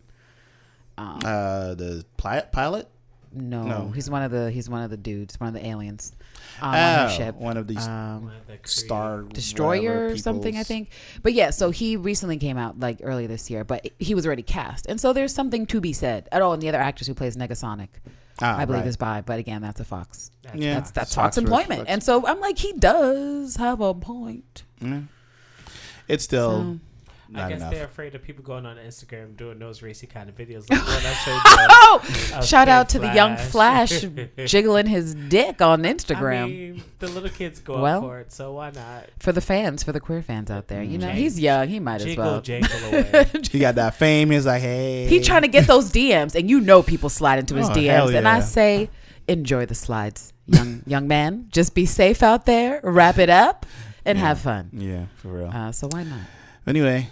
[0.96, 2.88] Um, Uh, the pilot.
[3.34, 3.88] No, no.
[3.94, 6.12] he's one of the he's one of the dudes, one of the aliens
[6.60, 7.34] um, on Oh, her ship.
[7.36, 10.90] one of these Um, of the star destroyer or something i think
[11.22, 14.42] but yeah so he recently came out like early this year but he was already
[14.42, 17.14] cast and so there's something to be said at all and the other actress who
[17.14, 17.88] plays negasonic
[18.40, 18.88] Ah, i believe right.
[18.88, 21.90] is by but again that's a fox That's- Yeah, that's that's fox, Fox employment Fox.
[21.90, 25.00] and so i'm like he does have a point Yeah.
[26.08, 26.80] It's still So- not
[27.34, 27.72] I guess enough.
[27.72, 30.68] they're afraid of people going on Instagram doing those racy kind of videos.
[30.70, 31.40] Like the one I showed you
[32.38, 34.04] oh shout out to the young flash
[34.46, 38.52] jiggling his dick on instagram I mean, the little kids go Well, for it, so
[38.54, 39.08] why not?
[39.18, 41.14] for the fans for the queer fans out there you know Mm.
[41.14, 43.26] he's young he might as Jiggle, well jangle away.
[43.50, 44.30] he got that fame.
[44.30, 47.54] He's like, hey, He trying to get those DMs, and you know people slide into
[47.54, 47.90] his Oh, DMs.
[47.90, 48.88] hell And I say,
[49.28, 51.46] enjoy the slides, young young man.
[51.50, 52.80] Just be safe out there.
[52.82, 53.66] Wrap it up
[54.04, 54.24] and Yeah.
[54.26, 54.70] have fun.
[54.72, 55.50] Yeah, for real.
[55.52, 56.20] Uh, so why not?
[56.66, 57.10] Anyway, so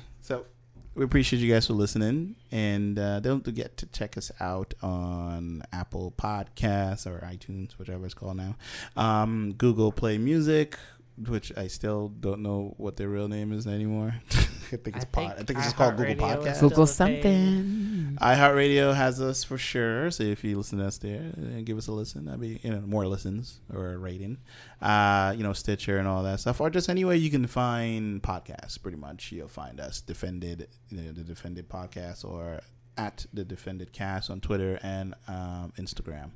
[0.95, 5.63] we appreciate you guys for listening, and uh, don't forget to check us out on
[5.73, 8.57] Apple Podcasts or iTunes, whichever it's called now.
[8.97, 10.77] Um, Google Play Music,
[11.17, 14.15] which I still don't know what their real name is anymore.
[14.73, 15.25] I think it's I pod.
[15.25, 16.61] I think think it's just called Google iHeartRadio Podcast.
[16.61, 17.23] Google a thing.
[17.23, 18.19] something.
[18.21, 20.11] iHeartRadio has us for sure.
[20.11, 22.27] So if you listen to us there, uh, give us a listen.
[22.27, 24.39] That'd be you know more listens or a rating.
[24.81, 28.81] Uh, you know Stitcher and all that stuff, or just anywhere you can find podcasts.
[28.81, 32.61] Pretty much, you'll find us defended, you know, the defended podcast, or
[32.97, 36.31] at the defended cast on Twitter and um, Instagram.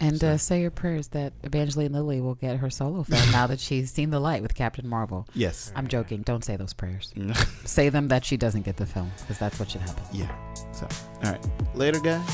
[0.00, 3.46] And So- uh, say your prayers that Evangeline Lilly will get her solo film now
[3.46, 5.26] that she's seen the light with Captain Marvel.
[5.34, 5.72] Yes.
[5.76, 6.22] I'm joking.
[6.22, 7.12] Don't say those prayers.
[7.64, 10.02] say them that she doesn't get the film because that's what should happen.
[10.12, 10.34] yeah.
[10.72, 10.88] So
[11.24, 11.46] all right.
[11.74, 12.26] Later, guys.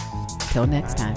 [0.51, 1.17] Till next time.